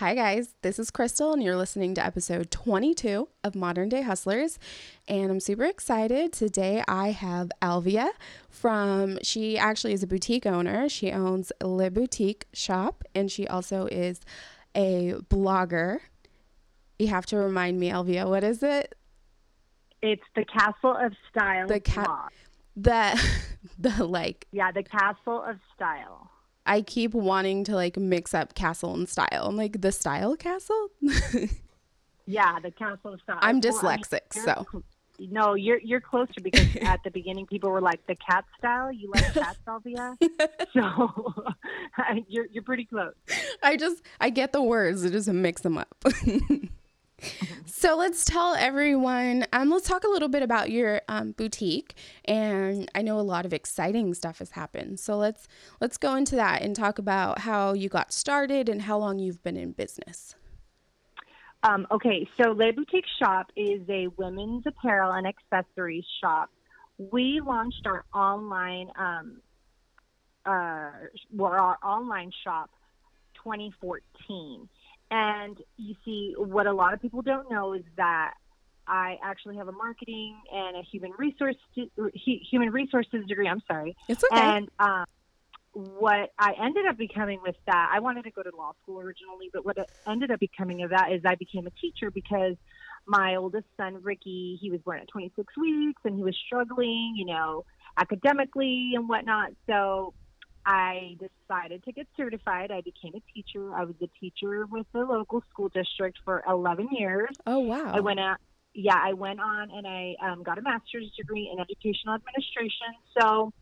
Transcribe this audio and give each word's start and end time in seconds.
Hi, 0.00 0.14
guys. 0.14 0.54
This 0.62 0.78
is 0.78 0.90
Krystle, 0.90 1.34
and 1.34 1.42
you're 1.42 1.58
listening 1.58 1.92
to 1.96 2.02
episode 2.02 2.50
22 2.50 3.28
of 3.44 3.54
Modern 3.54 3.90
Day 3.90 4.00
Hustlers. 4.00 4.58
And 5.06 5.30
I'm 5.30 5.40
super 5.40 5.66
excited. 5.66 6.32
Today, 6.32 6.82
I 6.88 7.10
have 7.10 7.52
Elvia 7.60 8.08
from, 8.48 9.18
she 9.22 9.58
actually 9.58 9.92
is 9.92 10.02
a 10.02 10.06
boutique 10.06 10.46
owner. 10.46 10.88
She 10.88 11.12
owns 11.12 11.52
Le 11.62 11.90
Boutique 11.90 12.46
Shop, 12.54 13.04
and 13.14 13.30
she 13.30 13.46
also 13.46 13.88
is 13.88 14.20
a 14.74 15.16
blogger. 15.28 15.98
You 16.98 17.08
have 17.08 17.26
to 17.26 17.36
remind 17.36 17.78
me, 17.78 17.90
Elvia, 17.90 18.26
what 18.26 18.42
is 18.42 18.62
it? 18.62 18.94
It's 20.00 20.24
the 20.34 20.46
Castle 20.46 20.96
of 20.98 21.12
Style. 21.28 21.66
The 21.66 21.78
cat. 21.78 22.32
The, 22.74 23.22
the 23.78 24.02
like. 24.02 24.46
Yeah, 24.50 24.72
the 24.72 24.82
Castle 24.82 25.44
of 25.46 25.58
Style. 25.76 26.30
I 26.66 26.82
keep 26.82 27.14
wanting 27.14 27.64
to 27.64 27.74
like 27.74 27.96
mix 27.96 28.34
up 28.34 28.54
castle 28.54 28.94
and 28.94 29.08
style. 29.08 29.46
I'm 29.46 29.56
like 29.56 29.80
the 29.80 29.92
style 29.92 30.36
castle. 30.36 30.88
yeah, 32.26 32.58
the 32.60 32.70
castle 32.70 33.16
style. 33.22 33.38
I'm 33.40 33.60
dyslexic, 33.60 34.36
well, 34.36 34.48
I 34.48 34.56
mean, 34.56 34.66
so. 34.72 34.82
No, 35.30 35.52
you're 35.52 35.80
you're 35.80 36.00
closer 36.00 36.40
because 36.42 36.66
at 36.82 37.02
the 37.04 37.10
beginning 37.10 37.46
people 37.46 37.70
were 37.70 37.80
like 37.80 38.06
the 38.06 38.16
cat 38.16 38.44
style. 38.58 38.90
You 38.90 39.10
like 39.14 39.34
cat 39.34 39.56
Salvia, 39.64 40.16
so 40.72 41.34
you're 42.28 42.46
you're 42.50 42.62
pretty 42.62 42.86
close. 42.86 43.14
I 43.62 43.76
just 43.76 44.02
I 44.18 44.30
get 44.30 44.52
the 44.52 44.62
words, 44.62 45.04
I 45.04 45.10
just 45.10 45.28
mix 45.28 45.60
them 45.62 45.78
up. 45.78 46.04
so 47.66 47.96
let's 47.96 48.24
tell 48.24 48.54
everyone 48.54 49.46
um, 49.52 49.70
let's 49.70 49.88
talk 49.88 50.04
a 50.04 50.08
little 50.08 50.28
bit 50.28 50.42
about 50.42 50.70
your 50.70 51.02
um, 51.08 51.32
boutique. 51.32 51.94
And 52.24 52.90
i 52.94 53.02
know 53.02 53.18
a 53.18 53.22
lot 53.22 53.46
of 53.46 53.52
exciting 53.52 54.14
stuff 54.14 54.38
has 54.38 54.52
happened. 54.52 55.00
So 55.00 55.16
let's 55.16 55.48
let's 55.80 55.96
go 55.96 56.14
into 56.14 56.36
that 56.36 56.62
and 56.62 56.74
talk 56.74 56.98
about 56.98 57.40
how 57.40 57.72
you 57.72 57.88
got 57.88 58.12
started 58.12 58.68
and 58.68 58.82
how 58.82 58.98
long 58.98 59.18
you've 59.18 59.42
been 59.42 59.56
in 59.56 59.72
business. 59.72 60.34
Um, 61.62 61.86
okay. 61.90 62.28
So 62.40 62.52
le 62.52 62.72
boutique 62.72 63.04
shop 63.18 63.52
is 63.56 63.82
a 63.88 64.08
women's 64.16 64.64
apparel 64.66 65.12
and 65.12 65.26
accessories 65.26 66.06
shop. 66.22 66.50
We 66.98 67.40
launched 67.44 67.86
our 67.86 68.04
online 68.14 68.88
um, 68.98 69.40
uh, 70.46 70.90
well, 71.32 71.52
our 71.52 71.76
online 71.82 72.32
shop 72.44 72.70
2014 73.42 74.68
and 75.10 75.58
you 75.76 75.94
see, 76.04 76.34
what 76.36 76.66
a 76.66 76.72
lot 76.72 76.94
of 76.94 77.02
people 77.02 77.22
don't 77.22 77.50
know 77.50 77.72
is 77.72 77.84
that 77.96 78.34
I 78.86 79.18
actually 79.22 79.56
have 79.56 79.68
a 79.68 79.72
marketing 79.72 80.36
and 80.52 80.76
a 80.76 80.82
human 80.82 81.12
resource 81.18 81.56
human 82.14 82.70
resources 82.70 83.26
degree. 83.26 83.48
I'm 83.48 83.62
sorry. 83.66 83.96
It's 84.08 84.24
okay. 84.32 84.40
And 84.40 84.68
um, 84.78 85.04
what 85.72 86.30
I 86.38 86.54
ended 86.60 86.86
up 86.86 86.96
becoming 86.96 87.40
with 87.42 87.56
that, 87.66 87.90
I 87.92 88.00
wanted 88.00 88.24
to 88.24 88.30
go 88.30 88.42
to 88.42 88.50
law 88.56 88.72
school 88.82 89.00
originally, 89.00 89.50
but 89.52 89.64
what 89.64 89.76
ended 90.08 90.30
up 90.30 90.40
becoming 90.40 90.82
of 90.82 90.90
that 90.90 91.12
is 91.12 91.22
I 91.24 91.36
became 91.36 91.66
a 91.66 91.70
teacher 91.70 92.10
because 92.10 92.56
my 93.06 93.36
oldest 93.36 93.66
son 93.76 94.00
Ricky, 94.02 94.58
he 94.60 94.70
was 94.70 94.80
born 94.80 95.00
at 95.00 95.08
26 95.08 95.56
weeks 95.56 96.02
and 96.04 96.16
he 96.16 96.22
was 96.22 96.36
struggling, 96.46 97.14
you 97.16 97.26
know, 97.26 97.64
academically 97.96 98.92
and 98.94 99.08
whatnot. 99.08 99.50
So 99.66 100.14
I 100.66 101.16
decided 101.18 101.84
to 101.84 101.92
get 101.92 102.06
certified. 102.16 102.70
I 102.70 102.82
became 102.82 103.14
a 103.14 103.22
teacher. 103.32 103.74
I 103.74 103.84
was 103.84 103.94
a 104.02 104.08
teacher 104.20 104.66
with 104.66 104.86
the 104.92 105.00
local 105.00 105.42
school 105.50 105.68
district 105.68 106.18
for 106.24 106.42
11 106.48 106.88
years. 106.92 107.30
Oh, 107.46 107.60
wow. 107.60 107.92
I 107.92 108.00
went 108.00 108.20
out. 108.20 108.38
Yeah, 108.74 108.96
I 108.96 109.14
went 109.14 109.40
on 109.40 109.70
and 109.70 109.86
I 109.86 110.14
um, 110.22 110.42
got 110.42 110.58
a 110.58 110.62
master's 110.62 111.10
degree 111.16 111.50
in 111.52 111.58
educational 111.58 112.14
administration. 112.14 112.86
So 113.18 113.52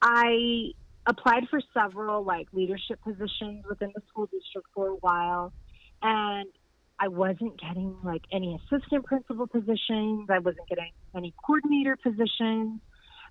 I 0.00 0.72
applied 1.06 1.48
for 1.50 1.60
several 1.74 2.22
like 2.22 2.46
leadership 2.52 3.00
positions 3.02 3.64
within 3.68 3.90
the 3.94 4.02
school 4.08 4.26
district 4.26 4.68
for 4.74 4.88
a 4.88 4.96
while. 4.96 5.52
And 6.02 6.48
I 7.00 7.08
wasn't 7.08 7.60
getting 7.60 7.96
like 8.04 8.22
any 8.32 8.56
assistant 8.56 9.04
principal 9.04 9.46
positions. 9.46 10.28
I 10.30 10.38
wasn't 10.38 10.68
getting 10.68 10.90
any 11.16 11.34
coordinator 11.44 11.96
positions. 11.96 12.80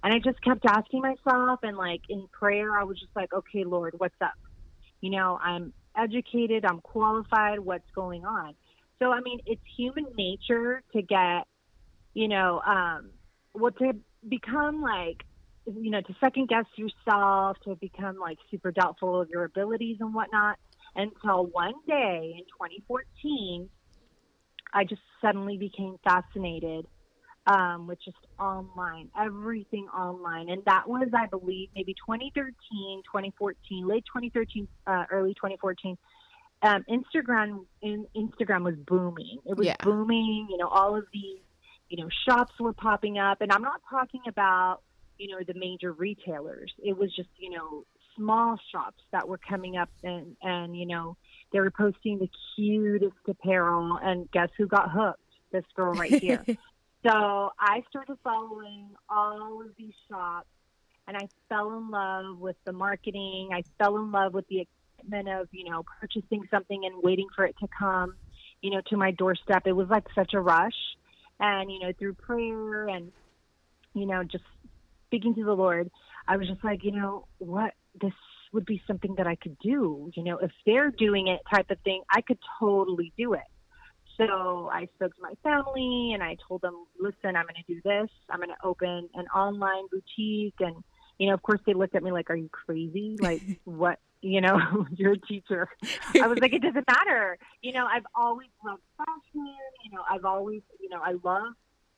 And 0.04 0.14
I 0.14 0.20
just 0.20 0.42
kept 0.44 0.66
asking 0.66 1.02
myself, 1.02 1.60
and 1.64 1.78
like 1.78 2.02
in 2.10 2.28
prayer, 2.32 2.78
I 2.78 2.84
was 2.84 3.00
just 3.00 3.16
like, 3.16 3.34
okay, 3.34 3.64
Lord, 3.64 3.96
what's 3.98 4.16
up? 4.22 4.34
You 5.02 5.12
know, 5.12 5.40
I'm 5.42 5.74
educated, 5.98 6.66
I'm 6.66 6.82
qualified, 6.82 7.60
what's 7.60 7.90
going 7.96 8.26
on? 8.26 8.54
So, 9.00 9.12
I 9.12 9.22
mean, 9.22 9.40
it's 9.46 9.62
human 9.76 10.06
nature 10.16 10.82
to 10.94 11.02
get, 11.02 11.44
you 12.14 12.28
know, 12.28 12.62
um, 12.66 13.12
what 13.54 13.78
to 13.78 13.94
become 14.28 14.82
like, 14.82 15.24
you 15.66 15.92
know, 15.92 16.02
to 16.02 16.16
second 16.20 16.48
guess 16.48 16.66
yourself, 16.76 17.58
to 17.66 17.76
become 17.76 18.18
like 18.18 18.38
super 18.50 18.72
doubtful 18.72 19.22
of 19.22 19.30
your 19.30 19.44
abilities 19.44 19.98
and 20.00 20.14
whatnot. 20.14 20.58
Until 20.96 21.46
one 21.46 21.74
day 21.88 22.34
in 22.38 22.44
2014, 22.46 23.70
I 24.74 24.84
just 24.84 25.02
suddenly 25.22 25.58
became 25.58 25.98
fascinated 26.04 26.88
um, 27.48 27.88
with 27.88 27.98
just 28.04 28.18
online, 28.40 29.10
everything 29.20 29.88
online. 29.88 30.50
And 30.50 30.64
that 30.66 30.88
was, 30.88 31.08
I 31.14 31.28
believe, 31.28 31.70
maybe 31.76 31.94
2013, 31.94 32.54
2014, 33.06 33.88
late 33.88 34.04
2013, 34.06 34.68
uh, 34.86 35.06
early 35.12 35.34
2014. 35.34 35.98
Um, 36.62 36.86
Instagram, 36.90 37.66
in, 37.82 38.06
Instagram 38.16 38.64
was 38.64 38.76
booming. 38.76 39.40
It 39.46 39.58
was 39.58 39.68
yeah. 39.68 39.76
booming. 39.82 40.48
You 40.50 40.58
know, 40.58 40.68
all 40.68 40.96
of 40.96 41.06
these, 41.14 41.40
you 41.90 42.04
know, 42.04 42.10
shops 42.28 42.54
were 42.60 42.74
popping 42.74 43.18
up, 43.18 43.42
and 43.42 43.52
I'm 43.52 43.62
not 43.62 43.82
talking 43.90 44.22
about, 44.28 44.80
you 45.18 45.30
know, 45.30 45.38
the 45.48 45.58
major 45.58 45.94
retailers. 45.94 46.74
It 46.84 46.98
was 46.98 47.16
just, 47.16 47.30
you 47.38 47.52
know, 47.52 47.86
small 48.18 48.60
shops 48.72 49.04
that 49.12 49.28
were 49.28 49.38
coming 49.38 49.78
up, 49.78 49.90
and 50.04 50.36
and 50.42 50.76
you 50.76 50.86
know, 50.86 51.16
they 51.54 51.60
were 51.60 51.72
posting 51.72 52.18
the 52.18 52.30
cutest 52.56 53.16
apparel. 53.28 53.98
And 54.02 54.30
guess 54.32 54.50
who 54.58 54.68
got 54.68 54.92
hooked? 54.92 55.22
This 55.52 55.64
girl 55.76 55.94
right 55.94 56.14
here. 56.14 56.44
So 57.06 57.52
I 57.60 57.84
started 57.90 58.18
following 58.24 58.90
all 59.10 59.62
of 59.62 59.68
these 59.78 59.94
shops 60.10 60.48
and 61.08 61.16
I 61.16 61.28
fell 61.48 61.78
in 61.78 61.90
love 61.90 62.40
with 62.40 62.56
the 62.66 62.74
marketing. 62.74 63.50
I 63.54 63.64
fell 63.78 63.98
in 63.98 64.12
love 64.12 64.34
with 64.34 64.48
the 64.48 64.62
excitement 64.62 65.30
of, 65.30 65.48
you 65.52 65.70
know, 65.70 65.84
purchasing 66.02 66.48
something 66.52 66.86
and 66.86 67.04
waiting 67.04 67.28
for 67.36 67.46
it 67.46 67.56
to 67.62 67.68
come, 67.78 68.16
you 68.62 68.72
know, 68.72 68.82
to 68.88 68.98
my 68.98 69.12
doorstep. 69.12 69.64
It 69.66 69.74
was 69.74 69.88
like 69.90 70.06
such 70.16 70.34
a 70.34 70.42
rush. 70.42 70.74
And, 71.40 71.72
you 71.72 71.80
know, 71.80 71.92
through 71.98 72.14
prayer 72.16 72.88
and, 72.88 73.12
you 73.94 74.08
know, 74.08 74.24
just 74.24 74.44
speaking 75.06 75.36
to 75.36 75.46
the 75.46 75.54
Lord, 75.54 75.92
I 76.28 76.38
was 76.38 76.48
just 76.48 76.64
like, 76.64 76.84
you 76.84 76.92
know, 76.92 77.28
what 77.38 77.74
this 78.02 78.14
would 78.54 78.66
be 78.66 78.82
something 78.88 79.16
that 79.16 79.28
I 79.28 79.36
could 79.36 79.58
do. 79.60 80.12
You 80.16 80.24
know, 80.24 80.38
if 80.40 80.52
they're 80.66 80.90
doing 80.90 81.28
it 81.28 81.42
type 81.54 81.70
of 81.70 81.78
thing, 81.82 82.02
I 82.12 82.22
could 82.22 82.40
totally 82.60 83.14
do 83.18 83.34
it. 83.34 83.42
So 84.18 84.70
I 84.74 84.88
spoke 84.96 85.16
to 85.16 85.22
my 85.22 85.34
family 85.44 86.12
and 86.14 86.24
I 86.24 86.38
told 86.48 86.62
them, 86.62 86.86
listen, 87.00 87.36
I'm 87.36 87.46
going 87.46 87.64
to 87.66 87.74
do 87.74 87.82
this. 87.84 88.10
I'm 88.30 88.38
going 88.38 88.50
to 88.50 88.68
open 88.68 89.10
an 89.14 89.26
online 89.28 89.84
boutique. 89.92 90.56
And, 90.60 90.84
you 91.20 91.28
know, 91.28 91.34
of 91.34 91.44
course 91.44 91.60
they 91.66 91.74
looked 91.74 91.96
at 91.96 92.04
me 92.04 92.12
like, 92.12 92.30
are 92.30 92.36
you 92.36 92.50
crazy? 92.50 93.18
Like, 93.20 93.42
what? 93.64 94.00
You 94.22 94.42
know, 94.42 94.88
you're 94.96 95.14
a 95.14 95.20
teacher. 95.20 95.70
I 96.20 96.28
was 96.28 96.40
like, 96.40 96.54
it 96.54 96.64
doesn't 96.64 96.86
matter. 96.88 97.38
You 97.62 97.74
know, 97.74 97.86
I've 97.86 98.06
always 98.16 98.50
loved 98.66 98.82
fashion. 98.98 99.56
You 99.86 99.92
know, 99.92 100.04
I've 100.10 100.26
always, 100.26 100.62
you 100.82 100.90
know, 100.90 101.00
I 101.04 101.14
love 101.24 101.54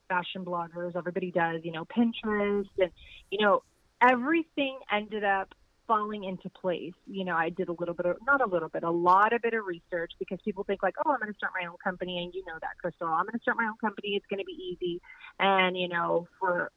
fashion 0.09 0.43
bloggers. 0.43 0.97
Everybody 0.97 1.31
does, 1.31 1.61
you 1.63 1.71
know, 1.71 1.85
Pinterest. 1.85 2.67
And, 2.77 2.91
you 3.31 3.39
know, 3.45 3.63
everything 4.01 4.77
ended 4.91 5.23
up 5.23 5.53
falling 5.89 6.23
into 6.23 6.49
place. 6.51 6.93
You 7.07 7.25
know, 7.25 7.35
I 7.35 7.49
did 7.49 7.67
a 7.67 7.73
little 7.73 7.95
bit 7.95 8.05
of, 8.05 8.17
not 8.25 8.41
a 8.41 8.45
little 8.45 8.69
bit, 8.69 8.83
a 8.83 8.91
lot 8.91 9.33
of 9.33 9.41
bit 9.41 9.55
of 9.55 9.65
research 9.65 10.11
because 10.19 10.37
people 10.45 10.63
think 10.63 10.83
like, 10.83 10.93
oh, 11.03 11.11
I'm 11.11 11.19
going 11.19 11.33
to 11.33 11.37
start 11.37 11.51
my 11.59 11.67
own 11.67 11.77
company. 11.83 12.23
And 12.23 12.33
you 12.33 12.45
know 12.45 12.59
that, 12.61 12.77
Krystle. 12.81 13.09
I'm 13.09 13.25
going 13.25 13.33
to 13.33 13.41
start 13.41 13.57
my 13.57 13.65
own 13.65 13.77
company. 13.81 14.09
It's 14.09 14.25
going 14.27 14.39
to 14.39 14.45
be 14.45 14.53
easy. 14.53 15.01
And, 15.39 15.75
you 15.75 15.87
know, 15.87 16.27
for, 16.39 16.71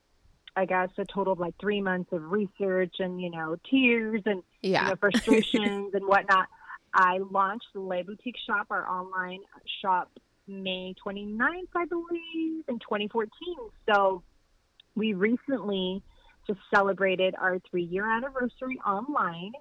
I 0.57 0.65
guess, 0.65 0.89
a 0.97 1.05
total 1.05 1.35
of 1.35 1.39
like 1.39 1.55
three 1.61 1.83
months 1.83 2.11
of 2.13 2.33
research 2.33 2.95
and, 3.01 3.21
you 3.21 3.31
know, 3.31 3.57
tears 3.71 4.23
and 4.25 4.43
yeah. 4.63 4.85
you 4.85 4.89
know, 4.89 4.97
frustrations 4.97 5.95
and 5.95 6.07
whatnot, 6.07 6.47
I 6.95 7.19
launched 7.31 7.67
the 7.75 7.81
Le 7.81 8.03
Boutique 8.05 8.39
Shop, 8.47 8.67
our 8.71 8.89
online 8.89 9.41
shop, 9.83 10.11
May 10.49 10.95
29th, 11.07 11.69
I 11.77 11.85
believe, 11.85 12.65
in 12.67 12.79
2014. 12.79 13.29
So 13.89 14.23
we 14.95 15.13
recently 15.13 16.03
just 16.47 16.61
celebrated 16.75 17.35
our 17.39 17.59
three 17.71 17.85
year 17.85 18.11
anniversary 18.11 18.81
online. 18.87 19.53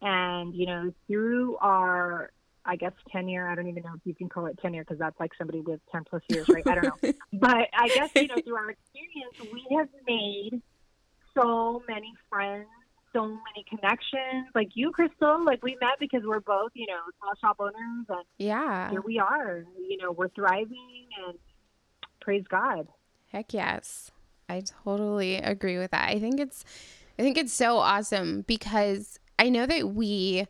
And, 0.00 0.54
you 0.54 0.66
know, 0.66 0.92
through 1.06 1.56
our, 1.58 2.30
I 2.64 2.76
guess, 2.76 2.92
tenure, 3.10 3.48
I 3.48 3.54
don't 3.54 3.68
even 3.68 3.84
know 3.84 3.94
if 3.94 4.00
you 4.04 4.14
can 4.14 4.28
call 4.28 4.46
it 4.46 4.58
tenure 4.60 4.82
because 4.82 4.98
that's 4.98 5.18
like 5.20 5.30
somebody 5.38 5.60
with 5.60 5.80
10 5.92 6.04
plus 6.08 6.22
years, 6.28 6.48
right? 6.48 6.66
I 6.66 6.74
don't 6.74 7.02
know. 7.02 7.12
but 7.32 7.68
I 7.72 7.88
guess, 7.88 8.10
you 8.16 8.26
know, 8.26 8.34
through 8.44 8.56
our 8.56 8.70
experience, 8.70 9.52
we 9.52 9.76
have 9.76 9.88
made 10.06 10.60
so 11.34 11.82
many 11.88 12.12
friends, 12.28 12.66
so 13.12 13.26
many 13.26 13.64
connections. 13.68 14.48
Like 14.54 14.70
you, 14.74 14.90
Krystle, 14.90 15.46
like 15.46 15.62
we 15.62 15.76
met 15.80 15.98
because 16.00 16.22
we're 16.24 16.40
both, 16.40 16.72
you 16.74 16.86
know, 16.86 16.98
small 17.20 17.34
shop 17.40 17.56
owners. 17.60 18.06
And 18.08 18.24
yeah. 18.38 18.90
Here 18.90 19.02
we 19.02 19.18
are. 19.20 19.64
You 19.88 19.98
know, 19.98 20.10
we're 20.10 20.30
thriving 20.30 21.06
and 21.26 21.38
praise 22.20 22.44
God. 22.48 22.88
Heck 23.28 23.54
yes. 23.54 24.10
I 24.48 24.62
totally 24.84 25.36
agree 25.36 25.78
with 25.78 25.90
that. 25.92 26.08
I 26.08 26.18
think 26.18 26.40
it's 26.40 26.64
I 27.18 27.22
think 27.22 27.38
it's 27.38 27.52
so 27.52 27.76
awesome 27.76 28.42
because 28.42 29.18
I 29.38 29.48
know 29.48 29.66
that 29.66 29.90
we 29.90 30.46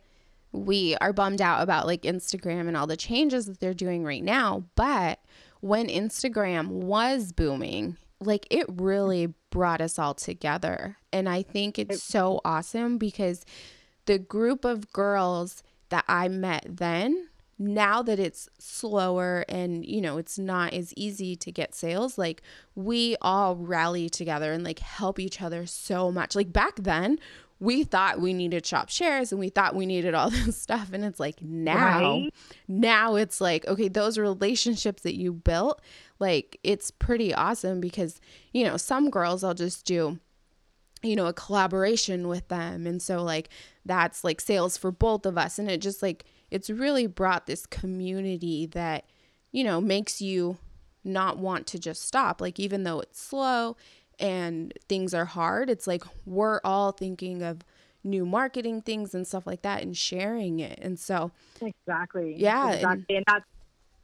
we 0.51 0.95
are 1.01 1.13
bummed 1.13 1.41
out 1.41 1.61
about 1.61 1.87
like 1.87 2.03
Instagram 2.03 2.67
and 2.67 2.77
all 2.77 2.87
the 2.87 2.97
changes 2.97 3.47
that 3.47 3.59
they're 3.59 3.73
doing 3.73 4.03
right 4.03 4.23
now. 4.23 4.65
But 4.75 5.19
when 5.61 5.87
Instagram 5.87 6.67
was 6.67 7.31
booming, 7.31 7.97
like 8.19 8.47
it 8.49 8.65
really 8.69 9.33
brought 9.49 9.81
us 9.81 9.97
all 9.97 10.13
together. 10.13 10.97
And 11.11 11.27
I 11.27 11.41
think 11.41 11.77
it's 11.79 12.03
so 12.03 12.41
awesome 12.45 12.97
because 12.97 13.45
the 14.05 14.19
group 14.19 14.65
of 14.65 14.91
girls 14.91 15.63
that 15.89 16.05
I 16.07 16.27
met 16.27 16.65
then, 16.67 17.29
now 17.59 18.01
that 18.01 18.19
it's 18.19 18.49
slower 18.57 19.45
and 19.47 19.85
you 19.85 20.01
know 20.01 20.17
it's 20.17 20.39
not 20.39 20.73
as 20.73 20.93
easy 20.95 21.35
to 21.35 21.51
get 21.51 21.75
sales 21.75 22.17
like 22.17 22.41
we 22.75 23.15
all 23.21 23.55
rally 23.55 24.09
together 24.09 24.53
and 24.53 24.63
like 24.63 24.79
help 24.79 25.19
each 25.19 25.41
other 25.41 25.65
so 25.65 26.11
much. 26.11 26.35
Like 26.35 26.51
back 26.51 26.75
then 26.77 27.19
we 27.59 27.83
thought 27.83 28.19
we 28.19 28.33
needed 28.33 28.65
shop 28.65 28.89
shares 28.89 29.31
and 29.31 29.39
we 29.39 29.49
thought 29.49 29.75
we 29.75 29.85
needed 29.85 30.13
all 30.13 30.29
this 30.31 30.59
stuff. 30.59 30.91
And 30.91 31.05
it's 31.05 31.19
like 31.19 31.41
now 31.41 31.99
right? 31.99 32.33
now 32.67 33.15
it's 33.15 33.39
like 33.39 33.65
okay 33.67 33.87
those 33.87 34.17
relationships 34.17 35.03
that 35.03 35.15
you 35.15 35.33
built 35.33 35.81
like 36.19 36.59
it's 36.63 36.91
pretty 36.91 37.33
awesome 37.33 37.79
because 37.79 38.19
you 38.51 38.63
know 38.63 38.77
some 38.77 39.09
girls 39.09 39.43
I'll 39.43 39.53
just 39.53 39.85
do 39.85 40.19
you 41.03 41.15
know 41.15 41.27
a 41.27 41.33
collaboration 41.33 42.27
with 42.27 42.47
them. 42.47 42.87
And 42.87 43.01
so 43.01 43.21
like 43.21 43.49
that's 43.85 44.23
like 44.23 44.41
sales 44.41 44.77
for 44.77 44.91
both 44.91 45.25
of 45.25 45.37
us. 45.37 45.59
And 45.59 45.69
it 45.69 45.81
just 45.81 46.01
like 46.01 46.25
it's 46.53 46.69
really 46.69 47.07
brought 47.07 47.47
this 47.47 47.65
community 47.65 48.67
that 48.67 49.05
you 49.51 49.63
know 49.63 49.81
makes 49.81 50.21
you 50.21 50.57
not 51.03 51.37
want 51.37 51.67
to 51.67 51.79
just 51.79 52.03
stop 52.03 52.39
like 52.39 52.59
even 52.59 52.83
though 52.83 52.99
it's 52.99 53.19
slow 53.19 53.75
and 54.19 54.73
things 54.87 55.13
are 55.13 55.25
hard 55.25 55.69
it's 55.69 55.87
like 55.87 56.03
we're 56.25 56.61
all 56.63 56.91
thinking 56.91 57.41
of 57.41 57.61
new 58.03 58.25
marketing 58.25 58.81
things 58.81 59.15
and 59.15 59.25
stuff 59.25 59.47
like 59.47 59.63
that 59.63 59.81
and 59.81 59.97
sharing 59.97 60.59
it 60.59 60.77
and 60.81 60.99
so 60.99 61.31
exactly 61.61 62.35
yeah 62.37 62.71
exactly. 62.71 63.05
and, 63.09 63.17
and 63.17 63.25
that's 63.27 63.45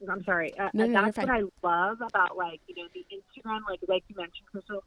I'm 0.10 0.24
sorry. 0.24 0.58
Uh, 0.58 0.70
no, 0.74 0.86
no, 0.86 1.04
that's 1.04 1.18
what 1.18 1.30
I 1.30 1.42
love 1.62 1.98
about 2.02 2.38
like 2.38 2.62
you 2.68 2.76
know 2.76 2.88
the 2.94 3.06
Instagram, 3.14 3.60
like 3.70 3.82
like 3.90 4.04
you 4.08 4.16
mentioned, 4.16 4.48
Krystle. 4.54 4.80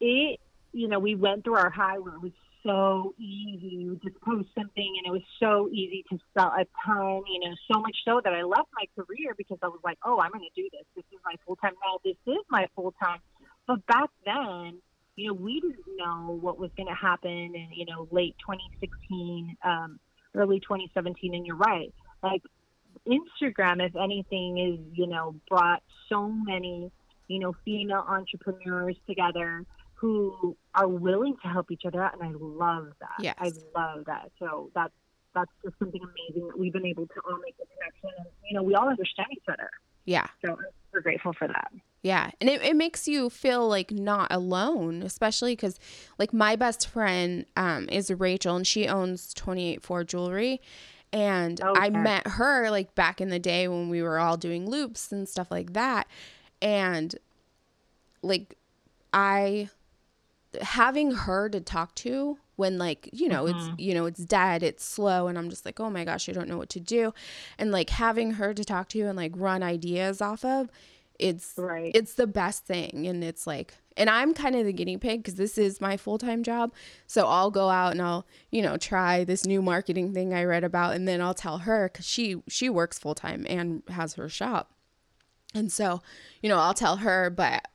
It 0.00 0.40
you 0.72 0.88
know 0.88 0.98
we 0.98 1.14
went 1.14 1.44
through 1.44 1.56
our 1.56 1.68
high 1.68 1.98
where 1.98 2.14
it 2.14 2.22
was 2.22 2.32
so 2.68 3.14
easy. 3.18 3.76
You 3.76 4.00
just 4.04 4.20
post 4.20 4.48
something 4.54 4.94
and 4.98 5.06
it 5.06 5.10
was 5.10 5.22
so 5.40 5.68
easy 5.72 6.04
to 6.10 6.18
sell 6.36 6.48
a 6.48 6.64
ton. 6.84 7.22
You 7.26 7.40
know, 7.40 7.54
so 7.72 7.80
much 7.80 7.96
so 8.04 8.20
that 8.22 8.32
I 8.32 8.42
left 8.42 8.68
my 8.74 8.84
career 8.94 9.34
because 9.36 9.58
I 9.62 9.68
was 9.68 9.80
like, 9.82 9.98
oh, 10.04 10.20
I'm 10.20 10.30
going 10.30 10.44
to 10.44 10.62
do 10.62 10.68
this. 10.72 10.84
This 10.94 11.04
is 11.12 11.18
my 11.24 11.34
full 11.46 11.56
time. 11.56 11.72
Now 11.84 11.98
this 12.04 12.16
is 12.26 12.44
my 12.50 12.66
full 12.76 12.94
time. 13.02 13.20
But 13.66 13.86
back 13.86 14.10
then, 14.24 14.78
you 15.16 15.28
know, 15.28 15.34
we 15.34 15.60
didn't 15.60 15.96
know 15.96 16.38
what 16.40 16.58
was 16.58 16.70
going 16.76 16.88
to 16.88 16.94
happen 16.94 17.30
in 17.30 17.68
you 17.74 17.86
know 17.86 18.06
late 18.10 18.36
2016, 18.40 19.56
um, 19.64 19.98
early 20.34 20.60
2017. 20.60 21.34
And 21.34 21.46
you're 21.46 21.56
right, 21.56 21.92
like 22.22 22.42
Instagram, 23.06 23.84
if 23.84 23.96
anything, 23.96 24.58
is, 24.58 24.98
you 24.98 25.06
know, 25.06 25.34
brought 25.48 25.82
so 26.08 26.28
many, 26.28 26.90
you 27.28 27.38
know, 27.38 27.54
female 27.64 28.04
entrepreneurs 28.06 28.96
together 29.06 29.64
who 30.00 30.56
are 30.74 30.86
willing 30.86 31.36
to 31.42 31.48
help 31.48 31.70
each 31.70 31.82
other 31.84 32.02
out. 32.02 32.14
And 32.18 32.22
I 32.22 32.32
love 32.38 32.92
that. 33.00 33.16
Yes. 33.20 33.34
I 33.38 33.50
love 33.76 34.04
that. 34.06 34.30
So 34.38 34.70
that's, 34.74 34.92
that's 35.34 35.50
just 35.64 35.76
something 35.78 36.00
amazing 36.00 36.46
that 36.46 36.58
we've 36.58 36.72
been 36.72 36.86
able 36.86 37.06
to 37.06 37.20
all 37.28 37.38
make 37.44 37.56
a 37.60 37.66
connection. 37.66 38.10
And, 38.18 38.26
you 38.48 38.56
know, 38.56 38.62
we 38.62 38.74
all 38.74 38.88
understand 38.88 39.28
each 39.32 39.44
other. 39.48 39.70
Yeah. 40.04 40.26
So 40.44 40.56
we're 40.92 41.00
grateful 41.00 41.32
for 41.32 41.48
that. 41.48 41.72
Yeah. 42.02 42.30
And 42.40 42.48
it, 42.48 42.62
it 42.62 42.76
makes 42.76 43.08
you 43.08 43.28
feel 43.28 43.68
like 43.68 43.90
not 43.90 44.28
alone, 44.30 45.02
especially 45.02 45.56
because, 45.56 45.80
like, 46.16 46.32
my 46.32 46.54
best 46.54 46.86
friend 46.86 47.44
um, 47.56 47.88
is 47.88 48.10
Rachel 48.12 48.54
and 48.54 48.66
she 48.66 48.86
owns 48.86 49.34
28 49.34 49.82
4 49.82 50.04
Jewelry. 50.04 50.60
And 51.12 51.60
okay. 51.60 51.80
I 51.80 51.90
met 51.90 52.26
her 52.26 52.70
like 52.70 52.94
back 52.94 53.20
in 53.20 53.30
the 53.30 53.38
day 53.38 53.66
when 53.66 53.88
we 53.88 54.02
were 54.02 54.18
all 54.18 54.36
doing 54.36 54.68
loops 54.68 55.10
and 55.10 55.28
stuff 55.28 55.50
like 55.50 55.72
that. 55.72 56.06
And 56.60 57.14
like 58.22 58.58
I 59.12 59.70
having 60.62 61.12
her 61.12 61.48
to 61.48 61.60
talk 61.60 61.94
to 61.94 62.38
when 62.56 62.78
like 62.78 63.08
you 63.12 63.28
know 63.28 63.44
mm-hmm. 63.44 63.58
it's 63.58 63.80
you 63.80 63.94
know 63.94 64.06
it's 64.06 64.24
dead 64.24 64.62
it's 64.62 64.84
slow 64.84 65.28
and 65.28 65.38
i'm 65.38 65.50
just 65.50 65.64
like 65.64 65.78
oh 65.78 65.90
my 65.90 66.04
gosh 66.04 66.28
i 66.28 66.32
don't 66.32 66.48
know 66.48 66.56
what 66.56 66.70
to 66.70 66.80
do 66.80 67.12
and 67.58 67.70
like 67.70 67.90
having 67.90 68.32
her 68.32 68.54
to 68.54 68.64
talk 68.64 68.88
to 68.88 69.00
and 69.02 69.16
like 69.16 69.32
run 69.36 69.62
ideas 69.62 70.20
off 70.20 70.44
of 70.44 70.70
it's 71.18 71.54
right. 71.56 71.92
it's 71.94 72.14
the 72.14 72.26
best 72.26 72.64
thing 72.64 73.06
and 73.06 73.22
it's 73.22 73.46
like 73.46 73.74
and 73.98 74.08
I'm 74.08 74.32
kind 74.32 74.54
of 74.54 74.64
the 74.64 74.72
guinea 74.72 74.96
pig 74.96 75.22
because 75.22 75.34
this 75.34 75.58
is 75.58 75.80
my 75.80 75.96
full 75.96 76.18
time 76.18 76.42
job. 76.42 76.72
So 77.06 77.26
I'll 77.26 77.50
go 77.50 77.68
out 77.68 77.92
and 77.92 78.00
I'll, 78.00 78.24
you 78.50 78.62
know, 78.62 78.76
try 78.76 79.24
this 79.24 79.44
new 79.44 79.60
marketing 79.60 80.14
thing 80.14 80.32
I 80.32 80.44
read 80.44 80.64
about, 80.64 80.94
and 80.94 81.06
then 81.06 81.20
I'll 81.20 81.34
tell 81.34 81.58
her 81.58 81.90
because 81.92 82.06
she 82.06 82.36
she 82.48 82.70
works 82.70 82.98
full 82.98 83.16
time 83.16 83.44
and 83.48 83.82
has 83.88 84.14
her 84.14 84.28
shop, 84.28 84.70
and 85.52 85.70
so, 85.70 86.00
you 86.40 86.48
know, 86.48 86.58
I'll 86.58 86.74
tell 86.74 86.98
her. 86.98 87.28
But 87.28 87.66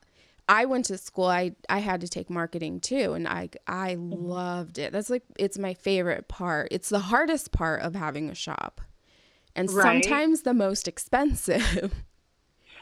I 0.48 0.66
went 0.66 0.86
to 0.86 0.98
school. 0.98 1.26
I 1.26 1.56
I 1.70 1.80
had 1.80 2.02
to 2.02 2.08
take 2.08 2.30
marketing 2.30 2.80
too, 2.80 3.14
and 3.14 3.28
I 3.28 3.50
I 3.68 3.96
mm-hmm. 3.96 4.14
loved 4.14 4.78
it. 4.78 4.92
That's 4.92 5.10
like 5.10 5.24
it's 5.38 5.58
my 5.58 5.74
favorite 5.74 6.28
part. 6.28 6.68
It's 6.72 6.90
the 6.90 7.00
hardest 7.00 7.52
part 7.52 7.82
of 7.82 7.96
having 7.96 8.30
a 8.30 8.36
shop, 8.36 8.82
and 9.56 9.72
right. 9.72 10.04
sometimes 10.04 10.42
the 10.42 10.54
most 10.54 10.88
expensive. 10.88 11.94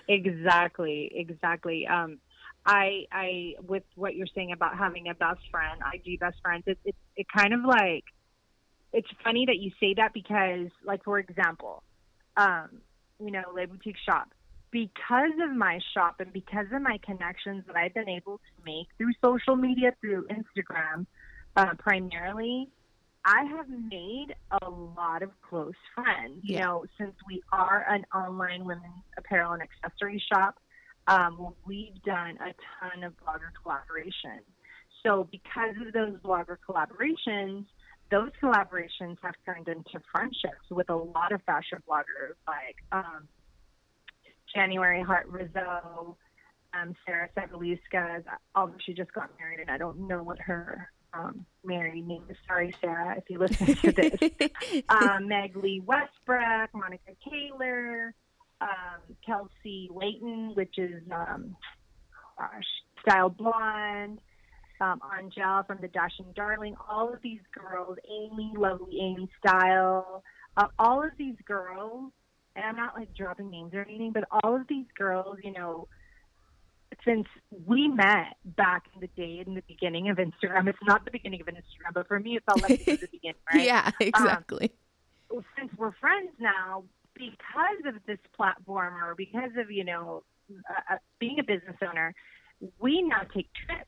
Exactly, 0.07 1.09
exactly. 1.13 1.87
Um, 1.87 2.17
I 2.65 3.05
I 3.11 3.55
with 3.65 3.83
what 3.95 4.15
you're 4.15 4.27
saying 4.35 4.51
about 4.51 4.77
having 4.77 5.07
a 5.07 5.13
best 5.13 5.39
friend, 5.49 5.79
I 5.83 6.01
IG 6.03 6.19
best 6.19 6.37
friends, 6.41 6.63
it 6.67 6.77
it, 6.83 6.95
it 7.15 7.27
kind 7.35 7.53
of 7.53 7.61
like 7.63 8.03
it's 8.93 9.07
funny 9.23 9.45
that 9.45 9.57
you 9.57 9.71
say 9.79 9.93
that 9.95 10.13
because 10.13 10.67
like 10.83 11.03
for 11.03 11.17
example, 11.17 11.83
um, 12.35 12.81
you 13.19 13.31
know, 13.31 13.43
Le 13.53 13.67
Boutique 13.67 13.97
Shop. 14.05 14.29
Because 14.71 15.33
of 15.43 15.55
my 15.55 15.79
shop 15.93 16.15
and 16.19 16.31
because 16.31 16.67
of 16.73 16.81
my 16.81 16.97
connections 17.05 17.63
that 17.67 17.75
I've 17.75 17.93
been 17.93 18.09
able 18.09 18.37
to 18.37 18.65
make 18.65 18.87
through 18.97 19.11
social 19.21 19.55
media, 19.55 19.93
through 19.99 20.27
Instagram, 20.27 21.05
uh, 21.57 21.73
primarily, 21.77 22.69
I 23.25 23.43
have 23.43 23.67
made 23.69 24.33
a 24.61 24.69
lot 24.69 25.21
of 25.23 25.29
close 25.47 25.73
friends. 25.93 26.39
You 26.41 26.59
know, 26.59 26.85
since 26.97 27.13
we 27.27 27.41
are 27.51 27.85
an 27.89 28.05
online 28.15 28.65
women's 28.65 29.03
apparel 29.17 29.53
and 29.53 29.61
accessory 29.61 30.23
shop, 30.31 30.57
um, 31.07 31.53
we've 31.65 32.01
done 32.03 32.37
a 32.37 32.53
ton 32.79 33.03
of 33.03 33.13
blogger 33.17 33.51
collaborations. 33.63 34.45
So 35.03 35.27
because 35.31 35.75
of 35.85 35.93
those 35.93 36.17
blogger 36.23 36.57
collaborations, 36.67 37.65
those 38.09 38.29
collaborations 38.41 39.17
have 39.21 39.35
turned 39.45 39.67
into 39.67 39.99
friendships 40.13 40.69
with 40.69 40.89
a 40.89 40.95
lot 40.95 41.31
of 41.31 41.41
fashion 41.43 41.79
bloggers 41.89 42.35
like 42.47 42.77
um, 42.91 43.27
January 44.53 45.01
Hart 45.01 45.27
Rizzo, 45.27 46.17
um, 46.73 46.95
Sarah 47.05 47.29
Segaluska, 47.35 48.23
although 48.55 48.75
she 48.85 48.93
just 48.93 49.13
got 49.13 49.29
married 49.39 49.59
and 49.59 49.69
I 49.69 49.77
don't 49.77 50.07
know 50.07 50.23
what 50.23 50.39
her 50.39 50.89
um, 51.13 51.45
married 51.63 52.07
name 52.07 52.23
is. 52.29 52.37
Sorry, 52.47 52.73
Sarah, 52.81 53.15
if 53.17 53.23
you 53.29 53.39
listen 53.39 53.75
to 53.75 53.91
this. 53.91 54.51
um, 54.89 55.27
Meg 55.27 55.55
Lee 55.55 55.81
Westbrook, 55.85 56.69
Monica 56.73 57.11
Kaler, 57.23 58.13
um, 58.61 59.15
Kelsey 59.25 59.89
Layton, 59.93 60.53
which 60.55 60.77
is 60.77 61.03
um, 61.11 61.55
gosh, 62.37 62.63
Style 63.01 63.29
Blonde, 63.29 64.19
um, 64.79 64.99
Angel 65.19 65.63
from 65.67 65.79
the 65.81 65.87
Dashing 65.87 66.33
Darling, 66.35 66.75
all 66.89 67.13
of 67.13 67.21
these 67.21 67.41
girls, 67.53 67.97
Amy, 68.09 68.53
lovely 68.55 68.99
Amy 68.99 69.29
Style, 69.39 70.23
uh, 70.57 70.67
all 70.79 71.03
of 71.03 71.11
these 71.17 71.35
girls, 71.45 72.11
and 72.55 72.65
I'm 72.65 72.75
not 72.75 72.95
like 72.95 73.13
dropping 73.15 73.49
names 73.49 73.73
or 73.73 73.81
anything, 73.81 74.11
but 74.11 74.25
all 74.43 74.55
of 74.55 74.67
these 74.67 74.85
girls, 74.97 75.37
you 75.43 75.51
know, 75.51 75.87
since 77.05 77.25
we 77.65 77.87
met 77.87 78.35
back 78.43 78.85
in 78.93 79.01
the 79.01 79.07
day 79.07 79.43
in 79.45 79.55
the 79.55 79.63
beginning 79.67 80.09
of 80.09 80.17
Instagram, 80.17 80.67
it's 80.67 80.77
not 80.83 81.05
the 81.05 81.11
beginning 81.11 81.41
of 81.41 81.47
Instagram, 81.47 81.93
but 81.93 82.07
for 82.07 82.19
me, 82.19 82.35
it 82.35 82.43
felt 82.45 82.61
like 82.61 82.81
it 82.81 82.87
was 82.87 82.99
the 82.99 83.07
beginning, 83.11 83.35
right? 83.53 83.65
yeah, 83.65 83.91
exactly. 83.99 84.71
Um, 85.33 85.45
since 85.57 85.71
we're 85.77 85.93
friends 85.93 86.31
now, 86.39 86.83
because 87.15 87.85
of 87.85 87.95
this 88.05 88.19
platform 88.35 88.95
or 89.03 89.15
because 89.15 89.51
of 89.57 89.71
you 89.71 89.83
know 89.83 90.23
uh, 90.69 90.95
uh, 90.95 90.97
being 91.19 91.39
a 91.39 91.43
business 91.43 91.77
owner, 91.87 92.13
we 92.79 93.01
now 93.01 93.21
take 93.33 93.47
trips. 93.65 93.87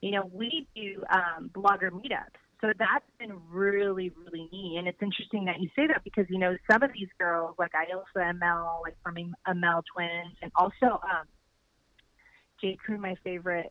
You 0.00 0.10
know, 0.12 0.30
we 0.32 0.66
do 0.74 1.02
um, 1.10 1.50
blogger 1.54 1.90
meetups. 1.90 2.43
So 2.64 2.72
that's 2.78 3.04
been 3.18 3.38
really, 3.50 4.10
really 4.24 4.48
neat. 4.50 4.76
And 4.78 4.88
it's 4.88 5.02
interesting 5.02 5.44
that 5.44 5.60
you 5.60 5.68
say 5.76 5.86
that 5.86 6.02
because, 6.02 6.24
you 6.30 6.38
know, 6.38 6.56
some 6.70 6.82
of 6.82 6.90
these 6.94 7.08
girls, 7.18 7.54
like 7.58 7.72
Ilsa 7.72 8.32
ML, 8.40 8.80
like 8.82 8.96
from 9.02 9.16
ML 9.16 9.82
Twins, 9.92 10.34
and 10.40 10.50
also 10.56 10.86
um, 10.86 11.26
J. 12.62 12.78
Crew, 12.82 12.96
my 12.96 13.16
favorite 13.22 13.70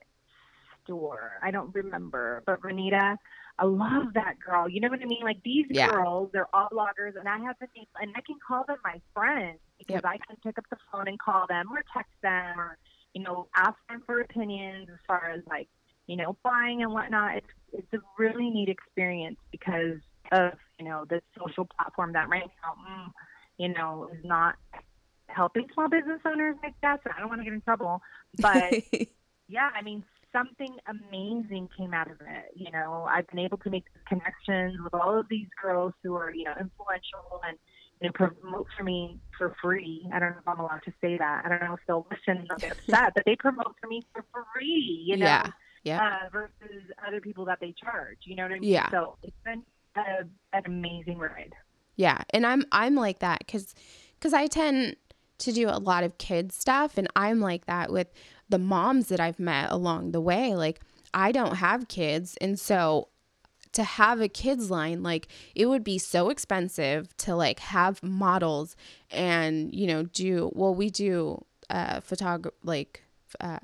store. 0.84 1.40
I 1.42 1.50
don't 1.50 1.74
remember, 1.74 2.44
but 2.46 2.62
Renita, 2.62 3.18
I 3.58 3.66
love 3.66 4.14
that 4.14 4.36
girl. 4.40 4.70
You 4.70 4.80
know 4.80 4.90
what 4.90 5.02
I 5.02 5.06
mean? 5.06 5.24
Like 5.24 5.42
these 5.44 5.66
yeah. 5.72 5.90
girls, 5.90 6.30
they're 6.32 6.54
all 6.54 6.70
bloggers, 6.72 7.18
and 7.20 7.28
I 7.28 7.40
have 7.40 7.56
the 7.60 7.68
name, 7.76 7.88
and 8.00 8.12
I 8.16 8.22
can 8.22 8.36
call 8.48 8.64
them 8.68 8.78
my 8.84 9.02
friends 9.16 9.58
because 9.80 10.02
yep. 10.04 10.06
I 10.06 10.18
can 10.18 10.38
pick 10.44 10.60
up 10.60 10.66
the 10.70 10.78
phone 10.92 11.08
and 11.08 11.18
call 11.18 11.48
them 11.50 11.66
or 11.72 11.84
text 11.96 12.14
them 12.22 12.60
or 12.60 12.78
you 13.16 13.24
know 13.24 13.48
ask 13.56 13.76
them 13.90 14.04
for 14.06 14.22
opinions 14.22 14.88
as 14.92 15.00
far 15.08 15.32
as 15.32 15.42
like 15.50 15.68
you 16.08 16.16
know 16.16 16.38
buying 16.44 16.84
and 16.84 16.92
whatnot. 16.92 17.38
It's 17.38 17.48
it's 17.74 17.94
a 17.94 18.00
really 18.20 18.50
neat 18.50 18.70
experience 18.70 19.38
because 19.52 19.98
of 20.32 20.54
you 20.80 20.86
know 20.86 21.06
this 21.10 21.22
social 21.38 21.68
platform 21.78 22.14
that 22.14 22.30
right 22.30 22.50
now, 22.64 22.76
mm, 22.88 23.12
you 23.58 23.70
know, 23.70 24.10
is 24.14 24.24
not 24.24 24.56
helping 25.28 25.68
small 25.74 25.90
business 25.90 26.20
owners. 26.26 26.56
like 26.64 26.76
that. 26.82 27.00
So 27.04 27.12
I 27.16 27.20
don't 27.20 27.30
want 27.30 27.42
to 27.42 27.46
get 27.46 27.54
in 27.54 27.62
trouble, 27.62 28.02
but 28.40 28.74
yeah, 29.48 29.70
I 29.76 29.82
mean, 29.82 30.04
something 30.32 30.76
amazing 30.88 31.70
came 31.78 31.94
out 31.94 32.10
of 32.10 32.18
it. 32.22 32.52
You 32.56 32.72
know, 32.72 33.08
I've 33.10 33.28
been 33.28 33.40
able 33.40 33.58
to 33.60 33.70
make 33.70 33.86
connections 34.08 34.78
with 34.84 34.94
all 34.94 35.18
of 35.18 35.28
these 35.30 35.48
girls 35.62 35.94
who 36.04 36.16
are 36.16 36.34
you 36.34 36.44
know 36.44 36.54
influential 36.60 37.42
and 37.48 37.58
you 38.02 38.10
know, 38.10 38.14
promote 38.14 38.68
for 38.78 38.84
me 38.84 39.20
for 39.38 39.56
free. 39.62 40.08
I 40.14 40.20
don't 40.20 40.32
know 40.32 40.38
if 40.40 40.48
I'm 40.48 40.60
allowed 40.60 40.82
to 40.86 40.94
say 41.00 41.18
that. 41.18 41.44
I 41.46 41.50
don't 41.50 41.62
know 41.62 41.74
if 41.74 41.80
they'll 41.88 42.06
listen 42.12 42.42
and 42.42 42.48
they'll 42.50 42.58
get 42.60 42.72
upset, 42.90 43.14
but 43.16 43.24
they 43.26 43.36
promote 43.36 43.76
for 43.80 43.88
me 43.88 44.06
for 44.14 44.26
free, 44.54 45.04
you 45.06 45.16
know, 45.18 45.26
Yeah. 45.26 45.52
Yeah. 45.84 46.00
uh, 46.26 46.30
versus 46.32 46.84
other 47.06 47.20
people 47.20 47.46
that 47.46 47.60
they 47.60 47.74
charge. 47.74 48.20
You 48.24 48.36
know 48.36 48.44
what 48.44 48.54
I 48.54 48.60
mean? 48.60 48.72
Yeah. 48.72 48.90
So 48.90 49.18
it's 49.24 49.36
been 49.44 49.64
a, 49.96 50.24
an 50.54 50.64
amazing 50.66 51.18
ride. 51.18 51.54
Yeah, 51.96 52.22
and 52.32 52.46
I'm 52.46 52.66
I'm 52.72 52.96
like 52.96 53.20
that 53.20 53.48
cuz 53.48 53.76
cuz 54.20 54.34
I 54.34 54.48
tend 54.48 54.96
to 55.40 55.52
do 55.52 55.68
a 55.70 55.78
lot 55.78 56.04
of 56.04 56.18
kids 56.18 56.56
stuff 56.56 56.98
and 56.98 57.08
I'm 57.16 57.40
like 57.40 57.66
that 57.66 57.92
with 57.92 58.08
the 58.50 58.60
moms 58.60 59.10
that 59.10 59.20
I've 59.20 59.40
met 59.40 59.72
along 59.72 60.12
the 60.12 60.22
way. 60.22 60.56
Like 60.56 60.80
I 61.14 61.32
don't 61.32 61.56
have 61.58 61.88
kids 61.88 62.38
and 62.42 62.60
so 62.60 63.10
to 63.74 63.84
have 63.84 64.22
a 64.22 64.28
kids 64.28 64.70
line 64.72 65.04
like 65.04 65.28
it 65.56 65.66
would 65.66 65.84
be 65.84 65.98
so 65.98 66.30
expensive 66.30 67.16
to 67.18 67.36
like 67.36 67.60
have 67.60 68.02
models 68.04 68.76
and 69.12 69.74
you 69.74 69.88
know 69.88 70.04
do 70.04 70.52
well 70.54 70.74
we 70.74 70.90
do 70.90 71.44
uh 71.70 72.00
photog 72.00 72.50
like 72.64 73.04
uh 73.42 73.58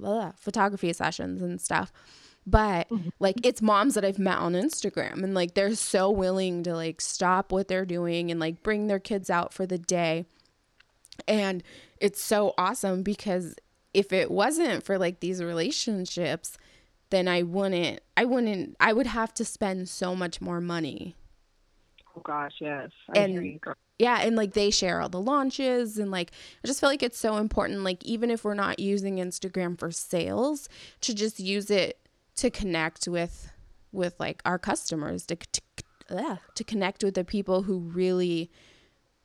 f- 0.00 0.34
photography 0.38 0.92
sessions 0.92 1.42
and 1.42 1.60
stuff 1.60 1.92
but 2.46 2.88
mm-hmm. 2.88 3.10
like 3.20 3.44
it's 3.46 3.62
moms 3.62 3.94
that 3.94 4.04
I've 4.04 4.18
met 4.18 4.38
on 4.38 4.54
Instagram 4.54 5.22
and 5.22 5.34
like 5.34 5.54
they're 5.54 5.74
so 5.74 6.10
willing 6.10 6.62
to 6.64 6.74
like 6.74 7.00
stop 7.00 7.52
what 7.52 7.68
they're 7.68 7.84
doing 7.86 8.30
and 8.30 8.40
like 8.40 8.62
bring 8.62 8.86
their 8.86 8.98
kids 8.98 9.30
out 9.30 9.52
for 9.52 9.64
the 9.64 9.78
day. 9.78 10.26
And 11.28 11.62
it's 12.00 12.22
so 12.22 12.54
awesome 12.58 13.02
because 13.02 13.54
if 13.94 14.12
it 14.12 14.30
wasn't 14.30 14.82
for 14.82 14.98
like 14.98 15.20
these 15.20 15.42
relationships, 15.42 16.58
then 17.10 17.28
I 17.28 17.42
wouldn't 17.42 18.00
I 18.16 18.24
wouldn't 18.24 18.76
I 18.80 18.92
would 18.92 19.06
have 19.06 19.32
to 19.34 19.44
spend 19.44 19.88
so 19.88 20.16
much 20.16 20.40
more 20.40 20.60
money. 20.60 21.14
Oh 22.16 22.22
gosh, 22.22 22.54
yes. 22.60 22.90
I 23.14 23.20
And- 23.20 23.32
hear 23.32 23.42
you, 23.42 23.58
girl. 23.58 23.74
Yeah, 23.98 24.20
and 24.22 24.34
like 24.36 24.54
they 24.54 24.70
share 24.70 25.00
all 25.00 25.08
the 25.08 25.20
launches 25.20 25.98
and 25.98 26.10
like 26.10 26.32
I 26.64 26.66
just 26.66 26.80
feel 26.80 26.88
like 26.88 27.02
it's 27.02 27.18
so 27.18 27.36
important 27.36 27.84
like 27.84 28.02
even 28.04 28.30
if 28.30 28.44
we're 28.44 28.54
not 28.54 28.78
using 28.78 29.16
Instagram 29.16 29.78
for 29.78 29.90
sales 29.90 30.68
to 31.02 31.14
just 31.14 31.38
use 31.38 31.70
it 31.70 31.98
to 32.36 32.50
connect 32.50 33.06
with 33.06 33.52
with 33.92 34.14
like 34.18 34.42
our 34.44 34.58
customers 34.58 35.26
to 35.26 35.36
to, 35.36 36.40
to 36.54 36.64
connect 36.64 37.04
with 37.04 37.14
the 37.14 37.24
people 37.24 37.62
who 37.62 37.78
really 37.78 38.50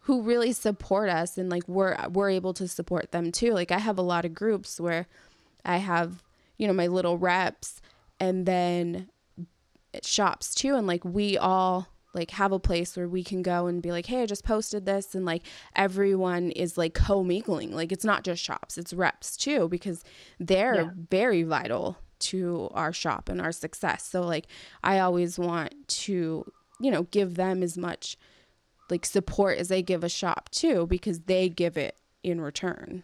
who 0.02 0.22
really 0.22 0.54
support 0.54 1.10
us 1.10 1.38
and 1.38 1.50
like 1.50 1.68
we're 1.68 1.98
we're 2.10 2.30
able 2.30 2.54
to 2.54 2.68
support 2.68 3.12
them 3.12 3.32
too. 3.32 3.52
Like 3.52 3.72
I 3.72 3.80
have 3.80 3.98
a 3.98 4.04
lot 4.04 4.26
of 4.26 4.34
groups 4.34 4.80
where 4.80 5.08
I 5.66 5.78
have, 5.78 6.24
you 6.58 6.66
know, 6.66 6.74
my 6.74 6.88
little 6.88 7.18
reps 7.18 7.82
and 8.20 8.46
then 8.46 9.10
shops 10.04 10.54
too 10.54 10.76
and 10.76 10.88
like 10.88 11.04
we 11.04 11.38
all 11.38 11.90
like 12.18 12.32
have 12.32 12.52
a 12.52 12.60
place 12.60 12.98
where 12.98 13.08
we 13.08 13.24
can 13.24 13.42
go 13.42 13.68
and 13.68 13.82
be 13.82 13.92
like 13.92 14.08
hey 14.08 14.24
i 14.24 14.26
just 14.26 14.44
posted 14.44 14.86
this 14.86 15.16
and 15.16 15.24
like 15.26 15.44
everyone 15.76 16.52
is 16.52 16.78
like 16.78 16.94
co-mingling. 16.94 17.72
Like 17.74 17.92
it's 17.94 18.04
not 18.04 18.24
just 18.26 18.44
shops 18.44 18.78
it's 18.78 18.92
reps 18.94 19.38
too 19.38 19.70
because 19.70 20.04
they're 20.40 20.76
Yeah. 20.76 20.90
very 21.10 21.44
vital 21.44 21.98
to 22.20 22.70
our 22.74 22.92
shop 22.92 23.30
and 23.30 23.40
our 23.40 23.52
success. 23.52 24.04
So 24.06 24.22
like 24.24 24.48
i 24.84 25.00
always 25.00 25.38
want 25.40 25.74
to 26.06 26.44
you 26.82 26.92
know 26.92 27.04
give 27.04 27.36
them 27.36 27.64
as 27.64 27.78
much 27.78 28.18
like 28.90 29.06
support 29.06 29.58
as 29.58 29.68
they 29.68 29.82
give 29.82 30.04
a 30.04 30.10
shop 30.10 30.50
too 30.50 30.88
because 30.88 31.20
they 31.22 31.48
give 31.50 31.78
it 31.78 31.96
in 32.24 32.42
return 32.42 33.04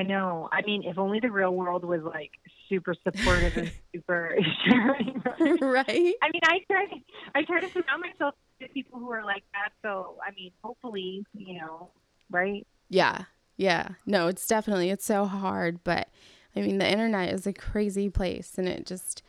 I 0.00 0.02
know. 0.02 0.48
I 0.50 0.62
mean, 0.62 0.82
if 0.84 0.96
only 0.96 1.20
the 1.20 1.30
real 1.30 1.54
world 1.54 1.84
was 1.84 2.00
like 2.02 2.30
super 2.70 2.94
supportive 3.04 3.54
and 3.56 3.70
super 3.94 4.34
sharing. 4.64 5.22
right? 5.60 6.14
I 6.22 6.30
mean, 6.32 6.40
I 6.44 6.60
try, 6.70 6.86
I 7.34 7.42
try 7.42 7.60
to 7.60 7.68
surround 7.68 8.00
myself 8.00 8.34
with 8.58 8.72
people 8.72 8.98
who 8.98 9.10
are 9.10 9.22
like 9.22 9.42
that. 9.52 9.72
So, 9.82 10.16
I 10.26 10.30
mean, 10.34 10.52
hopefully, 10.64 11.26
you 11.34 11.58
know, 11.60 11.90
right? 12.30 12.66
Yeah. 12.88 13.24
Yeah. 13.58 13.88
No, 14.06 14.28
it's 14.28 14.46
definitely 14.46 14.88
it's 14.88 15.04
so 15.04 15.26
hard, 15.26 15.84
but 15.84 16.08
I 16.56 16.62
mean 16.62 16.78
the 16.78 16.90
internet 16.90 17.34
is 17.34 17.46
a 17.46 17.52
crazy 17.52 18.08
place 18.08 18.54
and 18.56 18.66
it 18.66 18.86
just 18.86 19.22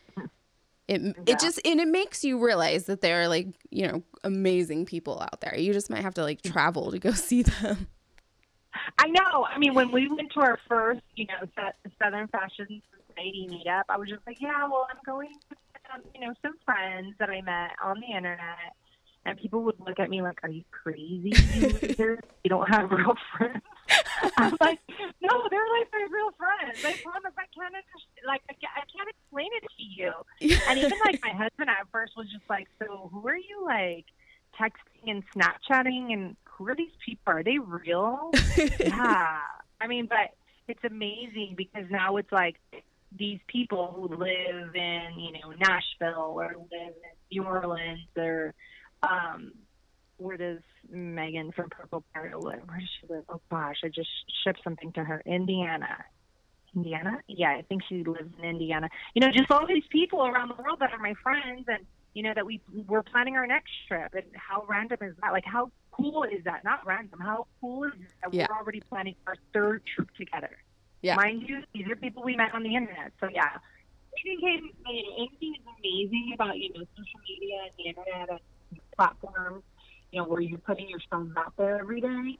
it 0.87 1.01
Yeah. 1.01 1.11
it 1.27 1.39
just 1.39 1.59
and 1.65 1.81
it 1.81 1.87
makes 1.89 2.23
you 2.23 2.43
realize 2.43 2.85
that 2.85 3.01
there 3.01 3.21
are 3.21 3.27
like, 3.27 3.47
you 3.71 3.87
know, 3.87 4.03
amazing 4.23 4.85
people 4.85 5.19
out 5.21 5.41
there. 5.41 5.57
You 5.57 5.73
just 5.73 5.89
might 5.89 6.01
have 6.01 6.13
to 6.13 6.23
like 6.23 6.41
travel 6.41 6.91
to 6.91 6.99
go 6.99 7.11
see 7.27 7.41
them. 7.41 7.87
I 8.97 9.07
know. 9.07 9.45
I 9.49 9.57
mean, 9.57 9.73
when 9.73 9.91
we 9.91 10.07
went 10.07 10.31
to 10.33 10.41
our 10.41 10.59
first, 10.67 11.01
you 11.15 11.25
know, 11.27 11.47
Sou- 11.55 11.89
Southern 12.01 12.27
Fashion 12.27 12.81
Society 13.07 13.47
meetup, 13.49 13.83
I 13.89 13.97
was 13.97 14.09
just 14.09 14.21
like, 14.25 14.39
yeah, 14.39 14.67
well, 14.67 14.87
I'm 14.89 14.99
going 15.05 15.29
to, 15.49 15.55
um, 15.93 16.01
you 16.15 16.21
know, 16.21 16.33
some 16.41 16.53
friends 16.65 17.15
that 17.19 17.29
I 17.29 17.41
met 17.41 17.71
on 17.83 17.99
the 17.99 18.15
internet. 18.15 18.75
And 19.23 19.37
people 19.37 19.61
would 19.63 19.79
look 19.79 19.99
at 19.99 20.09
me 20.09 20.23
like, 20.23 20.39
are 20.41 20.49
you 20.49 20.63
crazy? 20.71 21.31
You, 22.43 22.49
don't 22.49 22.67
have 22.69 22.89
real 22.89 23.13
friends. 23.37 23.61
I'm 24.37 24.57
like, 24.59 24.79
no, 25.21 25.47
they're 25.51 25.69
like 25.77 25.87
my 25.93 26.07
real 26.09 26.31
friends. 26.31 26.83
I 26.83 26.93
promise 27.03 27.31
I 27.37 27.45
can't, 27.53 27.75
under- 27.75 28.27
like, 28.27 28.41
I 28.49 28.53
can't, 28.53 28.73
I 28.75 28.81
can't 28.95 29.09
explain 29.09 29.49
it 29.53 29.63
to 29.77 29.83
you. 29.83 30.11
And 30.67 30.79
even 30.79 30.97
like 31.05 31.21
my 31.23 31.29
husband 31.33 31.69
at 31.69 31.87
first 31.91 32.13
was 32.17 32.27
just 32.31 32.49
like, 32.49 32.67
so 32.79 33.11
who 33.13 33.27
are 33.27 33.37
you 33.37 33.63
like 33.63 34.05
texting 34.59 35.07
and 35.11 35.23
Snapchatting 35.31 36.11
and 36.13 36.35
who 36.61 36.67
are 36.67 36.75
these 36.75 36.91
people? 37.03 37.23
Are 37.25 37.43
they 37.43 37.57
real? 37.57 38.31
yeah. 38.79 39.39
I 39.79 39.87
mean, 39.87 40.07
but 40.07 40.35
it's 40.67 40.83
amazing 40.83 41.55
because 41.57 41.85
now 41.89 42.17
it's 42.17 42.31
like 42.31 42.57
these 43.17 43.39
people 43.47 43.91
who 43.95 44.15
live 44.15 44.75
in, 44.75 45.09
you 45.17 45.31
know, 45.33 45.51
Nashville 45.59 46.33
or 46.37 46.55
live 46.55 46.69
in 46.71 47.11
New 47.31 47.43
Orleans 47.43 48.07
or 48.15 48.53
um 49.03 49.53
where 50.17 50.37
does 50.37 50.59
Megan 50.87 51.51
from 51.51 51.71
Purple 51.71 52.03
Parrot 52.13 52.39
live? 52.39 52.61
Where 52.67 52.79
does 52.79 52.89
she 52.99 53.07
live? 53.11 53.23
Oh 53.27 53.41
gosh, 53.49 53.77
I 53.83 53.87
just 53.87 54.09
shipped 54.43 54.59
something 54.63 54.91
to 54.93 55.03
her. 55.03 55.23
Indiana. 55.25 55.97
Indiana? 56.75 57.19
Yeah, 57.27 57.49
I 57.49 57.63
think 57.63 57.81
she 57.89 58.03
lives 58.03 58.31
in 58.37 58.45
Indiana. 58.45 58.87
You 59.15 59.21
know, 59.21 59.31
just 59.31 59.49
all 59.49 59.65
these 59.67 59.83
people 59.91 60.25
around 60.25 60.49
the 60.49 60.61
world 60.61 60.77
that 60.79 60.93
are 60.93 60.99
my 60.99 61.15
friends 61.23 61.65
and 61.67 61.87
you 62.13 62.23
know, 62.23 62.33
that 62.35 62.45
we 62.45 62.61
we're 62.87 63.03
planning 63.03 63.35
our 63.35 63.47
next 63.47 63.71
trip 63.87 64.13
and 64.13 64.25
how 64.35 64.65
random 64.69 64.97
is 65.01 65.15
that? 65.21 65.31
Like 65.31 65.45
how 65.45 65.71
cool 65.91 66.23
is 66.23 66.43
that? 66.45 66.63
Not 66.63 66.85
random. 66.85 67.19
How 67.19 67.47
cool 67.59 67.83
is 67.85 67.91
that 68.21 68.33
Yeah. 68.33 68.47
we're 68.49 68.57
already 68.57 68.81
planning 68.81 69.15
our 69.27 69.35
third 69.53 69.83
trip 69.85 70.09
together? 70.17 70.51
Yeah. 71.01 71.15
Mind 71.15 71.43
you, 71.47 71.63
these 71.73 71.87
are 71.89 71.95
people 71.95 72.23
we 72.23 72.35
met 72.35 72.53
on 72.53 72.63
the 72.63 72.75
internet. 72.75 73.11
So 73.19 73.27
yeah. 73.31 73.57
Anything, 74.25 74.71
anything 74.87 75.55
is 75.55 75.65
amazing 75.79 76.31
about, 76.33 76.57
you 76.57 76.69
know, 76.73 76.85
social 76.97 77.19
media 77.27 77.59
and 77.63 77.71
the 77.77 77.83
internet 77.89 78.29
and 78.29 78.79
platforms, 78.95 79.63
you 80.11 80.21
know, 80.21 80.27
where 80.27 80.41
you're 80.41 80.59
putting 80.59 80.89
yourself 80.89 81.27
out 81.37 81.53
there 81.57 81.79
every 81.79 82.01
day. 82.01 82.37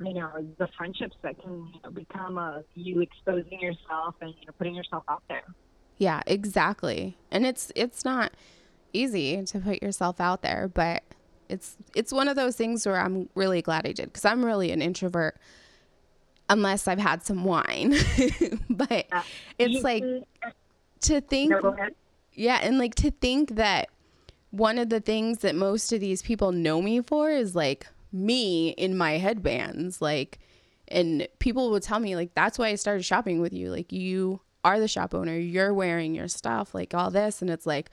You 0.00 0.14
know, 0.14 0.30
the 0.58 0.68
friendships 0.78 1.16
that 1.22 1.42
can 1.42 1.66
you 1.74 1.80
know, 1.82 1.90
become 1.90 2.38
of 2.38 2.64
you 2.74 3.00
exposing 3.00 3.60
yourself 3.60 4.14
and 4.20 4.30
you 4.38 4.46
know 4.46 4.52
putting 4.56 4.76
yourself 4.76 5.02
out 5.08 5.22
there. 5.28 5.42
Yeah, 5.98 6.22
exactly. 6.24 7.18
And 7.32 7.44
it's 7.44 7.72
it's 7.74 8.04
not 8.04 8.32
easy 8.92 9.42
to 9.42 9.58
put 9.58 9.82
yourself 9.82 10.20
out 10.20 10.42
there, 10.42 10.70
but 10.72 11.02
it's 11.48 11.76
it's 11.94 12.12
one 12.12 12.28
of 12.28 12.36
those 12.36 12.56
things 12.56 12.86
where 12.86 12.98
I'm 12.98 13.28
really 13.34 13.62
glad 13.62 13.86
I 13.86 13.92
did 13.92 14.12
cuz 14.12 14.24
I'm 14.24 14.44
really 14.44 14.70
an 14.70 14.82
introvert 14.82 15.36
unless 16.48 16.88
I've 16.88 16.98
had 16.98 17.22
some 17.22 17.44
wine. 17.44 17.94
but 18.70 19.06
Yeah. 19.10 19.22
it's 19.58 19.82
like 19.84 20.04
to 21.00 21.20
think 21.20 21.50
No. 21.50 21.76
Yeah, 22.34 22.60
and 22.62 22.78
like 22.78 22.94
to 22.96 23.10
think 23.10 23.56
that 23.56 23.88
one 24.50 24.78
of 24.78 24.88
the 24.88 25.00
things 25.00 25.38
that 25.38 25.54
most 25.54 25.92
of 25.92 26.00
these 26.00 26.22
people 26.22 26.52
know 26.52 26.80
me 26.80 27.00
for 27.00 27.30
is 27.30 27.54
like 27.56 27.86
me 28.12 28.70
in 28.70 28.96
my 28.96 29.12
headbands. 29.18 30.00
Like, 30.00 30.38
and 30.88 31.26
people 31.38 31.70
would 31.70 31.82
tell 31.82 32.00
me, 32.00 32.16
like, 32.16 32.32
that's 32.34 32.58
why 32.58 32.68
I 32.68 32.76
started 32.76 33.04
shopping 33.04 33.40
with 33.40 33.52
you. 33.52 33.70
Like, 33.70 33.92
you 33.92 34.40
are 34.64 34.80
the 34.80 34.88
shop 34.88 35.14
owner, 35.14 35.36
you're 35.36 35.74
wearing 35.74 36.14
your 36.14 36.28
stuff, 36.28 36.74
like 36.74 36.94
all 36.94 37.10
this. 37.10 37.42
And 37.42 37.50
it's 37.50 37.66
like, 37.66 37.90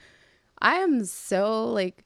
I 0.60 0.76
am 0.76 1.04
so 1.04 1.64
like 1.70 2.04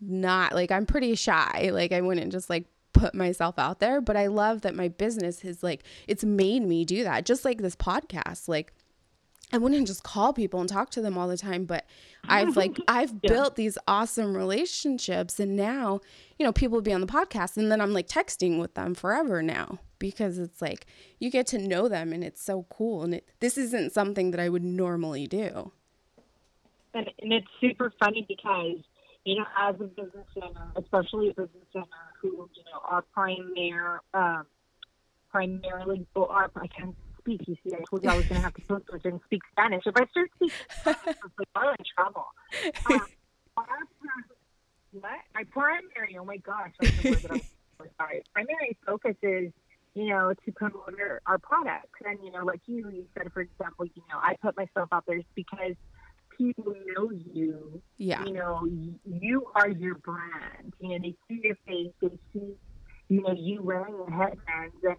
not 0.00 0.54
like 0.54 0.70
I'm 0.70 0.86
pretty 0.86 1.14
shy. 1.14 1.70
Like, 1.72 1.92
I 1.92 2.00
wouldn't 2.00 2.32
just 2.32 2.48
like 2.50 2.64
put 2.92 3.14
myself 3.14 3.58
out 3.58 3.80
there, 3.80 4.00
but 4.00 4.16
I 4.16 4.26
love 4.26 4.62
that 4.62 4.74
my 4.74 4.88
business 4.88 5.40
has 5.40 5.62
like, 5.62 5.84
it's 6.08 6.24
made 6.24 6.62
me 6.62 6.84
do 6.84 7.04
that. 7.04 7.24
Just 7.26 7.44
like 7.44 7.58
this 7.62 7.76
podcast. 7.76 8.48
Like, 8.48 8.72
I 9.52 9.58
wouldn't 9.58 9.86
just 9.88 10.04
call 10.04 10.32
people 10.32 10.60
and 10.60 10.68
talk 10.68 10.90
to 10.90 11.00
them 11.00 11.18
all 11.18 11.26
the 11.26 11.36
time, 11.36 11.64
but 11.64 11.84
I've 12.28 12.56
like 12.56 12.78
I've 12.88 13.12
Yeah. 13.22 13.32
built 13.32 13.56
these 13.56 13.76
awesome 13.88 14.36
relationships 14.36 15.40
and 15.40 15.56
now, 15.56 16.00
you 16.38 16.46
know, 16.46 16.52
people 16.52 16.76
will 16.76 16.82
be 16.82 16.92
on 16.92 17.00
the 17.00 17.06
podcast 17.06 17.56
and 17.56 17.70
then 17.70 17.80
I'm 17.80 17.92
like 17.92 18.06
texting 18.08 18.60
with 18.60 18.74
them 18.74 18.94
forever 18.94 19.42
now 19.42 19.80
because 19.98 20.38
it's 20.38 20.62
like 20.62 20.86
you 21.18 21.30
get 21.30 21.48
to 21.48 21.58
know 21.58 21.88
them 21.88 22.12
and 22.12 22.22
it's 22.22 22.40
so 22.42 22.64
cool 22.70 23.02
and 23.02 23.12
it 23.16 23.28
this 23.40 23.58
isn't 23.58 23.92
something 23.92 24.30
that 24.30 24.38
I 24.40 24.48
would 24.48 24.62
normally 24.64 25.26
do. 25.26 25.72
and, 26.94 27.10
and 27.20 27.32
it's 27.32 27.46
super 27.60 27.92
funny 27.98 28.24
because 28.28 28.76
you 29.24 29.36
know, 29.36 29.44
as 29.58 29.74
a 29.76 29.84
business 29.84 30.26
owner, 30.42 30.72
especially 30.76 31.30
a 31.30 31.34
business 31.34 31.66
owner 31.74 31.86
who 32.20 32.28
you 32.28 32.64
know 32.72 32.80
are 32.84 33.02
primary, 33.12 33.98
um, 34.14 34.46
primarily 35.30 36.06
I 36.16 36.66
can't 36.66 36.96
speak. 37.18 37.42
You 37.46 37.56
see, 37.64 37.74
I 37.74 37.82
told 37.88 38.02
you 38.02 38.10
I 38.10 38.16
was 38.16 38.24
going 38.26 38.40
to 38.40 38.44
have 38.44 38.54
to 38.54 38.62
switch 38.66 39.04
and 39.04 39.20
speak 39.26 39.42
Spanish. 39.52 39.82
If 39.86 39.94
I 39.96 40.06
start 40.06 40.30
speaking 40.36 40.56
Spanish, 40.80 41.16
I'm 41.54 41.68
in 41.68 41.84
trouble. 41.96 42.26
Um, 42.90 43.00
our, 43.56 43.66
what? 44.92 45.10
My 45.34 45.44
primary, 45.50 46.16
oh 46.18 46.24
my 46.24 46.38
gosh, 46.38 46.72
that's 46.80 47.02
the 47.02 47.10
word 47.10 47.22
that 47.22 47.32
I'm 47.32 47.88
sorry. 47.98 48.24
Primary 48.34 48.76
focus 48.86 49.16
is 49.22 49.52
you 49.94 50.08
know, 50.08 50.32
to 50.44 50.52
promote 50.52 50.94
our, 50.98 51.20
our 51.26 51.38
products. 51.38 51.98
And, 52.04 52.18
you 52.22 52.30
know, 52.30 52.44
like 52.44 52.60
you, 52.66 52.88
you 52.90 53.06
said, 53.16 53.32
for 53.32 53.40
example, 53.40 53.86
you 53.86 54.02
know, 54.08 54.18
I 54.18 54.36
put 54.40 54.56
myself 54.56 54.88
out 54.92 55.04
there 55.06 55.20
because 55.34 55.74
people 56.40 56.74
know 56.86 57.10
you. 57.32 57.82
Yeah. 57.98 58.24
You 58.24 58.32
know, 58.32 58.66
you 59.04 59.46
are 59.54 59.68
your 59.68 59.96
brand. 59.96 60.72
You 60.80 60.90
know, 60.90 60.98
they 61.02 61.14
see 61.28 61.40
your 61.44 61.56
face, 61.66 61.92
they 62.00 62.18
see, 62.32 62.54
you 63.08 63.22
know, 63.22 63.32
you 63.32 63.62
wearing 63.62 63.94
a 64.06 64.10
headband. 64.10 64.72
And 64.82 64.96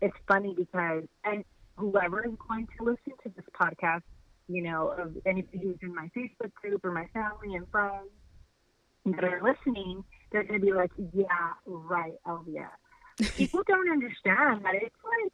it's 0.00 0.16
funny 0.28 0.54
because, 0.56 1.04
and 1.24 1.44
whoever 1.76 2.24
is 2.24 2.32
going 2.48 2.68
to 2.78 2.84
listen 2.84 3.12
to 3.24 3.32
this 3.34 3.44
podcast, 3.60 4.02
you 4.48 4.62
know, 4.62 4.88
of 4.88 5.16
anybody 5.26 5.58
who's 5.62 5.76
in 5.82 5.94
my 5.94 6.08
Facebook 6.16 6.54
group 6.54 6.84
or 6.84 6.92
my 6.92 7.06
family 7.12 7.56
and 7.56 7.68
friends 7.70 8.10
that 9.06 9.24
are 9.24 9.42
listening, 9.42 10.04
they're 10.30 10.44
going 10.44 10.60
to 10.60 10.66
be 10.66 10.72
like, 10.72 10.92
yeah, 11.12 11.52
right, 11.66 12.14
oh, 12.26 12.44
Elvia. 12.46 12.68
People 13.36 13.62
don't 13.66 13.90
understand 13.90 14.64
that 14.64 14.74
it's 14.74 14.94
like, 15.04 15.32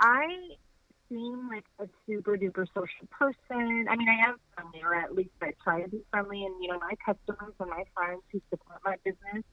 I 0.00 0.56
seem 1.08 1.48
like 1.48 1.64
a 1.78 1.88
super 2.06 2.36
duper 2.36 2.66
social 2.74 3.06
person. 3.10 3.86
I 3.88 3.96
mean, 3.96 4.08
I 4.08 4.28
am 4.28 4.36
friendly, 4.54 4.82
or 4.82 4.94
at 4.94 5.14
least 5.14 5.30
I 5.42 5.52
try 5.62 5.82
to 5.82 5.88
be 5.88 6.02
friendly. 6.10 6.44
And 6.44 6.54
you 6.60 6.68
know, 6.68 6.78
my 6.78 6.94
customers 7.04 7.54
and 7.58 7.70
my 7.70 7.84
friends 7.94 8.22
who 8.32 8.40
support 8.50 8.80
my 8.84 8.96
business, 9.04 9.44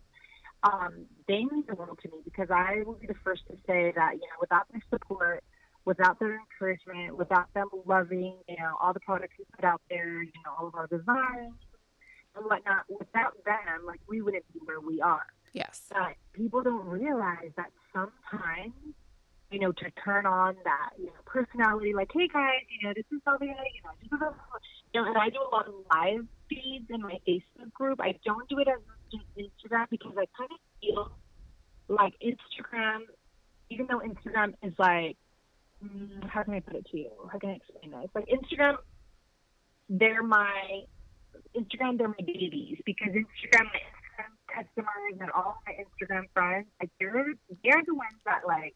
um, 0.64 1.06
they 1.28 1.46
mean 1.46 1.64
the 1.68 1.76
world 1.76 2.00
to 2.04 2.10
me 2.10 2.18
because 2.24 2.50
I 2.50 2.84
will 2.86 2.94
be 2.96 3.08
the 3.08 3.16
first 3.24 3.44
to 3.48 3.54
say 3.68 3.94
that 3.96 4.14
you 4.14 4.22
know, 4.22 4.40
without 4.40 4.68
their 4.72 4.82
support, 4.90 5.44
without 5.86 6.20
their 6.20 6.40
encouragement, 6.40 7.18
without 7.18 7.54
them 7.54 7.70
loving, 7.86 8.38
you 8.48 8.56
know, 8.58 8.76
all 8.82 8.94
the 8.94 9.02
products 9.02 9.36
we 9.38 9.46
put 9.56 9.66
out 9.66 9.82
there, 9.90 10.24
you 10.24 10.32
know, 10.46 10.54
all 10.58 10.68
of 10.68 10.76
our 10.76 10.88
designs 10.88 11.54
and 12.36 12.46
whatnot, 12.46 12.86
without 12.90 13.34
them, 13.46 13.86
like 13.86 14.00
we 14.08 14.22
wouldn't 14.22 14.46
be 14.54 14.60
where 14.66 14.80
we 14.80 15.02
are. 15.02 15.26
Yes. 15.54 15.86
But 15.90 16.16
people 16.34 16.64
don't 16.64 16.86
realize 16.86 17.52
that 17.58 17.72
sometimes 17.94 18.74
you 19.54 19.60
know, 19.60 19.72
to 19.72 19.92
turn 20.04 20.26
on 20.26 20.56
that, 20.64 20.90
you 20.98 21.06
know, 21.06 21.12
personality, 21.26 21.94
like, 21.94 22.10
hey 22.12 22.28
guys, 22.28 22.66
you 22.82 22.88
know, 22.88 22.94
this 22.96 23.06
is 23.12 23.22
Elvia, 23.28 23.54
you 23.54 23.82
know, 23.86 23.92
this 24.02 24.12
is, 24.12 24.36
you 24.94 25.02
know, 25.02 25.08
and 25.08 25.16
I 25.16 25.30
do 25.30 25.38
a 25.38 25.52
lot 25.54 25.68
of 25.68 25.76
live 25.94 26.26
feeds 26.50 26.86
in 26.90 27.02
my 27.02 27.20
Facebook 27.28 27.72
group. 27.72 28.02
I 28.02 28.16
don't 28.26 28.50
do 28.50 28.58
it 28.58 28.68
as 28.68 28.80
Instagram 29.38 29.86
because 29.92 30.14
I 30.18 30.26
kind 30.36 30.50
of 30.52 30.58
feel 30.82 31.12
like 31.88 32.14
Instagram, 32.20 33.02
even 33.70 33.86
though 33.86 34.00
Instagram 34.00 34.56
is 34.64 34.74
like, 34.80 35.18
mm, 35.86 36.28
how 36.28 36.42
can 36.42 36.56
I 36.56 36.60
put 36.60 36.76
it 36.76 36.88
to 36.88 36.98
you? 36.98 37.12
How 37.32 37.38
can 37.38 37.52
I 37.52 37.54
explain 37.54 37.92
this? 37.92 38.10
Like 38.16 38.26
Instagram, 38.26 38.78
they're 39.88 40.24
my 40.24 40.82
Instagram, 41.56 42.00
they're 42.00 42.08
my 42.08 42.26
babies 42.26 42.80
because 42.88 43.10
Instagram, 43.10 43.66
my 43.66 43.82
Instagram 43.86 44.34
customers 44.48 45.20
and 45.22 45.30
all 45.30 45.62
my 45.68 45.74
Instagram 45.74 46.24
friends, 46.34 46.66
like 46.82 46.90
they're 47.00 47.14
they're 47.64 47.84
the 47.86 47.94
ones 47.94 48.18
that 48.26 48.42
like 48.48 48.74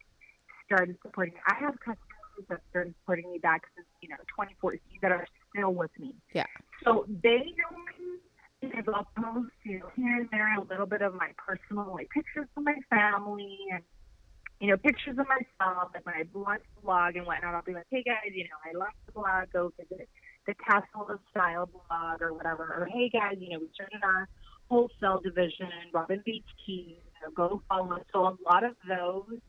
started 0.67 0.97
supporting 1.01 1.33
me. 1.33 1.39
I 1.47 1.55
have 1.59 1.79
customers 1.79 2.45
that 2.49 2.61
started 2.69 2.93
supporting 3.01 3.31
me 3.31 3.39
back 3.39 3.63
since, 3.75 3.87
you 4.01 4.09
know, 4.09 4.17
2014 4.37 4.79
that 5.01 5.11
are 5.11 5.25
still 5.49 5.73
with 5.73 5.91
me. 5.97 6.13
Yeah. 6.33 6.45
So 6.83 7.05
they 7.23 7.55
know 7.57 7.73
me 7.97 8.19
because 8.61 8.85
I'll 8.93 9.07
post, 9.17 9.51
you 9.63 9.79
know, 9.79 9.89
here 9.95 10.17
and 10.17 10.29
there 10.31 10.55
a 10.55 10.61
little 10.61 10.85
bit 10.85 11.01
of 11.01 11.13
my 11.15 11.29
personal, 11.37 11.91
like 11.93 12.09
pictures 12.09 12.47
of 12.55 12.63
my 12.63 12.77
family 12.89 13.57
and, 13.73 13.81
you 14.59 14.69
know, 14.69 14.77
pictures 14.77 15.17
of 15.19 15.25
myself, 15.27 15.91
and 15.93 16.03
my 16.05 16.23
blog 16.33 17.15
and 17.15 17.25
whatnot, 17.25 17.53
I'll 17.53 17.61
be 17.61 17.73
like, 17.73 17.85
hey 17.91 18.03
guys, 18.03 18.31
you 18.33 18.43
know, 18.45 18.57
I 18.65 18.75
launched 18.75 18.97
the 19.05 19.11
blog, 19.13 19.51
go 19.53 19.71
visit 19.77 20.09
the 20.47 20.55
Castle 20.55 21.07
of 21.09 21.19
Style 21.29 21.67
blog 21.67 22.21
or 22.21 22.33
whatever. 22.33 22.63
Or 22.63 22.87
hey 22.91 23.09
guys, 23.09 23.35
you 23.39 23.49
know, 23.51 23.59
we 23.59 23.69
started 23.73 24.01
our 24.03 24.27
wholesale 24.69 25.21
division, 25.23 25.69
Robin 25.93 26.23
Tea, 26.25 26.43
you 26.65 26.95
know, 27.21 27.31
go 27.35 27.61
follow. 27.69 27.99
So 28.11 28.25
a 28.25 28.37
lot 28.43 28.63
of 28.63 28.75
those 28.87 29.39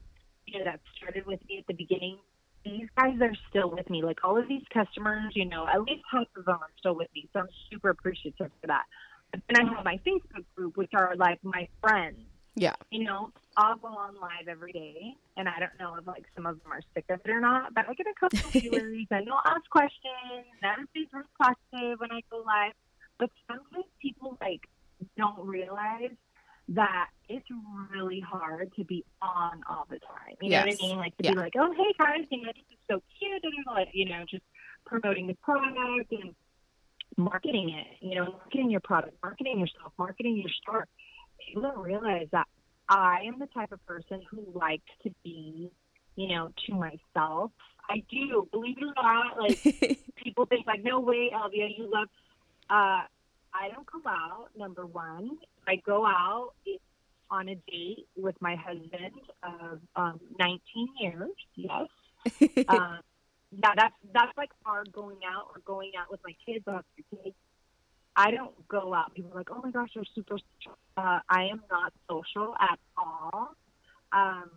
you 0.53 0.59
know, 0.59 0.65
that 0.65 0.81
started 0.97 1.27
with 1.27 1.41
me 1.49 1.59
at 1.59 1.67
the 1.67 1.75
beginning, 1.75 2.19
these 2.65 2.89
guys 2.97 3.21
are 3.21 3.33
still 3.49 3.71
with 3.71 3.89
me. 3.91 4.03
Like 4.03 4.19
all 4.25 4.39
of 4.39 4.49
these 4.49 4.65
customers, 4.73 5.33
you 5.35 5.45
know, 5.45 5.67
at 5.67 5.83
least 5.83 6.03
half 6.11 6.27
of 6.37 6.45
them 6.45 6.59
are 6.61 6.71
still 6.79 6.95
with 6.95 7.09
me. 7.15 7.29
So 7.33 7.41
I'm 7.41 7.49
super 7.71 7.91
appreciative 7.91 8.51
for 8.61 8.67
that. 8.67 8.85
Then 9.33 9.69
I 9.69 9.75
have 9.75 9.85
my 9.85 10.01
Facebook 10.07 10.45
group, 10.57 10.77
which 10.77 10.91
are 10.95 11.15
like 11.17 11.39
my 11.43 11.69
friends. 11.81 12.19
Yeah. 12.55 12.75
You 12.91 13.05
know, 13.05 13.31
I'll 13.57 13.77
go 13.77 13.89
on 13.89 14.17
live 14.21 14.49
every 14.49 14.73
day, 14.73 15.15
and 15.37 15.49
I 15.49 15.61
don't 15.61 15.79
know 15.79 15.95
if 15.95 16.07
like 16.07 16.25
some 16.35 16.45
of 16.47 16.61
them 16.63 16.73
are 16.73 16.81
sick 16.95 17.05
of 17.09 17.21
it 17.25 17.31
or 17.31 17.41
not, 17.41 17.73
but 17.73 17.89
I 17.89 17.95
get 17.95 18.07
a 18.07 18.15
couple 18.19 18.39
of 18.39 18.45
viewers 18.53 19.07
and 19.11 19.27
they'll 19.27 19.41
ask 19.45 19.69
questions. 19.71 20.45
Very 20.61 21.09
positive 21.41 22.01
when 22.01 22.11
I 22.11 22.21
go 22.31 22.43
live. 22.45 22.73
But 23.19 23.31
sometimes 23.47 23.85
people 24.01 24.39
like 24.41 24.63
don't 25.17 25.39
realize 25.47 26.17
that 26.69 27.09
it's 27.29 27.47
really 27.93 28.21
hard 28.21 28.73
to 28.77 28.85
be 28.85 29.05
on 29.23 29.63
all 29.69 29.87
the 29.89 29.99
time. 29.99 30.37
You 30.41 30.51
yes. 30.51 30.65
know 30.65 30.71
what 30.71 30.79
I 30.83 30.87
mean? 30.87 30.97
Like 30.99 31.17
to 31.17 31.25
yeah. 31.25 31.31
be 31.33 31.37
like, 31.37 31.53
oh 31.59 31.73
hey 31.73 31.95
guys, 31.99 32.27
you 32.31 32.43
know, 32.43 32.53
this 32.55 32.65
is 32.71 32.79
so 32.91 33.03
cute 33.19 33.43
and 33.43 33.53
like, 33.67 33.89
you 33.93 34.09
know, 34.09 34.25
just 34.29 34.43
promoting 34.87 35.27
the 35.27 35.35
product 35.35 36.13
and 36.13 36.35
marketing 37.17 37.71
it, 37.71 38.05
you 38.05 38.15
know, 38.17 38.33
marketing 38.33 38.71
your 38.71 38.81
product, 38.81 39.17
marketing 39.23 39.59
yourself, 39.59 39.93
marketing 39.99 40.37
your 40.37 40.51
store. 40.63 40.87
People 41.47 41.63
don't 41.63 41.79
realize 41.79 42.29
that 42.33 42.47
I 42.89 43.23
am 43.27 43.39
the 43.39 43.47
type 43.47 43.73
of 43.73 43.85
person 43.87 44.23
who 44.31 44.45
likes 44.55 44.91
to 45.05 45.11
be, 45.25 45.71
you 46.17 46.29
know, 46.29 46.51
to 46.67 46.75
myself. 46.75 47.51
I 47.91 48.03
do, 48.11 48.47
believe 48.53 48.77
it 48.79 48.85
or 48.85 49.03
not, 49.03 49.39
like 49.39 49.63
people 50.23 50.45
think 50.47 50.67
like, 50.67 50.83
no 50.83 51.01
way, 51.01 51.31
Elvia, 51.35 51.69
you 51.77 51.91
love 51.91 52.09
uh 52.71 53.05
I 53.55 53.69
don't 53.71 53.87
go 53.87 54.01
out, 54.09 54.49
number 54.57 54.87
one. 54.87 55.39
I 55.67 55.77
go 55.77 56.07
out 56.07 56.53
on 57.31 57.49
a 57.49 57.55
date 57.55 58.07
with 58.17 58.37
my 58.41 58.57
husband 58.57 59.21
of 59.43 59.81
um, 59.97 60.21
19 60.39 60.61
years. 61.01 61.31
Yes. 61.55 61.89
um, 62.69 63.01
yeah, 63.51 63.73
that's 63.77 63.95
that's 64.13 64.37
like 64.37 64.51
our 64.67 64.85
going 64.93 65.19
out 65.27 65.49
or 65.55 65.61
going 65.65 65.93
out 65.99 66.11
with 66.11 66.21
my 66.25 66.35
kids. 66.45 66.65
Or 66.67 66.85
kids. 67.11 67.35
I 68.15 68.31
don't 68.31 68.69
go 68.69 68.93
out. 68.93 69.15
People 69.15 69.33
are 69.33 69.37
like, 69.37 69.51
"Oh 69.51 69.61
my 69.63 69.71
gosh, 69.71 69.91
you're 69.95 70.05
super." 70.15 70.39
Uh, 70.97 71.21
I 71.29 71.45
am 71.45 71.63
not 71.71 71.93
social 72.11 72.55
at 72.61 72.79
all. 72.97 73.55
Um, 74.13 74.51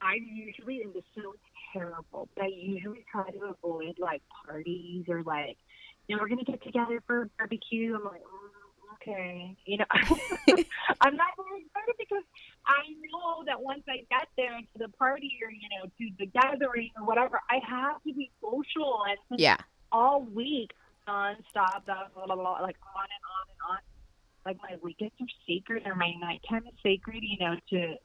I 0.00 0.14
usually, 0.14 0.82
and 0.82 0.92
this 0.94 1.04
sounds 1.14 1.38
terrible, 1.72 2.28
but 2.34 2.44
I 2.44 2.48
usually 2.48 3.04
try 3.10 3.30
to 3.30 3.54
avoid 3.54 3.98
like 3.98 4.22
parties 4.46 5.04
or 5.08 5.22
like, 5.22 5.58
know, 6.14 6.22
we're 6.22 6.28
gonna 6.28 6.44
get 6.44 6.62
together 6.62 7.02
for 7.06 7.22
a 7.22 7.26
barbecue. 7.38 7.94
I'm 7.94 8.04
like, 8.04 8.22
mm, 8.22 8.94
okay, 8.94 9.56
you 9.64 9.78
know, 9.78 9.84
I'm 11.00 11.16
not 11.16 11.32
very 11.36 11.64
excited 11.66 11.94
because 11.98 12.24
I 12.66 12.82
know 13.12 13.44
that 13.46 13.60
once 13.60 13.82
I 13.88 14.04
get 14.10 14.28
there 14.36 14.58
to 14.58 14.78
the 14.78 14.88
party 14.88 15.32
or 15.42 15.50
you 15.50 15.68
know 15.70 15.86
to 15.86 16.10
the 16.18 16.26
gathering 16.26 16.90
or 16.96 17.06
whatever, 17.06 17.40
I 17.48 17.58
have 17.66 18.02
to 18.06 18.12
be 18.12 18.30
social 18.40 19.02
and 19.08 19.40
yeah, 19.40 19.56
all 19.92 20.22
week 20.22 20.70
nonstop, 21.08 21.84
blah, 21.86 22.08
blah, 22.14 22.26
blah, 22.26 22.36
blah, 22.36 22.60
like 22.62 22.76
on 22.96 23.04
and 23.04 23.24
on 23.26 23.46
and 23.48 23.60
on. 23.70 23.78
Like 24.46 24.56
my 24.62 24.76
weekends 24.82 25.14
are 25.20 25.26
sacred 25.46 25.82
or 25.86 25.94
my 25.94 26.12
nighttime 26.20 26.66
is 26.66 26.74
sacred, 26.82 27.22
you 27.22 27.38
know, 27.38 27.56
to 27.70 27.96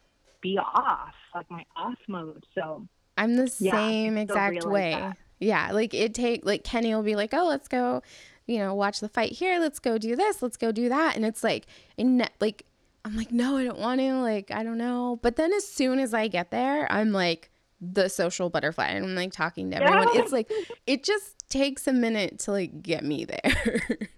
be 0.41 0.57
off, 0.57 1.13
like 1.33 1.49
my 1.49 1.65
off 1.75 1.97
mode. 2.07 2.43
So 2.53 2.87
I'm 3.17 3.35
the 3.35 3.47
same 3.47 4.17
yeah, 4.17 4.23
exact 4.23 4.65
way. 4.65 4.91
That. 4.91 5.17
Yeah, 5.39 5.71
like 5.71 5.93
it 5.93 6.13
take 6.13 6.45
like 6.45 6.63
Kenny 6.63 6.93
will 6.95 7.03
be 7.03 7.15
like, 7.15 7.33
"Oh, 7.33 7.47
let's 7.47 7.67
go 7.67 8.01
you 8.47 8.59
know, 8.59 8.73
watch 8.73 8.99
the 8.99 9.09
fight 9.09 9.31
here. 9.31 9.59
Let's 9.59 9.79
go 9.79 9.97
do 9.97 10.15
this. 10.15 10.41
Let's 10.41 10.57
go 10.57 10.71
do 10.71 10.89
that. 10.89 11.15
And 11.15 11.25
it's 11.25 11.43
like, 11.43 11.65
in 11.97 12.23
like, 12.39 12.65
I'm 13.03 13.15
like, 13.15 13.31
no, 13.31 13.57
I 13.57 13.63
don't 13.63 13.79
want 13.79 13.99
to. 14.01 14.13
Like, 14.15 14.51
I 14.51 14.63
don't 14.63 14.77
know. 14.77 15.19
But 15.21 15.35
then 15.35 15.51
as 15.53 15.67
soon 15.67 15.99
as 15.99 16.13
I 16.13 16.27
get 16.27 16.51
there, 16.51 16.91
I'm 16.91 17.11
like 17.11 17.49
the 17.81 18.07
social 18.07 18.49
butterfly. 18.49 18.87
And 18.87 19.05
I'm 19.05 19.15
like 19.15 19.31
talking 19.31 19.71
to 19.71 19.77
everyone. 19.77 20.09
Yeah. 20.13 20.21
It's 20.21 20.31
like, 20.31 20.51
it 20.87 21.03
just 21.03 21.49
takes 21.49 21.87
a 21.87 21.93
minute 21.93 22.39
to 22.39 22.51
like 22.51 22.81
get 22.81 23.03
me 23.03 23.25
there. 23.25 23.41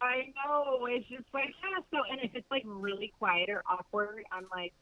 I 0.00 0.32
know. 0.44 0.86
It's 0.86 1.08
just 1.08 1.24
like, 1.32 1.54
yeah. 1.62 1.82
So, 1.92 2.02
and 2.10 2.20
if 2.22 2.34
it's 2.34 2.50
like 2.50 2.62
really 2.66 3.12
quiet 3.18 3.48
or 3.48 3.62
awkward, 3.68 4.24
I'm 4.32 4.46
like, 4.52 4.72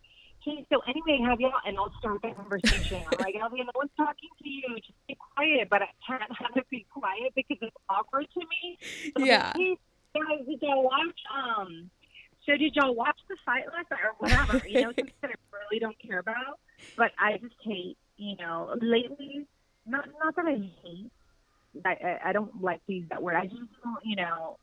okay, 0.46 0.66
so 0.70 0.80
anyway, 0.87 1.24
have 1.24 1.40
y'all, 1.40 1.52
and 1.66 1.76
I'll 1.78 1.92
start 1.98 2.22
the 2.22 2.30
conversation. 2.30 3.02
I'm 3.12 3.18
like, 3.18 3.35
no 3.35 3.48
one's 3.74 3.90
talking 3.96 4.28
to 4.42 4.48
you. 4.48 4.76
Just 4.76 5.07
be 5.09 5.16
quiet. 5.35 5.68
But 5.70 5.83
I 5.83 5.88
can't 6.07 6.22
have 6.38 6.57
it 6.57 6.68
be 6.70 6.87
quiet 6.92 7.33
because 7.35 7.59
it's 7.61 7.76
awkward 7.88 8.26
to 8.35 8.40
me. 8.40 8.78
So 9.16 9.24
yeah. 9.24 9.52
Like, 9.54 9.57
hey, 9.57 9.76
guys, 10.14 10.46
did 10.46 10.62
y'all 10.62 10.85
watch, 10.85 11.20
um, 11.35 11.90
so 12.46 12.57
did 12.57 12.74
y'all 12.74 12.94
watch 12.94 13.18
the 13.28 13.37
fight 13.44 13.64
last 13.72 13.90
night 13.90 14.00
or 14.04 14.14
whatever? 14.18 14.68
You 14.68 14.83
know, 14.83 14.88
something 14.88 15.12
that 15.22 15.30
I 15.30 15.57
really 15.70 15.80
don't 15.80 15.98
care 15.98 16.18
about. 16.18 16.59
But 16.96 17.12
I 17.18 17.38
just 17.38 17.54
hate, 17.62 17.96
you 18.16 18.37
know, 18.37 18.74
lately, 18.80 19.46
not, 19.87 20.09
not 20.22 20.37
that 20.37 20.46
I 20.46 20.70
hate, 20.83 21.11
I, 21.85 22.18
I 22.26 22.33
don't 22.33 22.62
like 22.62 22.85
to 22.87 22.92
use 22.92 23.09
that 23.09 23.22
word. 23.22 23.37
I 23.37 23.46
just 23.46 23.57
don't, 23.57 24.04
you 24.04 24.16
know, 24.16 24.59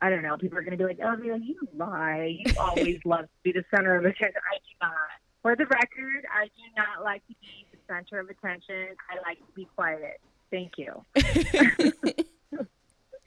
I 0.00 0.10
don't 0.10 0.22
know. 0.22 0.36
People 0.36 0.58
are 0.58 0.62
going 0.62 0.76
to 0.76 0.76
be 0.76 0.84
like, 0.84 1.00
oh, 1.02 1.16
yeah, 1.22 1.36
you 1.36 1.56
lie. 1.76 2.38
You 2.38 2.52
always 2.60 2.98
love 3.04 3.22
to 3.22 3.28
be 3.42 3.52
the 3.52 3.64
center 3.74 3.96
of 3.96 4.04
attention. 4.04 4.40
I 4.50 4.58
do 4.58 4.74
not. 4.82 4.94
For 5.42 5.56
the 5.56 5.66
record, 5.66 6.26
I 6.32 6.44
do 6.44 6.62
not 6.76 7.04
like 7.04 7.26
to 7.26 7.34
be 7.40 7.66
the 7.72 7.78
center 7.88 8.20
of 8.20 8.28
attention. 8.28 8.96
I 9.10 9.16
like 9.28 9.38
to 9.38 9.52
be 9.54 9.68
quiet. 9.74 10.20
Thank 10.50 10.72
you. 10.78 11.04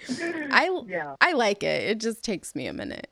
I 0.10 0.82
yeah. 0.88 1.16
I 1.22 1.34
like 1.34 1.64
it. 1.64 1.90
It 1.90 2.00
just 2.00 2.24
takes 2.24 2.56
me 2.56 2.68
a 2.68 2.74
minute 2.74 3.08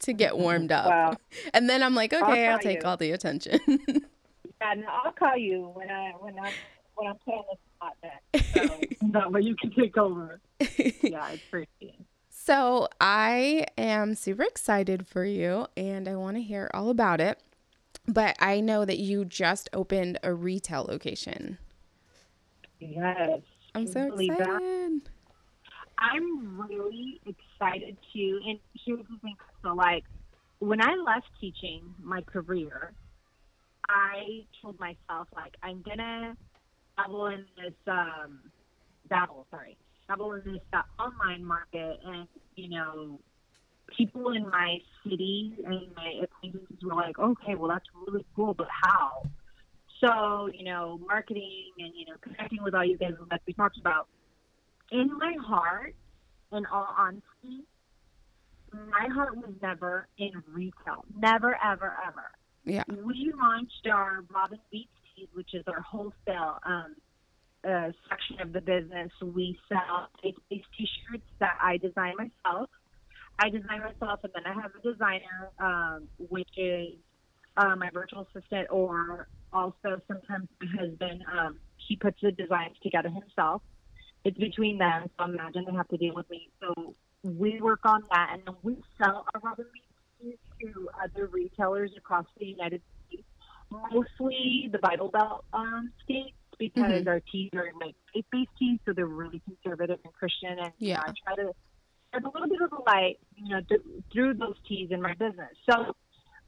to 0.00 0.12
get 0.12 0.32
mm-hmm. 0.32 0.42
warmed 0.42 0.72
up, 0.72 0.86
wow. 0.86 1.16
and 1.52 1.68
then 1.68 1.82
I'm 1.82 1.94
like, 1.94 2.12
okay, 2.12 2.46
I'll, 2.46 2.54
I'll 2.54 2.58
take 2.58 2.82
you. 2.82 2.88
all 2.88 2.96
the 2.96 3.10
attention. 3.10 3.60
yeah, 3.68 4.74
no, 4.76 4.86
I'll 4.88 5.12
call 5.12 5.36
you 5.36 5.70
when 5.74 5.90
I 5.90 6.12
when 6.18 6.38
I 6.38 6.52
when 6.94 7.08
I'm 7.08 7.18
playing 7.24 7.42
the 7.50 7.58
spot 7.76 7.96
next. 8.02 8.54
So 8.54 9.08
that 9.12 9.30
way 9.30 9.42
you 9.42 9.54
can 9.56 9.70
take 9.70 9.98
over. 9.98 10.40
Yeah, 10.58 11.28
it's 11.30 11.42
pretty. 11.50 12.03
So 12.44 12.88
I 13.00 13.64
am 13.78 14.14
super 14.14 14.42
excited 14.42 15.06
for 15.06 15.24
you, 15.24 15.66
and 15.78 16.06
I 16.06 16.14
want 16.16 16.36
to 16.36 16.42
hear 16.42 16.70
all 16.74 16.90
about 16.90 17.18
it. 17.18 17.42
But 18.06 18.36
I 18.38 18.60
know 18.60 18.84
that 18.84 18.98
you 18.98 19.24
just 19.24 19.70
opened 19.72 20.18
a 20.22 20.34
retail 20.34 20.84
location. 20.84 21.56
Yes. 22.80 23.40
I'm 23.74 23.86
so 23.86 24.12
excited. 24.12 24.44
That. 24.46 25.00
I'm 25.96 26.60
really 26.60 27.18
excited 27.24 27.96
too. 28.12 28.40
and 28.46 28.58
here's 28.84 29.06
the 29.08 29.18
thing. 29.22 29.36
So, 29.62 29.72
like, 29.72 30.04
when 30.58 30.82
I 30.82 30.96
left 30.96 31.28
teaching 31.40 31.94
my 32.02 32.20
career, 32.20 32.92
I 33.88 34.44
told 34.60 34.78
myself, 34.78 35.28
like, 35.34 35.54
I'm 35.62 35.80
gonna 35.80 36.36
dabble 36.98 37.26
in 37.28 37.46
this, 37.56 37.72
um, 37.86 38.40
dabble, 39.08 39.46
sorry, 39.50 39.78
dabble 40.08 40.32
in 40.34 40.52
this 40.52 40.62
uh, 40.72 40.82
online 41.02 41.44
market, 41.44 42.00
and 42.04 42.28
you 42.56 42.68
know, 42.68 43.20
people 43.96 44.32
in 44.32 44.48
my 44.48 44.78
city 45.02 45.56
and 45.64 45.94
my 45.96 46.20
acquaintances 46.22 46.76
were 46.82 46.94
like, 46.94 47.18
okay, 47.18 47.54
well, 47.54 47.68
that's 47.68 47.86
really 48.06 48.24
cool, 48.34 48.54
but 48.54 48.68
how? 48.70 49.22
So, 50.00 50.48
you 50.52 50.64
know, 50.64 51.00
marketing 51.06 51.72
and, 51.78 51.92
you 51.96 52.06
know, 52.06 52.14
connecting 52.20 52.62
with 52.62 52.74
all 52.74 52.84
you 52.84 52.98
guys 52.98 53.12
that 53.30 53.40
we 53.46 53.52
talked 53.54 53.78
about. 53.78 54.08
In 54.90 55.08
my 55.18 55.34
heart, 55.40 55.94
in 56.52 56.66
all 56.66 56.88
honesty, 56.96 57.64
my 58.72 59.08
heart 59.12 59.36
was 59.36 59.50
never 59.62 60.08
in 60.18 60.32
retail. 60.52 61.04
Never, 61.16 61.56
ever, 61.64 61.96
ever. 62.06 62.30
Yeah. 62.64 62.84
We 62.88 63.32
launched 63.36 63.86
our 63.90 64.24
Robin 64.30 64.58
Beats 64.70 64.90
which 65.32 65.54
is 65.54 65.64
our 65.66 65.80
wholesale 65.80 66.58
um, 66.64 66.94
section 68.08 68.40
of 68.40 68.52
the 68.52 68.60
business. 68.60 69.10
We 69.22 69.58
sell 69.68 70.08
faith-based 70.22 70.66
T-shirts 70.76 71.24
that 71.40 71.56
I 71.60 71.78
design 71.78 72.14
myself. 72.16 72.70
I 73.38 73.48
design 73.48 73.80
myself, 73.80 74.20
and 74.22 74.32
then 74.34 74.44
I 74.46 74.54
have 74.60 74.70
a 74.78 74.92
designer, 74.92 75.50
um, 75.58 76.08
which 76.28 76.50
is 76.56 76.94
uh, 77.56 77.74
my 77.76 77.90
virtual 77.92 78.26
assistant, 78.34 78.68
or 78.70 79.28
also 79.52 80.00
sometimes 80.06 80.48
my 80.60 80.68
husband. 80.78 81.24
Um, 81.36 81.58
he 81.76 81.96
puts 81.96 82.20
the 82.22 82.32
designs 82.32 82.76
together 82.82 83.08
himself. 83.08 83.62
It's 84.24 84.38
between 84.38 84.78
them, 84.78 85.10
so 85.18 85.24
imagine 85.24 85.64
they 85.66 85.76
have 85.76 85.88
to 85.88 85.96
deal 85.96 86.14
with 86.14 86.28
me. 86.30 86.48
So 86.60 86.94
we 87.22 87.60
work 87.60 87.80
on 87.84 88.02
that, 88.10 88.30
and 88.32 88.42
then 88.46 88.54
we 88.62 88.76
sell 89.02 89.26
our 89.34 89.40
Robin 89.42 89.66
Beats 90.22 90.38
to 90.60 90.88
other 91.02 91.26
retailers 91.26 91.90
across 91.96 92.26
the 92.38 92.46
United 92.46 92.80
States, 93.08 93.24
mostly 93.92 94.68
the 94.70 94.78
Bible 94.78 95.08
Belt 95.08 95.44
um, 95.52 95.90
states 96.04 96.36
because 96.58 96.82
mm-hmm. 96.82 97.08
our 97.08 97.20
teas 97.20 97.50
are 97.54 97.70
like 97.80 97.94
faith-based 98.12 98.50
teas, 98.58 98.78
so 98.86 98.92
they're 98.92 99.06
really 99.06 99.42
conservative 99.44 99.98
and 100.04 100.12
Christian, 100.12 100.58
and 100.58 100.72
yeah, 100.78 100.88
you 100.88 100.94
know, 100.94 101.02
I 101.06 101.34
try 101.34 101.44
to 101.44 101.52
there's 102.14 102.24
a 102.24 102.30
little 102.30 102.48
bit 102.48 102.62
of 102.62 102.70
a 102.70 102.82
light, 102.86 103.18
you 103.34 103.50
know, 103.50 103.60
th- 103.68 103.82
through 104.12 104.34
those 104.34 104.54
teas 104.68 104.90
in 104.92 105.02
my 105.02 105.14
business. 105.14 105.50
So 105.68 105.94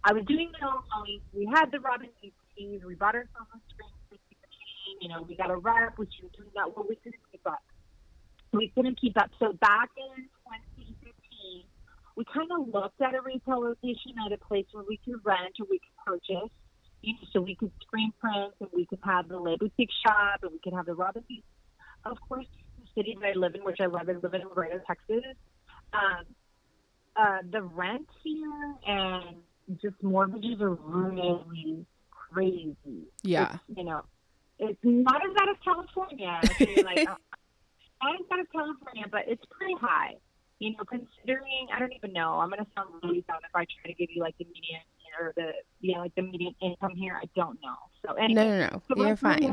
I 0.05 0.12
was 0.12 0.25
doing 0.27 0.53
own 0.62 0.87
mowing. 0.95 1.21
We 1.35 1.51
had 1.53 1.73
the 1.73 1.81
Robin 1.81 2.09
Hood 2.23 2.33
teas. 2.57 2.81
We 2.87 2.95
bought 2.95 3.16
ourselves 3.16 3.51
a 3.51 4.14
machine. 4.14 4.97
You 5.01 5.09
know, 5.09 5.23
we 5.27 5.35
got 5.35 5.51
a 5.51 5.57
rep, 5.57 5.99
which 5.99 6.14
was 6.23 6.31
doing 6.38 6.51
that. 6.55 6.71
Well, 6.71 6.87
we 6.88 6.95
couldn't 6.97 7.23
keep 7.33 7.45
up. 7.47 7.62
We 8.53 8.71
couldn't 8.75 9.01
keep 9.01 9.19
up. 9.19 9.31
So 9.40 9.53
back 9.55 9.90
in 9.99 10.31
2015, 10.87 11.66
we 12.14 12.25
kind 12.33 12.51
of 12.55 12.73
looked 12.73 13.01
at 13.03 13.14
a 13.14 13.21
retail 13.21 13.61
location 13.61 14.14
at 14.25 14.33
a 14.33 14.38
place 14.38 14.66
where 14.71 14.85
we 14.88 15.01
could 15.05 15.19
rent 15.25 15.59
or 15.59 15.66
we 15.69 15.81
could 15.83 15.99
purchase. 16.07 16.55
You 17.03 17.15
know, 17.15 17.29
so 17.33 17.41
we 17.41 17.55
could 17.55 17.73
screen 17.83 18.13
print 18.21 18.55
and 18.61 18.69
we 18.75 18.87
could 18.87 18.99
have 19.05 19.29
the 19.29 19.39
Le 19.39 19.57
Boutique 19.59 19.91
shop 20.05 20.41
and 20.43 20.53
we 20.53 20.59
could 20.59 20.73
have 20.73 20.87
the 20.87 20.95
Robin 20.95 21.23
Hood. 21.29 21.43
Of 22.05 22.19
course, 22.29 22.47
the 22.79 22.87
city 22.95 23.17
that 23.21 23.27
I 23.27 23.33
live 23.39 23.55
in, 23.55 23.65
which 23.65 23.81
I 23.81 23.87
love, 23.87 24.09
I 24.09 24.13
live 24.13 24.35
in 24.35 24.43
Laredo, 24.49 24.81
Texas 24.87 25.23
um, 25.93 26.25
uh, 27.17 27.39
the 27.51 27.63
rent 27.63 28.07
here 28.23 28.75
and 28.87 29.37
just 29.81 30.01
mortgages 30.03 30.61
are 30.61 30.75
really 30.75 31.87
crazy. 32.11 32.77
Yeah. 33.23 33.55
It's, 33.69 33.79
you 33.79 33.85
know, 33.85 34.03
it's 34.59 34.79
not 34.83 35.23
as 35.27 35.35
bad 35.35 35.49
as 35.49 35.57
California. 35.65 36.41
like, 36.85 37.09
uh, 37.09 37.17
not 38.03 38.21
as 38.21 38.27
bad 38.29 38.41
as 38.41 38.47
California, 38.53 39.05
but 39.11 39.23
it's 39.27 39.45
pretty 39.51 39.75
high. 39.81 40.15
You 40.59 40.73
know, 40.73 40.85
considering 40.89 41.69
I 41.75 41.79
don't 41.79 41.93
even 41.93 42.15
know. 42.15 42.41
I'm 42.41 42.49
gonna 42.49 42.67
sound 42.75 42.89
really 43.03 43.23
dumb 43.29 43.37
if 43.45 43.55
I 43.55 43.67
try 43.69 43.91
to 43.91 43.93
give 43.93 44.09
you 44.11 44.23
like 44.23 44.39
the 44.39 44.47
median 44.47 44.81
or 45.19 45.33
the 45.37 45.53
you 45.81 45.95
know 45.95 46.01
like 46.01 46.15
the 46.15 46.23
median 46.23 46.55
income 46.61 46.95
here. 46.95 47.19
I 47.21 47.29
don't 47.35 47.59
know. 47.63 47.77
So 48.05 48.15
anyway, 48.15 48.45
no, 48.45 48.59
no, 48.59 48.69
no, 48.71 48.83
so 48.89 49.05
you're 49.05 49.17
fine. 49.17 49.45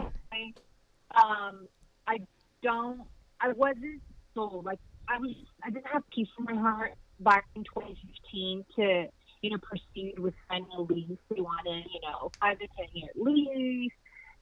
um, 1.15 1.67
I 2.07 2.19
don't. 2.61 3.01
I 3.41 3.51
wasn't 3.53 4.01
sold. 4.33 4.65
Like 4.65 4.79
I 5.07 5.17
was 5.17 5.31
I 5.63 5.69
didn't 5.69 5.87
have 5.87 6.03
peace 6.09 6.29
in 6.37 6.45
my 6.55 6.61
heart 6.61 6.93
back 7.19 7.45
in 7.55 7.63
2015 7.63 8.65
to 8.75 9.07
you 9.41 9.49
know 9.49 9.57
proceed 9.57 10.19
with 10.19 10.33
signing 10.49 10.67
a 10.77 10.81
lease. 10.81 11.17
They 11.29 11.41
wanted 11.41 11.85
you 11.93 12.01
know 12.01 12.31
five 12.39 12.59
to 12.59 12.67
ten 12.77 12.87
year 12.93 13.09
lease. 13.15 13.91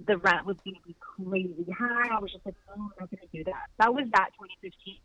The 0.07 0.17
rent 0.17 0.45
was 0.47 0.57
going 0.65 0.75
to 0.75 0.81
be 0.87 0.95
crazy 0.99 1.71
high. 1.77 2.15
I 2.15 2.19
was 2.19 2.31
just 2.31 2.43
like, 2.43 2.55
oh, 2.69 2.73
I'm 2.73 2.89
not 2.99 3.11
going 3.11 3.21
to 3.21 3.37
do 3.37 3.43
that. 3.43 3.69
That 3.77 3.93
was 3.93 4.05
that 4.13 4.29
2015. 4.33 4.97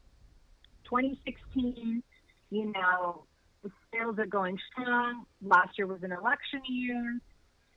2016, 0.84 2.02
you 2.50 2.72
know, 2.72 3.24
sales 3.92 4.18
are 4.18 4.26
going 4.26 4.58
strong. 4.72 5.24
Last 5.42 5.78
year 5.78 5.86
was 5.86 6.02
an 6.02 6.12
election 6.12 6.60
year. 6.68 7.18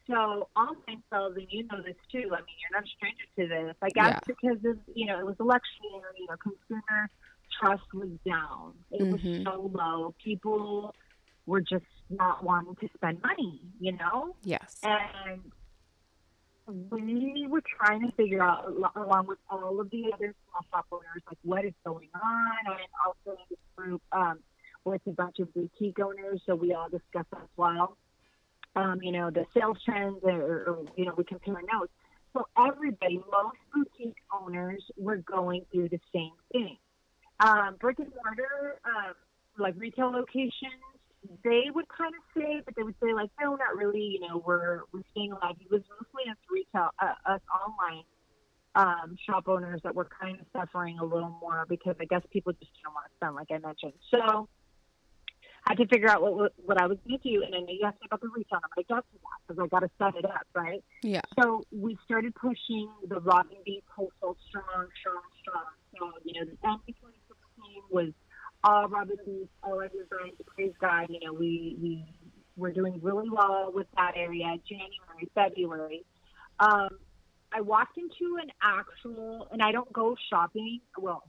So 0.07 0.49
online 0.55 1.03
sales, 1.11 1.35
and 1.35 1.47
you 1.49 1.63
know 1.71 1.81
this 1.83 1.95
too. 2.11 2.29
I 2.33 2.41
mean, 2.41 2.57
you're 2.59 2.73
not 2.73 2.83
a 2.83 2.91
stranger 2.97 3.25
to 3.37 3.47
this. 3.47 3.75
I 3.81 3.89
guess 3.89 4.15
yeah. 4.15 4.19
because 4.25 4.65
of 4.65 4.77
you 4.95 5.05
know 5.05 5.19
it 5.19 5.25
was 5.25 5.35
election 5.39 5.85
year. 5.93 6.11
You 6.17 6.27
know, 6.27 6.35
consumer 6.41 7.09
trust 7.59 7.83
was 7.93 8.09
down. 8.25 8.73
It 8.91 9.01
mm-hmm. 9.01 9.11
was 9.11 9.43
so 9.43 9.71
low. 9.73 10.15
People 10.23 10.95
were 11.45 11.61
just 11.61 11.85
not 12.09 12.43
wanting 12.43 12.75
to 12.75 12.89
spend 12.95 13.21
money, 13.21 13.61
you 13.79 13.91
know? 13.93 14.35
Yes. 14.43 14.79
And 14.83 15.41
we 16.91 17.47
were 17.49 17.63
trying 17.77 18.01
to 18.01 18.11
figure 18.13 18.41
out, 18.43 18.71
along 18.95 19.27
with 19.27 19.39
all 19.49 19.79
of 19.79 19.89
the 19.89 20.11
other 20.13 20.33
small 20.49 20.65
shop 20.71 20.85
owners, 20.91 21.23
like 21.27 21.37
what 21.43 21.65
is 21.65 21.73
going 21.85 22.09
on. 22.15 22.57
And 22.67 22.79
also 23.05 23.39
in 23.39 23.45
this 23.49 23.59
group, 23.75 24.01
um, 24.11 24.39
with 24.89 25.01
a 25.07 25.11
bunch 25.11 25.39
of 25.39 25.53
boutique 25.53 25.99
owners, 25.99 26.41
so 26.45 26.55
we 26.55 26.73
all 26.73 26.89
discussed 26.89 27.33
as 27.33 27.49
well. 27.57 27.97
Um, 28.75 28.99
you 29.01 29.11
know, 29.11 29.29
the 29.29 29.45
sales 29.53 29.77
trends, 29.83 30.17
or, 30.23 30.31
or 30.31 30.85
you 30.95 31.05
know, 31.05 31.13
we 31.17 31.23
compare 31.23 31.61
notes. 31.73 31.91
So 32.33 32.45
everybody, 32.57 33.17
most 33.17 33.57
boutique 33.73 34.17
owners 34.31 34.83
were 34.97 35.17
going 35.17 35.65
through 35.71 35.89
the 35.89 35.99
same 36.13 36.31
thing. 36.51 36.77
Um, 37.39 37.77
brick 37.79 37.99
and 37.99 38.11
mortar, 38.23 38.79
um, 38.85 39.13
like 39.57 39.73
retail 39.77 40.11
locations, 40.11 40.83
they 41.43 41.65
would 41.73 41.87
kind 41.87 42.13
of 42.13 42.21
say, 42.41 42.61
but 42.63 42.75
they 42.75 42.83
would 42.83 42.95
say 43.01 43.13
like, 43.13 43.29
no, 43.41 43.55
not 43.55 43.75
really. 43.75 44.17
You 44.19 44.27
know, 44.27 44.43
we're 44.45 44.81
we're 44.93 45.01
staying 45.11 45.31
alive. 45.31 45.55
It 45.59 45.71
was 45.71 45.81
mostly 45.89 46.29
us 46.29 46.37
retail, 46.49 46.89
uh, 47.01 47.33
us 47.33 47.41
online 47.49 48.03
um, 48.75 49.17
shop 49.25 49.47
owners 49.47 49.81
that 49.83 49.95
were 49.95 50.07
kind 50.21 50.39
of 50.39 50.45
suffering 50.53 50.99
a 50.99 51.03
little 51.03 51.35
more 51.41 51.65
because 51.67 51.95
I 51.99 52.05
guess 52.05 52.21
people 52.31 52.53
just 52.53 52.71
didn't 52.75 52.93
want 52.93 53.07
to 53.07 53.15
spend, 53.17 53.35
like 53.35 53.47
I 53.51 53.57
mentioned. 53.57 53.93
So 54.11 54.47
had 55.65 55.77
to 55.77 55.87
figure 55.87 56.09
out 56.09 56.21
what 56.21 56.53
what, 56.65 56.81
I 56.81 56.87
was 56.87 56.97
going 57.07 57.19
to 57.19 57.29
do, 57.29 57.43
and 57.43 57.53
I 57.55 57.59
knew 57.59 57.77
you 57.79 57.85
asked 57.85 57.97
about 58.05 58.21
the 58.21 58.29
retail. 58.29 58.59
I'm 58.63 58.69
like, 58.75 58.85
yes 58.89 59.03
to 59.11 59.17
that 59.19 59.39
because 59.47 59.63
I 59.63 59.67
got 59.67 59.79
to 59.79 59.89
set 59.97 60.15
it 60.15 60.25
up, 60.25 60.47
right? 60.55 60.83
Yeah. 61.03 61.21
So 61.39 61.63
we 61.71 61.97
started 62.05 62.33
pushing 62.35 62.89
the 63.07 63.19
Rob 63.19 63.47
and 63.53 63.63
Beets 63.65 63.85
wholesale 63.95 64.37
strong, 64.47 64.87
strong, 64.99 65.21
strong. 65.41 65.71
So 65.97 66.11
you 66.23 66.39
know, 66.39 66.45
the 66.45 66.67
end 66.67 66.79
of 66.87 66.95
2016 66.95 67.83
was 67.89 68.11
all 68.63 68.87
Rob 68.87 69.09
and 69.09 69.19
Beets, 69.25 69.51
all 69.63 69.79
our 69.79 69.87
designs. 69.87 70.39
Praise 70.55 70.73
God, 70.79 71.07
you 71.09 71.19
know, 71.23 71.33
we 71.33 71.77
we 71.81 72.05
were 72.55 72.71
doing 72.71 72.99
really 73.01 73.29
well 73.29 73.71
with 73.73 73.87
that 73.95 74.13
area. 74.15 74.55
January, 74.67 75.29
February. 75.35 76.05
Um, 76.59 76.99
I 77.51 77.61
walked 77.61 77.97
into 77.97 78.37
an 78.41 78.49
actual, 78.61 79.47
and 79.51 79.61
I 79.61 79.71
don't 79.71 79.91
go 79.91 80.15
shopping. 80.29 80.81
Well, 80.97 81.23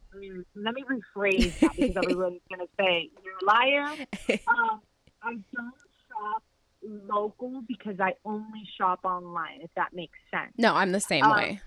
let 0.54 0.74
me 0.74 0.84
rephrase 0.84 1.58
that 1.60 1.76
because 1.76 1.96
everyone's 2.02 2.40
going 2.48 2.60
to 2.60 2.68
say 2.78 3.10
you're 3.24 3.34
a 3.42 3.44
liar. 3.44 3.94
Um, 4.48 4.80
I 5.22 5.32
don't 5.32 5.74
shop 6.08 6.42
local 6.82 7.62
because 7.68 7.96
I 8.00 8.12
only 8.24 8.62
shop 8.78 9.00
online. 9.04 9.60
If 9.62 9.70
that 9.76 9.92
makes 9.92 10.18
sense. 10.30 10.52
No, 10.58 10.74
I'm 10.74 10.92
the 10.92 11.00
same 11.00 11.24
um, 11.24 11.36
way. 11.36 11.60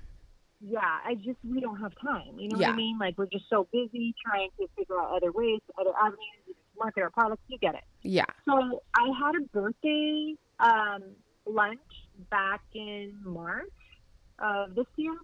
yeah, 0.59 0.79
I 1.05 1.15
just 1.15 1.37
we 1.47 1.59
don't 1.61 1.79
have 1.79 1.93
time. 2.01 2.39
You 2.39 2.49
know 2.49 2.59
Yeah. 2.59 2.67
what 2.69 2.73
I 2.73 2.77
mean? 2.77 2.97
Like 2.99 3.17
we're 3.17 3.27
just 3.27 3.45
so 3.49 3.67
busy 3.71 4.15
trying 4.25 4.49
to 4.59 4.67
figure 4.75 4.99
out 4.99 5.15
other 5.15 5.31
ways, 5.31 5.59
other 5.79 5.91
avenues, 5.97 6.19
to 6.47 6.53
market 6.79 7.01
our 7.01 7.11
products. 7.11 7.43
You 7.47 7.57
get 7.59 7.75
it. 7.75 7.83
Yeah. 8.01 8.25
So 8.45 8.81
I 8.95 9.07
had 9.19 9.35
a 9.35 9.45
birthday 9.53 10.35
um, 10.59 11.03
lunch 11.45 11.79
back 12.31 12.61
in 12.73 13.13
March 13.23 13.69
of 14.39 14.75
this 14.75 14.87
year, 14.95 15.15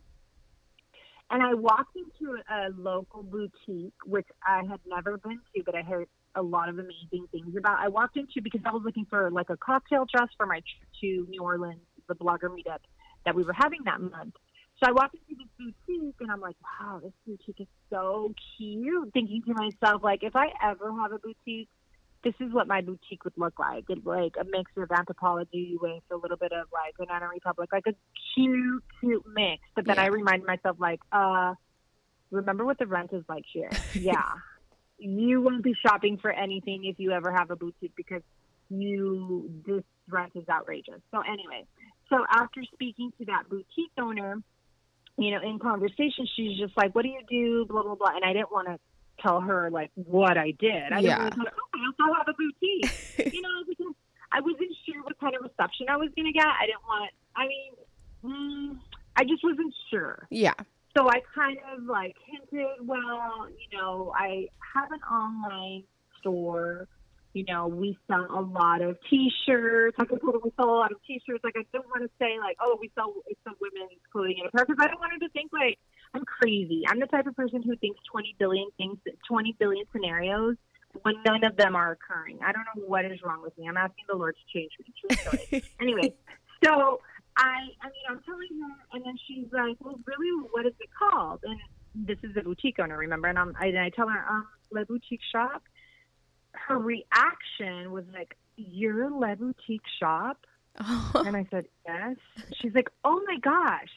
and 1.32 1.44
I 1.44 1.54
walked 1.54 1.96
into 1.96 2.38
a 2.50 2.70
local 2.76 3.24
boutique, 3.24 3.94
which 4.06 4.28
I 4.46 4.64
had 4.70 4.80
never 4.88 5.18
been 5.18 5.40
to, 5.56 5.64
but 5.64 5.76
I 5.76 5.82
heard 5.82 6.08
a 6.36 6.42
lot 6.42 6.70
of 6.70 6.80
amazing 6.80 7.28
things 7.32 7.56
about. 7.58 7.80
I 7.80 7.88
walked 7.88 8.18
into 8.18 8.42
because 8.42 8.62
I 8.66 8.72
was 8.72 8.82
looking 8.84 9.06
for 9.10 9.30
like 9.30 9.50
a 9.50 9.58
cocktail 9.58 10.06
dress 10.12 10.30
for 10.38 10.46
my 10.46 10.56
trip 10.60 10.90
to 11.02 11.28
New 11.30 11.44
Orleans, 11.44 11.82
the 12.08 12.16
blogger 12.16 12.50
meetup 12.50 12.80
that 13.26 13.36
we 13.36 13.44
were 13.44 13.54
having 13.54 13.80
that 13.86 14.02
month. 14.02 14.36
So 14.80 14.90
I 14.90 14.92
walked 14.92 15.16
into 15.16 15.36
this 15.44 15.48
boutique 15.58 16.16
and 16.22 16.32
I'm 16.32 16.40
like, 16.40 16.56
wow, 16.64 17.02
this 17.04 17.12
boutique 17.28 17.60
is 17.60 17.68
so 17.90 18.34
cute. 18.58 19.12
Thinking 19.14 19.44
to 19.48 19.54
myself, 19.54 20.04
like, 20.04 20.24
if 20.24 20.36
I 20.36 20.48
ever 20.64 20.92
have 21.02 21.12
a 21.12 21.20
boutique, 21.20 21.70
this 22.24 22.34
is 22.40 22.54
what 22.54 22.68
my 22.68 22.82
boutique 22.82 23.24
would 23.24 23.38
look 23.38 23.60
like. 23.60 23.86
It's 23.90 24.06
like 24.06 24.36
a 24.40 24.44
mix 24.44 24.72
of 24.78 24.90
Anthropologie 24.90 25.76
with 25.80 26.04
a 26.12 26.16
little 26.18 26.38
bit 26.38 26.52
of 26.52 26.68
like 26.74 26.98
Banana 26.98 27.28
Republic, 27.30 27.70
like 27.72 27.88
a 27.88 27.94
cute, 28.36 28.84
cute 29.00 29.24
mix. 29.34 29.62
But 29.76 29.86
then 29.86 29.96
Yeah. 29.96 30.04
I 30.04 30.08
remind 30.08 30.44
myself, 30.46 30.78
like, 30.80 31.00
uh, 31.12 31.56
remember 32.32 32.66
what 32.66 32.78
the 32.78 32.88
rent 32.88 33.14
is 33.14 33.24
like 33.30 33.46
here. 33.52 33.70
yeah. 33.94 34.32
You 34.98 35.42
won't 35.42 35.64
be 35.64 35.74
shopping 35.86 36.18
for 36.18 36.32
anything 36.32 36.84
if 36.86 37.00
you 37.00 37.12
ever 37.12 37.32
have 37.32 37.52
a 37.52 37.56
boutique 37.56 37.96
because 37.96 38.22
you, 38.70 39.50
this 39.66 39.84
rent 40.10 40.34
is 40.36 40.44
outrageous. 40.50 41.02
So 41.12 41.22
anyway, 41.22 41.66
so 42.10 42.26
after 42.30 42.62
speaking 42.74 43.12
to 43.20 43.26
that 43.26 43.44
boutique 43.50 43.92
owner, 43.98 44.42
you 45.18 45.32
know, 45.32 45.42
in 45.42 45.60
conversation, 45.60 46.28
she's 46.36 46.58
just 46.58 46.76
like, 46.78 46.96
"What 46.96 47.04
do 47.04 47.10
you 47.10 47.22
do?" 47.30 47.66
Blah 47.66 47.84
blah 47.84 47.96
blah. 47.96 48.16
And 48.16 48.24
I 48.24 48.32
didn't 48.34 48.52
want 48.52 48.68
to 48.68 48.80
tell 49.22 49.42
her 49.42 49.70
like 49.70 49.92
what 49.96 50.38
I 50.38 50.52
did. 50.52 50.92
I 50.94 51.00
Yeah. 51.00 51.18
didn't 51.18 51.20
want 51.20 51.36
tell 51.36 51.46
her, 51.46 51.52
"Oh, 51.56 51.80
I 51.80 52.06
also 52.08 52.14
have 52.18 52.28
a 52.28 52.34
boutique," 52.34 52.92
you 53.34 53.42
know, 53.42 53.64
because 53.68 53.94
I 54.32 54.42
wasn't 54.42 54.76
sure 54.86 55.02
what 55.04 55.20
kind 55.20 55.36
of 55.36 55.44
reception 55.44 55.88
I 55.90 55.98
was 55.98 56.10
gonna 56.16 56.32
get. 56.32 56.46
I 56.48 56.66
didn't 56.66 56.84
want. 56.88 57.12
I 57.36 57.48
mean, 57.48 57.72
mm, 58.24 58.80
I 59.16 59.24
just 59.24 59.44
wasn't 59.44 59.74
sure. 59.90 60.28
Yeah. 60.30 60.54
So 60.98 61.08
I 61.10 61.22
kind 61.36 61.58
of 61.74 61.84
like 61.84 62.16
hinted, 62.26 62.88
well, 62.88 63.48
you 63.50 63.78
know, 63.78 64.12
I 64.16 64.48
have 64.74 64.92
an 64.92 65.02
online 65.04 65.84
store. 66.20 66.88
You 67.34 67.46
know, 67.48 67.68
we 67.68 67.96
sell 68.08 68.26
a 68.28 68.42
lot 68.42 68.82
of 68.82 68.98
T-shirts. 69.08 69.96
I 70.00 70.06
told 70.06 70.22
her, 70.34 70.40
we 70.44 70.52
sell 70.56 70.70
a 70.70 70.80
lot 70.82 70.92
of 70.92 70.98
T-shirts. 71.06 71.44
Like 71.44 71.54
I 71.58 71.64
don't 71.72 71.86
want 71.88 72.02
to 72.02 72.10
say 72.20 72.40
like, 72.40 72.58
oh, 72.60 72.78
we 72.82 72.90
sell 72.96 73.14
it's 73.28 73.40
some 73.44 73.54
women's 73.62 74.02
clothing 74.12 74.38
and 74.40 74.48
apparel 74.48 74.66
because 74.68 74.84
I 74.84 74.88
don't 74.88 75.00
want 75.00 75.14
her 75.14 75.20
to 75.20 75.30
think 75.30 75.54
like 75.54 75.78
I'm 76.14 76.26
crazy. 76.26 76.84
I'm 76.88 77.00
the 77.00 77.08
type 77.08 77.28
of 77.28 77.36
person 77.36 77.62
who 77.62 77.76
thinks 77.78 78.00
20 78.12 78.36
billion 78.40 78.68
things, 78.78 78.98
20 79.28 79.56
billion 79.60 79.86
scenarios 79.92 80.56
when 81.04 81.16
none 81.26 81.44
of 81.44 81.56
them 81.56 81.76
are 81.76 81.92
occurring. 81.92 82.40
I 82.44 82.52
don't 82.52 82.66
know 82.76 82.88
what 82.88 83.06
is 83.06 83.20
wrong 83.24 83.42
with 83.42 83.58
me. 83.58 83.68
I'm 83.68 83.78
asking 83.78 84.06
the 84.10 84.16
Lord 84.16 84.36
to 84.36 84.58
change 84.58 84.72
me. 84.80 85.64
Anyway, 85.82 86.14
so 86.64 87.00
I, 87.38 87.70
I 87.82 87.88
mean, 87.88 88.06
I'm 88.10 88.22
telling 88.24 88.50
her, 88.62 88.76
and 88.94 89.06
then 89.06 89.18
she's 89.28 89.48
like, 89.52 89.78
"Well, 89.80 90.00
really, 90.06 90.48
what 90.52 90.66
is 90.66 90.74
it 90.80 90.90
called?" 90.98 91.40
And 91.44 91.58
this 91.96 92.18
is 92.24 92.36
a 92.38 92.42
boutique 92.42 92.80
owner, 92.80 92.98
remember? 92.98 93.28
And 93.28 93.40
I'm, 93.40 93.56
I, 93.60 93.68
and 93.68 93.80
I 93.80 93.90
tell 93.90 94.10
her, 94.10 94.26
"Um, 94.30 94.48
Le 94.72 94.86
Boutique 94.86 95.22
Shop." 95.32 95.64
Her 96.52 96.78
reaction 96.78 97.92
was 97.92 98.04
like, 98.14 98.36
"You're 98.58 99.10
Le 99.10 99.36
Boutique 99.36 99.88
Shop?" 100.00 100.46
And 101.16 101.38
I 101.38 101.48
said, 101.50 101.66
"Yes." 101.88 102.18
She's 102.62 102.74
like, 102.74 102.90
"Oh 103.04 103.22
my 103.26 103.38
gosh." 103.42 103.90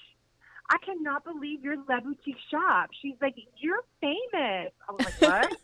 I 0.73 0.79
cannot 0.79 1.23
believe 1.25 1.63
you're 1.63 1.77
Le 1.77 2.01
Boutique 2.01 2.41
Shop. 2.51 2.89
She's 3.03 3.17
like, 3.21 3.37
You're 3.59 3.85
famous. 4.01 4.73
I 4.89 4.93
was 4.93 5.05
like, 5.05 5.21
What? 5.21 5.53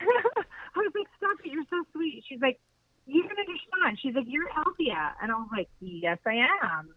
I 0.00 0.78
was 0.78 0.92
like, 0.94 1.10
Stop 1.18 1.38
it, 1.44 1.50
you're 1.50 1.66
so 1.68 1.82
sweet. 1.92 2.22
She's 2.28 2.40
like, 2.40 2.60
You 3.06 3.22
can 3.26 3.34
understand. 3.34 3.98
She's 4.00 4.14
like, 4.14 4.26
You're 4.28 4.46
Althea. 4.54 5.14
And 5.20 5.32
I 5.32 5.34
was 5.34 5.48
like, 5.50 5.68
Yes, 5.80 6.18
I 6.24 6.46
am. 6.62 6.94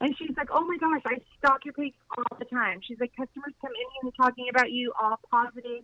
And 0.00 0.14
she's 0.16 0.30
like, 0.36 0.46
Oh 0.52 0.64
my 0.64 0.78
gosh, 0.78 1.02
I 1.06 1.18
stalk 1.38 1.64
your 1.64 1.74
page 1.74 1.94
all 2.16 2.38
the 2.38 2.44
time. 2.44 2.78
She's 2.86 3.00
like, 3.00 3.10
Customers 3.16 3.54
come 3.60 3.74
in 3.74 3.88
here 4.02 4.12
talking 4.16 4.46
about 4.48 4.70
you, 4.70 4.92
all 5.00 5.18
positive. 5.28 5.82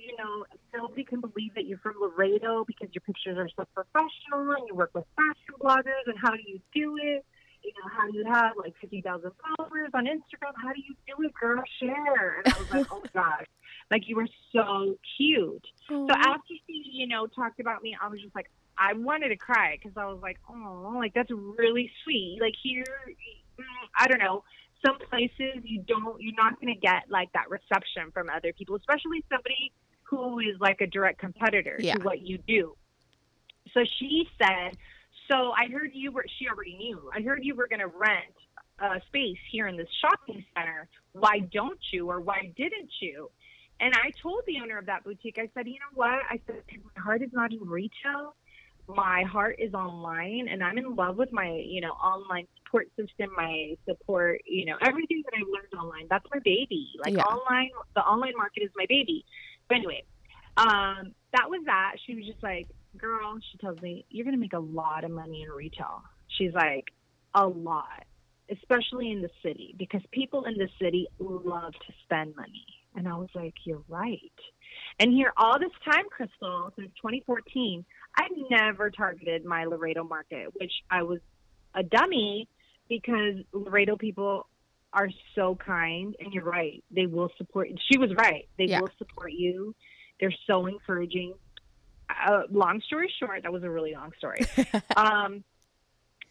You 0.00 0.16
know, 0.16 0.46
nobody 0.72 1.04
can 1.04 1.20
believe 1.20 1.52
that 1.56 1.66
you're 1.66 1.78
from 1.78 1.96
Laredo 2.00 2.64
because 2.64 2.88
your 2.94 3.02
pictures 3.02 3.36
are 3.36 3.50
so 3.54 3.68
professional 3.74 4.56
and 4.56 4.64
you 4.66 4.74
work 4.74 4.92
with 4.94 5.04
fashion 5.14 5.60
bloggers. 5.60 6.06
And 6.06 6.16
how 6.16 6.30
do 6.30 6.40
you 6.46 6.60
do 6.72 6.96
it? 7.02 7.26
You 7.68 7.74
know, 7.84 7.90
how 7.94 8.10
do 8.10 8.16
you 8.16 8.24
have 8.24 8.52
like 8.56 8.74
50,000 8.80 9.30
followers 9.56 9.90
on 9.92 10.06
Instagram? 10.06 10.52
How 10.56 10.72
do 10.72 10.80
you 10.80 10.94
do 11.06 11.22
it, 11.26 11.32
girl? 11.38 11.62
Share. 11.78 12.40
And 12.44 12.54
I 12.54 12.58
was 12.58 12.70
like, 12.70 12.86
Oh 12.90 13.02
my 13.04 13.10
gosh, 13.22 13.46
like 13.90 14.08
you 14.08 14.16
were 14.16 14.28
so 14.52 14.96
cute. 15.16 15.66
So 15.88 16.08
after 16.10 16.54
she, 16.66 16.82
you 16.92 17.06
know, 17.06 17.26
talked 17.26 17.60
about 17.60 17.82
me, 17.82 17.96
I 18.00 18.08
was 18.08 18.20
just 18.22 18.34
like, 18.34 18.50
I 18.78 18.94
wanted 18.94 19.28
to 19.30 19.36
cry 19.36 19.76
because 19.76 19.96
I 19.96 20.06
was 20.06 20.20
like, 20.22 20.38
oh, 20.48 20.94
like 20.96 21.12
that's 21.14 21.30
really 21.30 21.90
sweet. 22.04 22.38
Like 22.40 22.54
here, 22.62 22.84
I 23.98 24.06
don't 24.06 24.20
know, 24.20 24.44
some 24.86 24.98
places 25.10 25.62
you 25.64 25.82
don't, 25.86 26.20
you're 26.20 26.34
not 26.36 26.60
going 26.60 26.72
to 26.72 26.80
get 26.80 27.04
like 27.10 27.32
that 27.32 27.50
reception 27.50 28.10
from 28.14 28.30
other 28.30 28.52
people, 28.52 28.76
especially 28.76 29.24
somebody 29.30 29.72
who 30.04 30.38
is 30.38 30.56
like 30.60 30.80
a 30.80 30.86
direct 30.86 31.18
competitor 31.18 31.76
Yeah. 31.80 31.94
to 31.94 32.02
what 32.02 32.20
you 32.22 32.38
do. 32.46 32.76
So 33.74 33.80
she 33.98 34.28
said, 34.40 34.76
so 35.28 35.52
I 35.52 35.70
heard 35.70 35.90
you 35.92 36.12
were, 36.12 36.24
she 36.38 36.48
already 36.48 36.76
knew, 36.76 37.10
I 37.14 37.20
heard 37.20 37.40
you 37.44 37.54
were 37.54 37.68
going 37.68 37.80
to 37.80 37.86
rent 37.86 38.34
a 38.80 39.00
space 39.08 39.38
here 39.50 39.66
in 39.66 39.76
this 39.76 39.88
shopping 40.00 40.44
center. 40.56 40.88
Why 41.12 41.40
don't 41.52 41.80
you, 41.92 42.08
or 42.10 42.20
why 42.20 42.52
didn't 42.56 42.90
you? 43.00 43.30
And 43.80 43.94
I 43.94 44.10
told 44.22 44.42
the 44.46 44.58
owner 44.62 44.78
of 44.78 44.86
that 44.86 45.04
boutique, 45.04 45.38
I 45.38 45.48
said, 45.54 45.66
you 45.66 45.74
know 45.74 45.94
what? 45.94 46.20
I 46.30 46.40
said, 46.46 46.62
my 46.96 47.02
heart 47.02 47.22
is 47.22 47.30
not 47.32 47.52
in 47.52 47.60
retail. 47.60 48.34
My 48.88 49.22
heart 49.22 49.56
is 49.58 49.74
online, 49.74 50.48
and 50.50 50.64
I'm 50.64 50.78
in 50.78 50.96
love 50.96 51.16
with 51.16 51.30
my, 51.30 51.62
you 51.62 51.82
know, 51.82 51.90
online 51.90 52.46
support 52.56 52.88
system, 52.96 53.30
my 53.36 53.76
support, 53.86 54.40
you 54.46 54.64
know, 54.64 54.76
everything 54.80 55.22
that 55.26 55.34
I've 55.36 55.46
learned 55.46 55.74
online. 55.78 56.06
That's 56.08 56.24
my 56.32 56.40
baby. 56.42 56.88
Like 57.04 57.12
Yeah. 57.12 57.22
online, 57.24 57.68
the 57.94 58.00
online 58.00 58.32
market 58.34 58.62
is 58.62 58.70
my 58.76 58.86
baby. 58.88 59.26
But 59.68 59.76
anyway, 59.78 60.04
um, 60.56 61.14
that 61.34 61.50
was 61.50 61.60
that. 61.66 61.96
She 62.06 62.14
was 62.14 62.24
just 62.24 62.42
like, 62.42 62.66
girl, 62.96 63.38
she 63.50 63.58
tells 63.58 63.80
me, 63.80 64.04
you're 64.10 64.24
going 64.24 64.36
to 64.36 64.40
make 64.40 64.52
a 64.52 64.58
lot 64.58 65.04
of 65.04 65.10
money 65.10 65.42
in 65.42 65.50
retail. 65.50 66.02
She's 66.36 66.52
like, 66.54 66.84
a 67.34 67.46
lot, 67.46 68.04
especially 68.50 69.10
in 69.10 69.22
the 69.22 69.30
city, 69.42 69.74
because 69.78 70.00
people 70.12 70.44
in 70.44 70.54
the 70.54 70.68
city 70.80 71.06
love 71.18 71.72
to 71.72 71.92
spend 72.04 72.34
money. 72.36 72.64
And 72.94 73.06
I 73.06 73.14
was 73.14 73.28
like, 73.34 73.54
you're 73.64 73.82
right. 73.88 74.18
And 74.98 75.12
here, 75.12 75.32
all 75.36 75.58
this 75.58 75.70
time, 75.84 76.04
Krystle, 76.06 76.70
since 76.76 76.90
2014, 76.96 77.84
I've 78.16 78.30
never 78.50 78.90
targeted 78.90 79.44
my 79.44 79.64
Laredo 79.64 80.04
market, 80.04 80.48
which 80.58 80.72
I 80.90 81.02
was 81.02 81.20
a 81.74 81.82
dummy 81.82 82.48
because 82.88 83.36
Laredo 83.52 83.96
people 83.96 84.48
are 84.92 85.10
so 85.34 85.54
kind. 85.54 86.16
And 86.18 86.32
you're 86.32 86.44
right. 86.44 86.82
They 86.90 87.06
will 87.06 87.30
support. 87.36 87.68
She 87.90 87.98
was 87.98 88.10
right. 88.14 88.48
They 88.56 88.64
Yeah. 88.64 88.80
will 88.80 88.90
support 88.98 89.32
you. 89.32 89.74
They're 90.18 90.34
so 90.46 90.66
encouraging. 90.66 91.34
Uh, 92.10 92.42
long 92.50 92.80
story 92.86 93.12
short, 93.18 93.42
that 93.42 93.52
was 93.52 93.62
a 93.62 93.70
really 93.70 93.92
long 93.92 94.12
story. 94.18 94.40
um, 94.96 95.44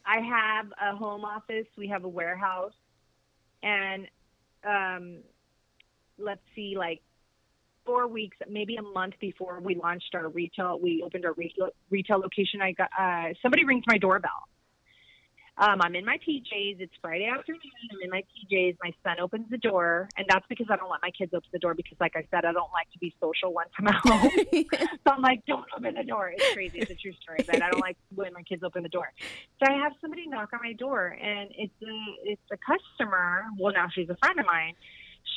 I 0.06 0.20
have 0.22 0.68
a 0.82 0.96
home 0.96 1.26
office. 1.26 1.68
We 1.78 1.88
have 1.90 2.04
a 2.04 2.10
warehouse, 2.10 2.74
and 3.62 4.08
um, 4.63 5.18
let's 6.18 6.42
see, 6.56 6.76
like 6.78 7.02
four 7.86 8.08
weeks, 8.08 8.38
maybe 8.50 8.76
a 8.76 8.82
month 8.82 9.16
before 9.20 9.60
we 9.62 9.76
launched 9.76 10.13
our 10.13 10.28
retail, 10.30 10.80
we 10.80 11.02
opened 11.04 11.26
our 11.26 11.34
retail, 11.34 11.70
retail 11.90 12.20
location. 12.20 12.62
I 12.62 12.74
got 12.74 12.90
uh, 13.00 13.34
somebody 13.42 13.63
rings 13.63 13.84
my 13.88 13.98
doorbell. 13.98 14.48
Um, 15.60 15.82
I'm 15.82 15.96
in 15.96 16.06
my 16.06 16.17
PJs. 16.17 16.80
It's 16.80 16.93
Friday 17.02 17.26
afternoon. 17.26 17.62
I'm 17.91 17.98
in 18.04 18.10
my 18.12 18.22
PJs. 18.22 18.78
My 18.84 18.93
son 19.04 19.20
opens 19.20 19.50
the 19.50 19.58
door, 19.58 20.08
and 20.15 20.28
that's 20.30 20.46
because 20.48 20.67
I 20.70 20.76
don't 20.76 20.89
let 20.89 21.02
my 21.02 21.10
kids 21.10 21.34
open 21.34 21.50
the 21.52 21.58
door 21.58 21.74
because, 21.74 21.98
like 22.00 22.15
I 22.15 22.28
said, 22.30 22.46
I 22.46 22.52
don't 22.52 22.72
like 22.74 22.91
to 22.91 23.00
be 23.00 23.15
social 23.20 23.54
once 23.54 23.70
I'm 23.80 23.88
at 23.88 23.96
home. 23.96 24.32
So 25.08 25.13
I'm 25.13 25.22
like, 25.22 25.46
don't 25.46 25.65
open 25.76 25.96
the 25.96 26.04
door. 26.04 26.32
It's 26.36 26.54
crazy. 26.54 26.80
It's 26.80 26.91
a 26.91 26.96
true 26.96 27.13
story, 27.22 27.39
but 27.46 27.62
I 27.62 27.72
don't 27.72 27.80
like 27.80 27.98
when 28.13 28.34
my 28.34 28.43
kids 28.43 28.62
open 28.63 28.84
the 28.84 28.89
door. 28.89 29.12
So 29.60 29.72
I 29.72 29.78
have 29.78 29.93
somebody 30.02 30.28
knock 30.28 30.50
on 30.54 30.60
my 30.62 30.74
door, 30.74 31.17
and 31.20 31.50
it's 31.58 31.74
a 31.82 32.30
it's 32.30 32.41
a 32.52 32.58
customer. 32.58 33.46
Well, 33.58 33.74
now 33.74 33.88
she's 33.93 34.10
a 34.10 34.17
friend 34.17 34.39
of 34.39 34.46
mine. 34.46 34.74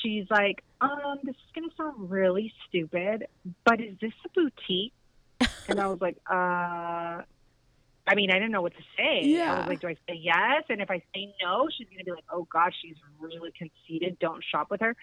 She's 0.02 0.26
like, 0.28 0.62
um, 0.80 1.18
this 1.22 1.34
is 1.34 1.52
gonna 1.54 1.68
sound 1.76 2.10
really 2.10 2.52
stupid, 2.68 3.26
but 3.64 3.80
is 3.80 3.94
this 4.00 4.12
a 4.26 4.28
boutique? 4.34 4.92
And 5.68 5.80
I 5.80 5.86
was 5.86 6.00
like, 6.00 6.16
uh. 6.28 7.22
I 8.10 8.16
mean, 8.16 8.32
I 8.32 8.34
didn't 8.34 8.50
know 8.50 8.62
what 8.62 8.72
to 8.74 8.82
say. 8.98 9.22
Yeah. 9.22 9.54
I 9.54 9.58
was 9.60 9.68
like, 9.68 9.80
do 9.80 9.86
I 9.86 9.94
say 10.08 10.18
yes? 10.20 10.64
And 10.68 10.80
if 10.80 10.90
I 10.90 11.00
say 11.14 11.32
no, 11.40 11.68
she's 11.70 11.86
going 11.86 11.98
to 11.98 12.04
be 12.04 12.10
like, 12.10 12.24
oh, 12.32 12.44
gosh, 12.52 12.72
she's 12.82 12.96
really 13.20 13.52
conceited. 13.56 14.18
Don't 14.18 14.42
shop 14.50 14.66
with 14.68 14.80
her. 14.80 14.96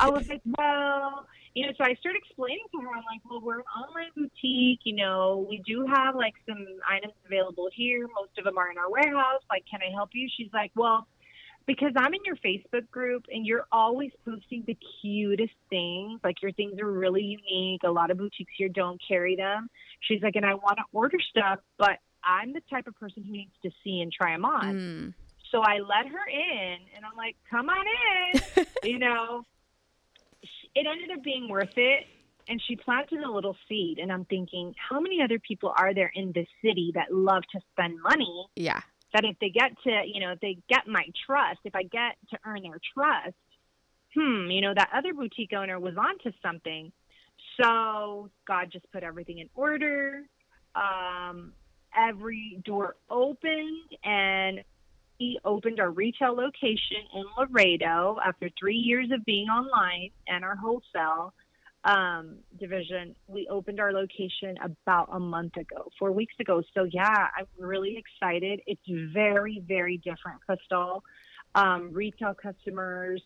I 0.00 0.08
was 0.08 0.26
like, 0.30 0.40
well, 0.58 1.26
you 1.54 1.66
know, 1.66 1.72
so 1.76 1.84
I 1.84 1.92
started 2.00 2.22
explaining 2.24 2.64
to 2.72 2.80
her, 2.80 2.88
I'm 2.88 3.04
like, 3.04 3.20
well, 3.28 3.42
we're 3.42 3.58
an 3.58 3.64
online 3.76 4.08
boutique. 4.16 4.80
You 4.84 4.96
know, 4.96 5.46
we 5.46 5.62
do 5.66 5.84
have 5.94 6.16
like 6.16 6.32
some 6.48 6.64
items 6.88 7.12
available 7.26 7.68
here. 7.70 8.08
Most 8.16 8.38
of 8.38 8.44
them 8.44 8.56
are 8.56 8.70
in 8.70 8.78
our 8.78 8.90
warehouse. 8.90 9.42
Like, 9.50 9.64
can 9.70 9.80
I 9.82 9.92
help 9.92 10.08
you? 10.14 10.26
She's 10.34 10.50
like, 10.54 10.72
well, 10.74 11.06
because 11.66 11.92
I'm 11.96 12.14
in 12.14 12.20
your 12.24 12.36
Facebook 12.36 12.90
group 12.90 13.24
and 13.30 13.44
you're 13.44 13.66
always 13.70 14.10
posting 14.24 14.64
the 14.66 14.76
cutest 15.02 15.52
things. 15.68 16.18
Like 16.24 16.40
your 16.40 16.52
things 16.52 16.80
are 16.80 16.90
really 16.90 17.22
unique. 17.22 17.82
A 17.84 17.90
lot 17.90 18.10
of 18.10 18.16
boutiques 18.16 18.52
here 18.56 18.70
don't 18.70 19.00
carry 19.06 19.36
them. 19.36 19.68
She's 20.00 20.22
like, 20.22 20.36
and 20.36 20.46
I 20.46 20.54
want 20.54 20.78
to 20.78 20.84
order 20.92 21.18
stuff, 21.30 21.58
but 21.78 21.98
I'm 22.26 22.52
the 22.52 22.62
type 22.70 22.86
of 22.86 22.98
person 22.98 23.22
who 23.24 23.32
needs 23.32 23.52
to 23.62 23.70
see 23.82 24.00
and 24.00 24.12
try 24.12 24.32
them 24.32 24.44
on. 24.44 24.74
Mm. 24.74 25.14
So 25.50 25.60
I 25.60 25.78
let 25.78 26.10
her 26.10 26.28
in 26.28 26.78
and 26.96 27.04
I'm 27.04 27.16
like, 27.16 27.36
come 27.50 27.68
on 27.68 27.84
in. 28.56 28.66
you 28.84 28.98
know, 28.98 29.44
it 30.74 30.86
ended 30.86 31.16
up 31.16 31.22
being 31.22 31.48
worth 31.48 31.76
it. 31.76 32.04
And 32.46 32.60
she 32.68 32.76
planted 32.76 33.20
a 33.20 33.30
little 33.30 33.56
seed. 33.68 33.98
And 33.98 34.12
I'm 34.12 34.26
thinking, 34.26 34.74
how 34.90 35.00
many 35.00 35.22
other 35.22 35.38
people 35.38 35.72
are 35.78 35.94
there 35.94 36.10
in 36.14 36.32
this 36.34 36.48
city 36.62 36.92
that 36.94 37.12
love 37.12 37.42
to 37.52 37.60
spend 37.72 38.00
money 38.02 38.46
Yeah. 38.56 38.80
that 39.14 39.24
if 39.24 39.38
they 39.40 39.48
get 39.48 39.70
to, 39.84 40.02
you 40.06 40.20
know, 40.20 40.32
if 40.32 40.40
they 40.40 40.58
get 40.68 40.86
my 40.86 41.04
trust, 41.26 41.60
if 41.64 41.74
I 41.74 41.84
get 41.84 42.16
to 42.30 42.38
earn 42.44 42.62
their 42.62 42.80
trust, 42.92 43.34
hmm, 44.14 44.50
you 44.50 44.60
know, 44.60 44.74
that 44.74 44.90
other 44.94 45.14
boutique 45.14 45.52
owner 45.56 45.80
was 45.80 45.94
onto 45.96 46.36
something. 46.42 46.92
So 47.60 48.30
God 48.46 48.68
just 48.70 48.90
put 48.92 49.02
everything 49.02 49.38
in 49.38 49.48
order. 49.54 50.22
Um, 50.74 51.52
every 51.96 52.60
door 52.64 52.96
opened 53.10 53.96
and 54.04 54.62
we 55.20 55.38
opened 55.44 55.80
our 55.80 55.90
retail 55.90 56.34
location 56.34 56.98
in 57.14 57.24
Laredo 57.38 58.18
after 58.24 58.50
three 58.58 58.76
years 58.76 59.10
of 59.12 59.24
being 59.24 59.48
online 59.48 60.10
and 60.26 60.44
our 60.44 60.56
wholesale 60.56 61.32
um, 61.84 62.36
division. 62.58 63.14
We 63.28 63.46
opened 63.48 63.78
our 63.78 63.92
location 63.92 64.56
about 64.62 65.08
a 65.12 65.20
month 65.20 65.56
ago, 65.56 65.90
four 65.98 66.12
weeks 66.12 66.34
ago. 66.40 66.62
So 66.74 66.84
yeah, 66.84 67.28
I'm 67.36 67.46
really 67.58 67.96
excited. 67.96 68.60
It's 68.66 69.12
very, 69.12 69.62
very 69.66 69.98
different, 69.98 70.40
Krystle. 70.48 71.02
Um, 71.54 71.92
retail 71.92 72.34
customers, 72.34 73.22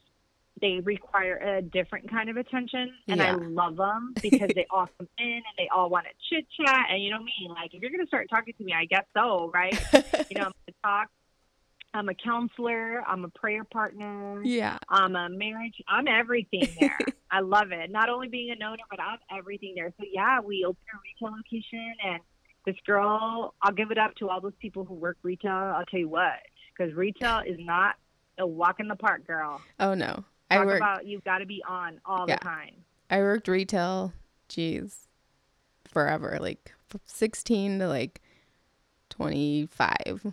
they 0.61 0.81
require 0.81 1.37
a 1.37 1.62
different 1.62 2.11
kind 2.11 2.29
of 2.31 2.37
attention, 2.37 2.92
and 3.09 3.23
I 3.23 3.33
love 3.33 3.77
them 3.77 4.14
because 4.23 4.51
they 4.55 4.66
all 4.71 4.88
come 4.99 5.09
in 5.18 5.27
and 5.27 5.44
they 5.57 5.68
all 5.75 5.90
want 5.90 6.07
to 6.07 6.12
chit 6.29 6.47
chat. 6.59 6.87
And 6.90 7.03
you 7.03 7.11
know 7.11 7.23
me, 7.23 7.33
like 7.49 7.75
if 7.75 7.83
you're 7.83 7.90
gonna 7.90 8.07
start 8.07 8.29
talking 8.31 8.55
to 8.59 8.64
me, 8.64 8.73
I 8.73 8.85
guess 8.85 9.05
so, 9.16 9.51
right? 9.53 9.73
you 10.31 10.37
know, 10.37 10.44
I'm 10.47 10.53
gonna 10.66 10.77
talk. 10.83 11.09
I'm 11.94 12.09
a 12.11 12.14
counselor. 12.14 13.03
I'm 13.07 13.25
a 13.25 13.29
prayer 13.31 13.64
partner. 13.64 14.42
yeah. 14.44 14.77
I'm 14.90 15.16
a 15.16 15.29
marriage. 15.31 15.75
I'm 15.88 16.07
everything 16.07 16.68
there. 16.81 16.99
I 17.31 17.40
love 17.40 17.73
it. 17.73 17.90
Not 17.90 18.11
only 18.11 18.29
being 18.29 18.51
a 18.51 18.64
owner, 18.64 18.83
but 18.90 19.01
I'm 19.01 19.18
everything 19.37 19.73
there. 19.75 19.92
So 19.99 20.05
yeah, 20.12 20.40
we 20.40 20.64
opened 20.66 20.85
a 20.92 20.99
retail 21.03 21.37
location, 21.37 21.94
and 22.05 22.21
this 22.66 22.77
girl, 22.87 23.55
I'll 23.62 23.73
give 23.73 23.90
it 23.90 23.99
up 23.99 24.14
to 24.16 24.29
all 24.29 24.40
those 24.40 24.53
people 24.61 24.85
who 24.85 24.94
work 24.94 25.16
retail. 25.23 25.53
I'll 25.53 25.87
tell 25.87 26.01
you 26.01 26.09
what, 26.09 26.35
because 26.77 26.94
retail 26.94 27.40
is 27.47 27.57
not 27.59 27.94
a 28.38 28.47
walk 28.47 28.81
in 28.81 28.88
the 28.88 28.97
park, 28.97 29.27
girl. 29.27 29.61
Oh 29.81 29.94
no. 29.94 30.25
I 30.50 30.56
Talk 30.56 30.66
worked 30.66 30.78
about 30.78 31.06
you've 31.06 31.24
got 31.24 31.38
to 31.38 31.46
be 31.46 31.62
on 31.68 32.00
all 32.04 32.24
Yeah. 32.28 32.37
the 32.37 32.44
time. 32.44 32.74
I 33.11 33.18
worked 33.20 33.48
retail, 33.48 34.12
geez, 34.48 35.08
forever, 35.87 36.38
like 36.40 36.72
from 36.88 37.00
16 37.06 37.78
to 37.80 37.88
like 37.88 38.20
25. 39.11 40.32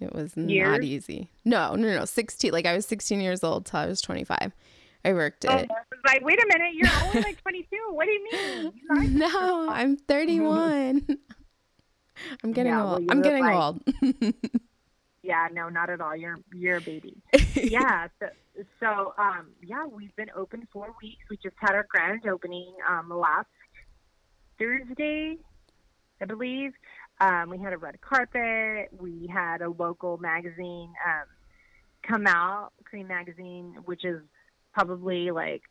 It 0.00 0.12
was 0.12 0.36
not 0.36 0.82
easy. 0.82 1.30
No, 1.44 1.74
no, 1.76 1.88
no, 1.96 2.04
16. 2.04 2.50
Like 2.52 2.66
I 2.66 2.74
was 2.74 2.86
16 2.86 3.20
years 3.20 3.44
old 3.44 3.66
till 3.66 3.80
I 3.80 3.86
was 3.86 4.00
25. 4.00 4.52
I 5.04 5.12
worked 5.12 5.44
Oh, 5.48 5.52
I 5.52 5.56
it. 5.60 5.68
was 5.68 6.00
like, 6.04 6.24
wait 6.24 6.38
a 6.42 6.46
minute, 6.46 6.74
you're 6.74 6.88
only 7.04 7.20
like 7.22 7.40
22. 7.42 7.76
What 7.90 8.04
do 8.06 8.10
you 8.12 8.28
mean? 8.32 8.72
You're 8.90 9.04
No, 9.28 9.68
I'm 9.70 9.96
31. 9.96 11.06
I'm 12.44 12.52
getting 12.52 12.72
Yeah, 12.72 12.84
old. 12.84 13.00
you 13.02 13.08
I'm 13.10 13.22
getting 13.22 13.44
like- 13.44 13.54
old. 13.56 13.82
Yeah, 15.24 15.46
no, 15.52 15.68
not 15.68 15.88
at 15.88 16.00
all. 16.00 16.16
You're 16.16 16.40
you're 16.52 16.78
a 16.78 16.80
baby. 16.80 17.14
yeah. 17.54 18.08
So, 18.18 18.26
so 18.80 19.14
um, 19.18 19.48
yeah, 19.62 19.84
we've 19.86 20.14
been 20.16 20.30
open 20.36 20.66
four 20.72 20.94
weeks. 21.02 21.24
We 21.30 21.36
just 21.42 21.56
had 21.58 21.74
our 21.74 21.86
grand 21.88 22.26
opening 22.26 22.74
um, 22.88 23.08
last 23.10 23.48
Thursday, 24.58 25.38
I 26.20 26.24
believe. 26.24 26.72
Um, 27.20 27.50
we 27.50 27.58
had 27.58 27.72
a 27.72 27.78
red 27.78 28.00
carpet. 28.00 28.88
We 28.98 29.28
had 29.32 29.62
a 29.62 29.70
local 29.70 30.18
magazine 30.18 30.92
um, 31.06 31.26
come 32.02 32.26
out, 32.26 32.72
Cream 32.84 33.06
Magazine, 33.06 33.76
which 33.84 34.04
is 34.04 34.20
probably 34.74 35.30
like 35.30 35.62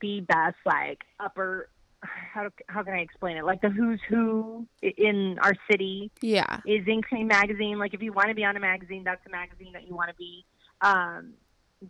the 0.00 0.20
best, 0.20 0.56
like 0.64 1.02
upper. 1.20 1.68
How 2.00 2.50
how 2.68 2.82
can 2.82 2.94
I 2.94 3.00
explain 3.00 3.36
it? 3.36 3.44
Like 3.44 3.60
the 3.62 3.70
who's 3.70 4.00
who 4.08 4.66
in 4.82 5.38
our 5.42 5.54
city 5.70 6.10
yeah. 6.20 6.60
is 6.66 6.86
in 6.86 7.02
Cream 7.02 7.26
Magazine. 7.26 7.78
Like 7.78 7.94
if 7.94 8.02
you 8.02 8.12
want 8.12 8.28
to 8.28 8.34
be 8.34 8.44
on 8.44 8.56
a 8.56 8.60
magazine, 8.60 9.02
that's 9.04 9.24
a 9.26 9.30
magazine 9.30 9.72
that 9.72 9.86
you 9.88 9.94
want 9.94 10.10
to 10.10 10.14
be. 10.16 10.44
Um, 10.82 11.32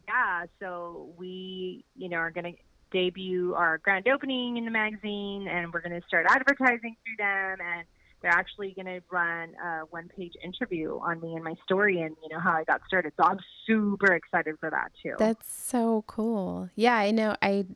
yeah, 0.08 0.46
so 0.60 1.10
we, 1.16 1.84
you 1.96 2.08
know, 2.08 2.18
are 2.18 2.30
going 2.30 2.52
to 2.52 2.58
debut 2.92 3.54
our 3.54 3.78
grand 3.78 4.08
opening 4.08 4.56
in 4.56 4.64
the 4.64 4.70
magazine, 4.70 5.48
and 5.48 5.72
we're 5.72 5.80
going 5.80 5.98
to 5.98 6.06
start 6.06 6.26
advertising 6.28 6.96
through 7.04 7.16
them, 7.18 7.58
and 7.60 7.84
they're 8.22 8.30
actually 8.30 8.72
going 8.74 8.86
to 8.86 9.00
run 9.10 9.54
a 9.54 9.80
one-page 9.90 10.32
interview 10.42 10.98
on 10.98 11.20
me 11.20 11.34
and 11.34 11.44
my 11.44 11.54
story, 11.64 12.00
and 12.00 12.16
you 12.22 12.28
know 12.28 12.40
how 12.40 12.52
I 12.52 12.64
got 12.64 12.80
started. 12.86 13.12
So 13.16 13.24
I'm 13.24 13.38
super 13.66 14.14
excited 14.14 14.56
for 14.58 14.70
that 14.70 14.92
too. 15.02 15.14
That's 15.18 15.48
so 15.48 16.04
cool. 16.06 16.68
Yeah, 16.74 16.94
I 16.94 17.10
know. 17.10 17.36
I 17.42 17.66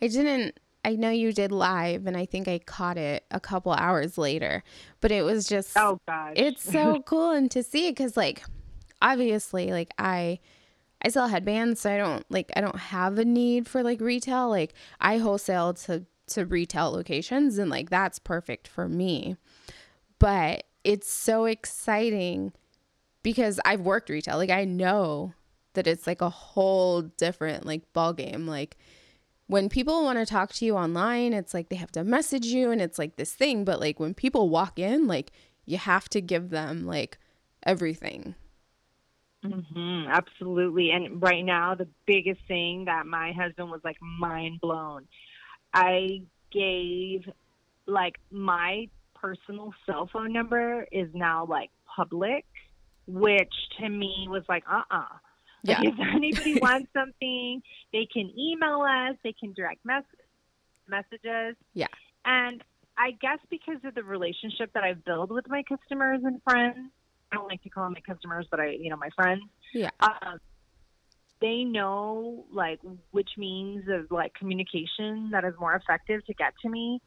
I 0.00 0.08
didn't 0.08 0.60
I 0.84 0.94
know 0.94 1.10
you 1.10 1.32
did 1.32 1.50
live 1.50 2.06
and 2.06 2.16
I 2.16 2.24
think 2.24 2.46
I 2.48 2.60
caught 2.60 2.96
it 2.96 3.24
a 3.30 3.40
couple 3.40 3.72
hours 3.72 4.16
later. 4.16 4.62
But 5.00 5.10
it 5.10 5.22
was 5.22 5.48
just 5.48 5.76
oh 5.76 6.00
gosh, 6.06 6.34
it's 6.36 6.62
so 6.62 7.02
cool 7.06 7.30
and 7.30 7.50
to 7.50 7.62
see 7.62 7.88
it 7.88 7.96
cuz 7.96 8.16
like 8.16 8.42
obviously 9.02 9.72
like 9.72 9.92
I 9.98 10.38
I 11.02 11.10
sell 11.10 11.28
headbands, 11.28 11.80
so 11.80 11.92
I 11.92 11.96
don't 11.96 12.24
like 12.30 12.50
I 12.56 12.60
don't 12.60 12.78
have 12.78 13.18
a 13.18 13.24
need 13.24 13.68
for 13.68 13.82
like 13.82 14.00
retail. 14.00 14.48
Like 14.48 14.74
I 15.00 15.18
wholesale 15.18 15.74
to 15.74 16.04
to 16.28 16.44
retail 16.44 16.90
locations 16.90 17.58
and 17.58 17.70
like 17.70 17.90
that's 17.90 18.18
perfect 18.18 18.68
for 18.68 18.88
me. 18.88 19.36
But 20.18 20.64
it's 20.84 21.10
so 21.10 21.44
exciting 21.44 22.52
because 23.22 23.60
I've 23.64 23.80
worked 23.82 24.10
retail. 24.10 24.36
Like 24.36 24.50
I 24.50 24.64
know 24.64 25.34
that 25.74 25.86
it's 25.86 26.06
like 26.06 26.20
a 26.20 26.30
whole 26.30 27.02
different 27.02 27.64
like 27.64 27.92
ball 27.92 28.12
game. 28.12 28.46
Like 28.46 28.76
when 29.46 29.68
people 29.68 30.02
want 30.04 30.18
to 30.18 30.26
talk 30.26 30.52
to 30.54 30.64
you 30.64 30.76
online, 30.76 31.32
it's 31.32 31.54
like 31.54 31.68
they 31.68 31.76
have 31.76 31.92
to 31.92 32.04
message 32.04 32.46
you 32.46 32.70
and 32.70 32.82
it's 32.82 32.98
like 32.98 33.16
this 33.16 33.32
thing, 33.32 33.64
but 33.64 33.80
like 33.80 34.00
when 34.00 34.14
people 34.14 34.48
walk 34.48 34.78
in, 34.78 35.06
like 35.06 35.32
you 35.64 35.78
have 35.78 36.08
to 36.10 36.20
give 36.20 36.50
them 36.50 36.86
like 36.86 37.18
everything. 37.64 38.34
Hmm 39.52 40.06
absolutely. 40.08 40.90
And 40.90 41.22
right 41.22 41.44
now, 41.44 41.74
the 41.74 41.88
biggest 42.06 42.40
thing 42.48 42.84
that 42.86 43.06
my 43.06 43.32
husband 43.32 43.70
was 43.70 43.80
like 43.84 43.96
mind 44.00 44.60
blown. 44.60 45.06
I 45.72 46.22
gave 46.52 47.28
like 47.86 48.16
my 48.30 48.88
personal 49.14 49.72
cell 49.86 50.08
phone 50.12 50.32
number 50.32 50.86
is 50.92 51.08
now 51.14 51.46
like 51.46 51.70
public, 51.96 52.44
which 53.06 53.52
to 53.80 53.88
me 53.88 54.26
was 54.28 54.42
like, 54.48 54.64
uh 54.70 54.82
uh 54.90 55.04
Like 55.64 55.78
Yeah. 55.80 55.88
if 55.90 55.94
anybody 56.14 56.54
wants 56.60 56.88
something, 56.92 57.62
they 57.92 58.06
can 58.12 58.30
email 58.38 58.82
us, 58.82 59.16
they 59.24 59.34
can 59.38 59.52
direct 59.54 59.84
mess- 59.84 60.04
messages. 60.88 61.56
Yeah. 61.74 61.86
And 62.24 62.62
I 62.96 63.12
guess 63.12 63.38
because 63.50 63.78
of 63.84 63.94
the 63.94 64.02
relationship 64.02 64.72
that 64.74 64.84
I've 64.84 65.04
built 65.04 65.30
with 65.30 65.48
my 65.48 65.62
customers 65.62 66.20
and 66.24 66.42
friends, 66.42 66.90
I 67.32 67.36
don't 67.36 67.48
like 67.48 67.62
to 67.62 67.68
call 67.68 67.84
them 67.84 67.94
my 67.94 68.14
customers, 68.14 68.46
but 68.50 68.60
I, 68.60 68.70
you 68.70 68.90
know, 68.90 68.96
my 68.96 69.10
friends. 69.14 69.42
Yeah. 69.74 69.90
Um, 70.00 70.38
they 71.40 71.62
know 71.62 72.46
like 72.52 72.80
which 73.12 73.30
means 73.36 73.84
of 73.88 74.10
like 74.10 74.34
communication 74.34 75.30
that 75.30 75.44
is 75.44 75.54
more 75.58 75.74
effective 75.74 76.24
to 76.26 76.34
get 76.34 76.52
to 76.62 76.68
me. 76.68 77.00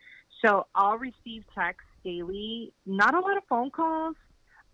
So 0.43 0.67
I'll 0.73 0.97
receive 0.97 1.43
texts 1.53 1.89
daily, 2.03 2.73
not 2.85 3.13
a 3.13 3.19
lot 3.19 3.37
of 3.37 3.43
phone 3.49 3.69
calls. 3.71 4.15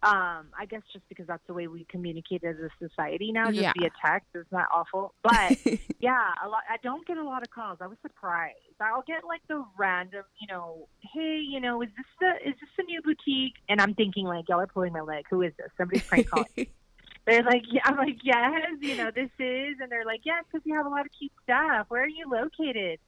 Um, 0.03 0.49
I 0.57 0.65
guess 0.69 0.83
just 0.93 1.07
because 1.09 1.25
that's 1.25 1.41
the 1.47 1.53
way 1.55 1.67
we 1.67 1.85
communicate 1.89 2.43
as 2.43 2.55
a 2.57 2.69
society 2.79 3.31
now, 3.31 3.47
just 3.47 3.57
Yeah. 3.61 3.73
via 3.77 3.89
text. 4.05 4.27
It's 4.35 4.51
not 4.51 4.67
awful, 4.71 5.15
but 5.23 5.57
yeah, 5.99 6.31
a 6.43 6.47
lot. 6.47 6.61
I 6.69 6.77
don't 6.83 7.05
get 7.07 7.17
a 7.17 7.23
lot 7.23 7.41
of 7.41 7.49
calls. 7.49 7.79
I 7.81 7.87
was 7.87 7.97
surprised. 8.03 8.55
I'll 8.79 9.03
get 9.07 9.23
like 9.27 9.41
the 9.47 9.65
random, 9.75 10.23
you 10.39 10.47
know, 10.47 10.87
hey, 11.01 11.41
you 11.43 11.59
know, 11.59 11.81
is 11.81 11.89
this 11.97 12.05
the 12.19 12.49
is 12.49 12.55
this 12.61 12.69
a 12.77 12.83
new 12.83 13.01
boutique? 13.01 13.55
And 13.69 13.81
I'm 13.81 13.95
thinking 13.95 14.25
like, 14.25 14.45
y'all 14.49 14.59
are 14.59 14.67
pulling 14.67 14.93
my 14.93 15.01
leg. 15.01 15.25
Who 15.31 15.41
is 15.41 15.53
this? 15.57 15.69
Somebody's 15.77 16.03
prank 16.03 16.29
calling. 16.29 16.47
They're 17.25 17.43
like, 17.43 17.63
yeah, 17.69 17.81
I'm 17.83 17.97
like, 17.97 18.19
yes, 18.23 18.67
you 18.79 18.95
know, 18.95 19.11
this 19.13 19.29
is, 19.37 19.75
and 19.81 19.91
they're 19.91 20.05
like, 20.05 20.21
yes, 20.23 20.45
because 20.49 20.65
you 20.65 20.75
have 20.75 20.85
a 20.85 20.89
lot 20.89 21.01
of 21.01 21.11
cute 21.19 21.33
stuff. 21.43 21.87
Where 21.89 22.03
are 22.03 22.07
you 22.07 22.25
located? 22.31 22.99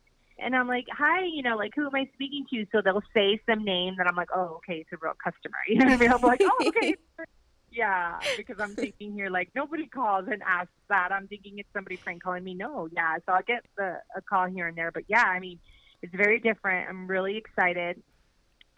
And 0.41 0.55
I'm 0.55 0.67
like, 0.67 0.85
hi, 0.91 1.23
you 1.23 1.41
know, 1.41 1.55
like, 1.55 1.71
who 1.75 1.85
am 1.85 1.95
I 1.95 2.09
speaking 2.13 2.45
to? 2.51 2.65
So 2.71 2.81
they'll 2.83 3.03
say 3.13 3.39
some 3.49 3.63
name 3.63 3.95
that 3.97 4.07
I'm 4.07 4.15
like, 4.15 4.29
oh, 4.35 4.57
okay, 4.57 4.79
it's 4.79 4.89
a 4.93 4.97
real 5.01 5.13
customer. 5.23 5.57
You 5.67 5.79
know 5.79 5.85
what 5.85 5.93
I 5.93 5.97
mean? 5.97 6.11
I'm 6.11 6.21
like, 6.21 6.41
oh, 6.43 6.67
okay. 6.67 6.95
Yeah, 7.71 8.19
because 8.35 8.55
I'm 8.59 8.73
thinking 8.73 9.13
here, 9.13 9.29
like, 9.29 9.49
nobody 9.53 9.85
calls 9.85 10.25
and 10.27 10.41
asks 10.41 10.71
that. 10.89 11.11
I'm 11.11 11.27
thinking 11.27 11.59
it's 11.59 11.69
somebody 11.71 11.97
prank 11.97 12.23
calling 12.23 12.43
me. 12.43 12.55
No, 12.55 12.89
yeah. 12.91 13.17
So 13.25 13.33
I'll 13.33 13.43
get 13.43 13.63
the, 13.77 13.99
a 14.15 14.21
call 14.21 14.47
here 14.47 14.67
and 14.67 14.75
there. 14.75 14.91
But 14.91 15.03
yeah, 15.07 15.25
I 15.25 15.39
mean, 15.39 15.59
it's 16.01 16.13
very 16.15 16.39
different. 16.39 16.89
I'm 16.89 17.05
really 17.05 17.37
excited. 17.37 18.01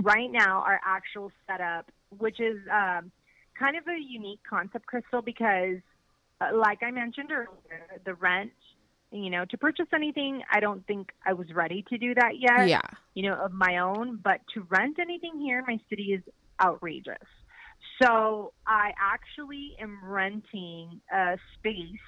Right 0.01 0.29
now, 0.29 0.61
our 0.65 0.81
actual 0.85 1.31
setup, 1.47 1.89
which 2.17 2.41
is 2.41 2.57
um, 2.69 3.11
kind 3.57 3.77
of 3.77 3.87
a 3.87 3.97
unique 3.97 4.41
concept, 4.47 4.85
Krystle, 4.91 5.23
because 5.23 5.77
uh, 6.41 6.55
like 6.55 6.83
I 6.83 6.91
mentioned 6.91 7.31
earlier, 7.31 8.01
the 8.03 8.15
rent, 8.15 8.51
you 9.11 9.29
know, 9.29 9.45
to 9.45 9.57
purchase 9.57 9.87
anything, 9.93 10.41
I 10.51 10.59
don't 10.59 10.85
think 10.87 11.09
I 11.25 11.33
was 11.33 11.47
ready 11.53 11.83
to 11.89 11.97
do 11.97 12.15
that 12.15 12.39
yet. 12.39 12.69
Yeah. 12.69 12.81
You 13.13 13.29
know, 13.29 13.35
of 13.35 13.51
my 13.51 13.79
own, 13.79 14.19
but 14.23 14.39
to 14.53 14.65
rent 14.69 14.97
anything 14.99 15.39
here 15.39 15.59
in 15.59 15.65
my 15.67 15.79
city 15.89 16.13
is 16.13 16.21
outrageous. 16.63 17.17
So 18.01 18.53
I 18.65 18.91
actually 18.99 19.75
am 19.79 19.99
renting 20.03 21.01
a 21.13 21.37
space, 21.57 22.07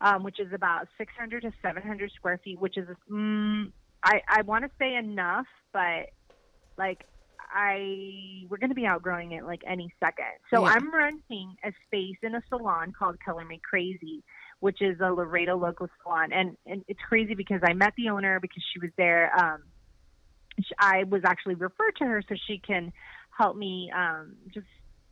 um, 0.00 0.22
which 0.22 0.40
is 0.40 0.52
about 0.52 0.88
600 0.98 1.42
to 1.42 1.52
700 1.62 2.10
square 2.16 2.40
feet, 2.42 2.60
which 2.60 2.76
is, 2.76 2.88
mm, 3.10 3.72
I, 4.02 4.20
I 4.28 4.42
want 4.42 4.64
to 4.64 4.70
say 4.78 4.96
enough, 4.96 5.46
but 5.72 6.10
like 6.76 7.04
I 7.54 8.46
we're 8.48 8.58
going 8.58 8.70
to 8.70 8.74
be 8.74 8.86
outgrowing 8.86 9.32
it 9.32 9.44
like 9.44 9.62
any 9.66 9.92
second. 10.00 10.34
So 10.52 10.64
Yeah. 10.64 10.72
I'm 10.72 10.92
renting 10.92 11.56
a 11.64 11.72
space 11.86 12.16
in 12.22 12.34
a 12.34 12.42
salon 12.48 12.92
called 12.98 13.16
Color 13.24 13.44
Me 13.44 13.60
Crazy, 13.68 14.24
which 14.64 14.80
is 14.80 14.98
a 14.98 15.12
Laredo 15.12 15.58
local 15.58 15.90
salon, 16.02 16.32
and 16.32 16.56
and 16.64 16.82
it's 16.88 17.00
crazy 17.06 17.34
because 17.34 17.60
I 17.62 17.74
met 17.74 17.92
the 17.98 18.08
owner 18.08 18.40
because 18.40 18.62
she 18.72 18.78
was 18.78 18.88
there. 18.96 19.30
Um, 19.38 19.62
I 20.78 21.04
was 21.04 21.20
actually 21.22 21.56
referred 21.56 21.96
to 21.98 22.06
her 22.06 22.22
so 22.26 22.34
she 22.46 22.62
can 22.66 22.90
help 23.28 23.58
me 23.58 23.92
um, 23.94 24.36
just 24.54 24.66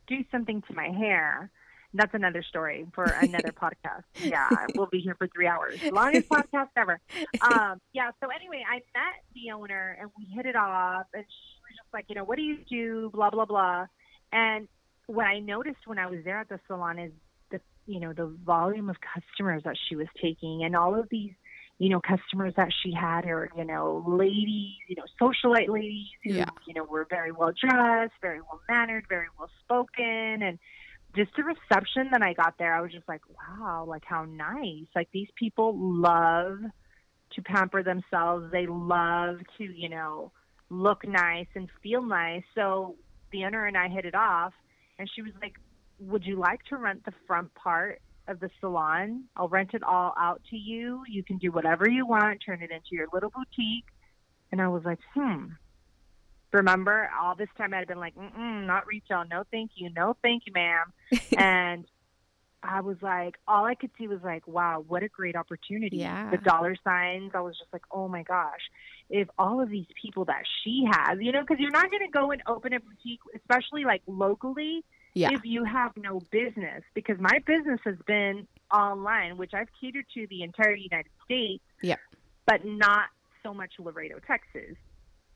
do 0.07 0.23
something 0.31 0.63
to 0.63 0.73
my 0.73 0.87
hair. 0.87 1.51
That's 1.93 2.15
another 2.15 2.41
story 2.41 2.87
for 2.95 3.03
another 3.03 3.53
podcast. 3.61 4.05
Yeah, 4.15 4.49
we'll 4.75 4.87
be 4.87 5.01
here 5.01 5.13
for 5.19 5.27
three 5.27 5.45
hours. 5.45 5.79
Longest 5.91 6.29
podcast 6.29 6.69
ever. 6.75 6.99
Um, 7.41 7.79
yeah, 7.93 8.09
so 8.23 8.29
anyway, 8.35 8.63
I 8.67 8.77
met 8.97 9.21
the 9.35 9.51
owner 9.51 9.99
and 10.01 10.09
we 10.17 10.25
hit 10.33 10.47
it 10.47 10.55
off, 10.55 11.05
and 11.13 11.23
she 11.23 11.59
was 11.61 11.77
just 11.77 11.93
like, 11.93 12.05
you 12.09 12.15
know, 12.15 12.23
what 12.23 12.37
do 12.37 12.41
you 12.41 12.57
do? 12.67 13.11
Blah, 13.13 13.29
blah, 13.29 13.45
blah. 13.45 13.85
And 14.31 14.67
what 15.05 15.27
I 15.27 15.37
noticed 15.37 15.85
when 15.85 15.99
I 15.99 16.07
was 16.07 16.23
there 16.25 16.39
at 16.39 16.49
the 16.49 16.59
salon 16.65 16.97
is 16.97 17.11
you 17.85 17.99
know, 17.99 18.13
the 18.13 18.27
volume 18.45 18.89
of 18.89 18.97
customers 19.01 19.63
that 19.63 19.77
she 19.87 19.95
was 19.95 20.07
taking 20.21 20.63
and 20.63 20.75
all 20.75 20.97
of 20.99 21.07
these, 21.09 21.33
you 21.79 21.89
know, 21.89 21.99
customers 21.99 22.53
that 22.55 22.69
she 22.83 22.93
had 22.93 23.25
are, 23.25 23.49
you 23.57 23.65
know, 23.65 24.03
ladies, 24.07 24.75
you 24.87 24.95
know, 24.95 25.03
socialite 25.21 25.69
ladies 25.69 26.07
who, 26.23 26.33
Yeah. 26.33 26.45
you 26.67 26.73
know, 26.73 26.83
were 26.83 27.05
very 27.09 27.31
well 27.31 27.51
dressed, 27.51 28.13
very 28.21 28.39
well 28.41 28.61
mannered, 28.69 29.05
very 29.09 29.27
well 29.37 29.49
spoken. 29.63 30.41
And, 30.43 30.59
just 31.15 31.29
the 31.35 31.43
reception 31.43 32.09
that 32.11 32.23
I 32.23 32.33
got 32.33 32.57
there, 32.57 32.73
I 32.73 32.81
was 32.81 32.91
just 32.91 33.07
like, 33.07 33.21
wow, 33.29 33.85
like 33.87 34.03
how 34.03 34.25
nice. 34.25 34.87
Like 34.95 35.09
these 35.11 35.27
people 35.35 35.73
love 35.77 36.57
to 37.35 37.41
pamper 37.43 37.83
themselves. 37.83 38.51
They 38.51 38.65
love 38.65 39.37
to, 39.57 39.63
you 39.63 39.89
know, 39.89 40.31
look 40.69 41.07
nice 41.07 41.47
and 41.55 41.69
feel 41.83 42.01
nice. 42.01 42.43
So 42.55 42.95
the 43.31 43.45
owner 43.45 43.65
and 43.67 43.77
I 43.77 43.89
hit 43.89 44.05
it 44.05 44.15
off, 44.15 44.53
and 44.97 45.09
she 45.13 45.21
was 45.21 45.33
like, 45.41 45.53
would 46.07 46.25
you 46.25 46.37
like 46.37 46.63
to 46.65 46.77
rent 46.77 47.05
the 47.05 47.13
front 47.27 47.53
part 47.55 48.01
of 48.27 48.39
the 48.39 48.49
salon? 48.59 49.25
I'll 49.35 49.49
rent 49.49 49.71
it 49.73 49.83
all 49.83 50.13
out 50.17 50.41
to 50.49 50.57
you. 50.57 51.03
You 51.09 51.23
can 51.23 51.37
do 51.37 51.51
whatever 51.51 51.89
you 51.89 52.05
want, 52.05 52.41
turn 52.45 52.61
it 52.61 52.71
into 52.71 52.89
your 52.91 53.07
little 53.13 53.29
boutique. 53.29 53.85
And 54.51 54.61
I 54.61 54.67
was 54.67 54.83
like, 54.83 54.99
hmm. 55.13 55.45
Remember, 56.51 57.09
all 57.19 57.35
this 57.35 57.49
time 57.57 57.73
I'd 57.73 57.87
been 57.87 57.99
like, 57.99 58.15
Mm-mm, 58.15 58.67
not 58.67 58.85
retail, 58.85 59.23
no 59.29 59.43
thank 59.49 59.71
you, 59.75 59.89
no 59.95 60.15
thank 60.21 60.43
you, 60.45 60.53
ma'am. 60.53 60.93
and 61.37 61.85
I 62.61 62.81
was 62.81 62.97
like, 63.01 63.35
all 63.47 63.65
I 63.65 63.75
could 63.75 63.89
see 63.97 64.07
was 64.07 64.19
like, 64.23 64.47
wow, 64.47 64.83
what 64.87 65.03
a 65.03 65.09
great 65.09 65.35
opportunity. 65.35 65.97
Yeah. 65.97 66.29
The 66.29 66.37
dollar 66.37 66.75
signs, 66.83 67.31
I 67.33 67.41
was 67.41 67.57
just 67.57 67.73
like, 67.73 67.81
oh 67.91 68.07
my 68.07 68.23
gosh, 68.23 68.61
if 69.09 69.27
all 69.37 69.61
of 69.61 69.69
these 69.69 69.87
people 70.01 70.25
that 70.25 70.43
she 70.63 70.85
has, 70.89 71.17
you 71.19 71.31
know, 71.31 71.41
because 71.41 71.57
you're 71.59 71.71
not 71.71 71.89
going 71.91 72.05
to 72.05 72.11
go 72.11 72.31
and 72.31 72.41
open 72.47 72.73
a 72.73 72.79
boutique, 72.79 73.19
especially 73.35 73.83
like 73.83 74.01
locally, 74.07 74.85
Yeah. 75.15 75.29
if 75.31 75.41
you 75.43 75.63
have 75.63 75.91
no 75.97 76.19
business. 76.31 76.83
Because 76.93 77.19
my 77.19 77.39
business 77.45 77.79
has 77.85 77.97
been 78.07 78.47
online, 78.73 79.37
which 79.37 79.51
I've 79.53 79.67
catered 79.79 80.05
to 80.15 80.27
the 80.27 80.43
entire 80.43 80.75
United 80.75 81.11
States, 81.25 81.63
Yeah. 81.81 81.97
but 82.47 82.65
not 82.65 83.09
so 83.43 83.53
much 83.53 83.73
Laredo, 83.79 84.19
Texas. 84.25 84.75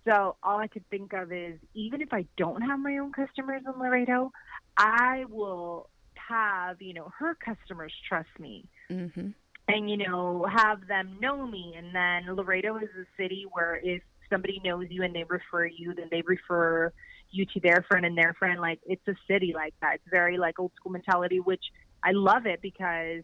So 0.08 0.38
all 0.42 0.58
I 0.60 0.68
could 0.68 0.88
think 0.90 1.14
of 1.14 1.32
is 1.32 1.60
even 1.74 2.02
if 2.02 2.14
I 2.14 2.26
don't 2.38 2.62
have 2.62 2.80
my 2.80 2.98
own 2.98 3.12
customers 3.12 3.62
in 3.66 3.80
Laredo, 3.80 4.32
I 4.78 5.26
will 5.30 5.90
have, 6.16 6.82
you 6.82 6.94
know, 6.94 7.12
her 7.20 7.36
customers 7.36 7.94
trust 8.08 8.30
me 8.40 8.66
Mm-hmm. 8.90 9.30
and, 9.68 9.90
you 9.90 9.98
know, 9.98 10.46
have 10.50 10.88
them 10.88 11.18
know 11.20 11.46
me. 11.46 11.76
And 11.78 11.94
then 11.94 12.34
Laredo 12.36 12.78
is 12.78 12.90
a 13.00 13.06
city 13.22 13.46
where 13.52 13.80
if 13.84 14.02
somebody 14.30 14.62
knows 14.64 14.86
you 14.90 15.04
and 15.04 15.14
they 15.14 15.26
refer 15.26 15.66
you, 15.66 15.94
then 15.94 16.08
they 16.10 16.22
refer 16.26 16.94
you 17.32 17.46
to 17.46 17.60
their 17.60 17.86
friend 17.88 18.06
and 18.06 18.18
their 18.18 18.34
friend. 18.38 18.60
Like 18.60 18.80
it's 18.86 19.08
a 19.08 19.16
city 19.28 19.54
like 19.56 19.74
that. 19.82 19.96
It's 19.96 20.10
very 20.10 20.38
like 20.38 20.60
old 20.60 20.72
school 20.76 20.92
mentality, 20.92 21.40
which 21.40 21.64
I 22.04 22.12
love 22.12 22.46
it 22.46 22.62
because 22.62 23.24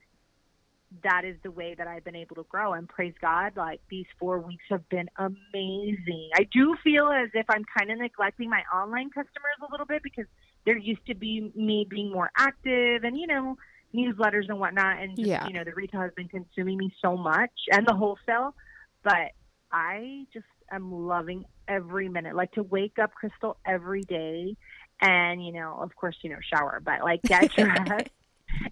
that 1.03 1.25
is 1.25 1.35
the 1.41 1.49
way 1.49 1.73
that 1.75 1.87
I've 1.87 2.03
been 2.03 2.15
able 2.15 2.35
to 2.35 2.43
grow. 2.43 2.73
And 2.73 2.87
praise 2.87 3.15
God, 3.19 3.53
like 3.55 3.81
these 3.89 4.05
four 4.19 4.39
weeks 4.39 4.63
have 4.69 4.87
been 4.89 5.09
amazing. 5.17 6.29
I 6.35 6.43
do 6.51 6.75
feel 6.83 7.07
as 7.07 7.29
if 7.33 7.45
I'm 7.49 7.65
kind 7.77 7.91
of 7.91 7.97
neglecting 7.97 8.49
my 8.49 8.61
online 8.73 9.09
customers 9.09 9.57
a 9.67 9.71
little 9.71 9.87
bit 9.87 10.03
because 10.03 10.25
there 10.65 10.77
used 10.77 11.05
to 11.07 11.15
be 11.15 11.51
me 11.55 11.87
being 11.89 12.11
more 12.11 12.29
active 12.37 13.03
and, 13.03 13.17
you 13.17 13.27
know, 13.27 13.57
newsletters 13.93 14.49
and 14.49 14.59
whatnot. 14.59 14.99
And 14.99 15.17
just, 15.17 15.27
Yeah. 15.27 15.47
you 15.47 15.53
know, 15.53 15.63
the 15.63 15.73
retail 15.73 16.01
has 16.01 16.11
been 16.15 16.27
consuming 16.27 16.77
me 16.77 16.93
so 17.01 17.17
much 17.17 17.51
and 17.71 17.87
the 17.87 17.95
wholesale. 17.95 18.55
But 19.03 19.31
I 19.71 20.25
just 20.31 20.45
am 20.75 20.91
loving 20.91 21.45
every 21.67 22.09
minute. 22.09 22.35
Like 22.35 22.51
to 22.53 22.63
wake 22.63 22.99
up, 22.99 23.11
Krystle, 23.21 23.55
every 23.65 24.01
day 24.01 24.55
and, 25.01 25.45
you 25.45 25.51
know, 25.51 25.77
of 25.81 25.95
course, 25.95 26.15
you 26.21 26.29
know, 26.29 26.39
shower, 26.53 26.81
but 26.83 27.01
like 27.01 27.21
get 27.23 27.51
dressed 27.55 28.09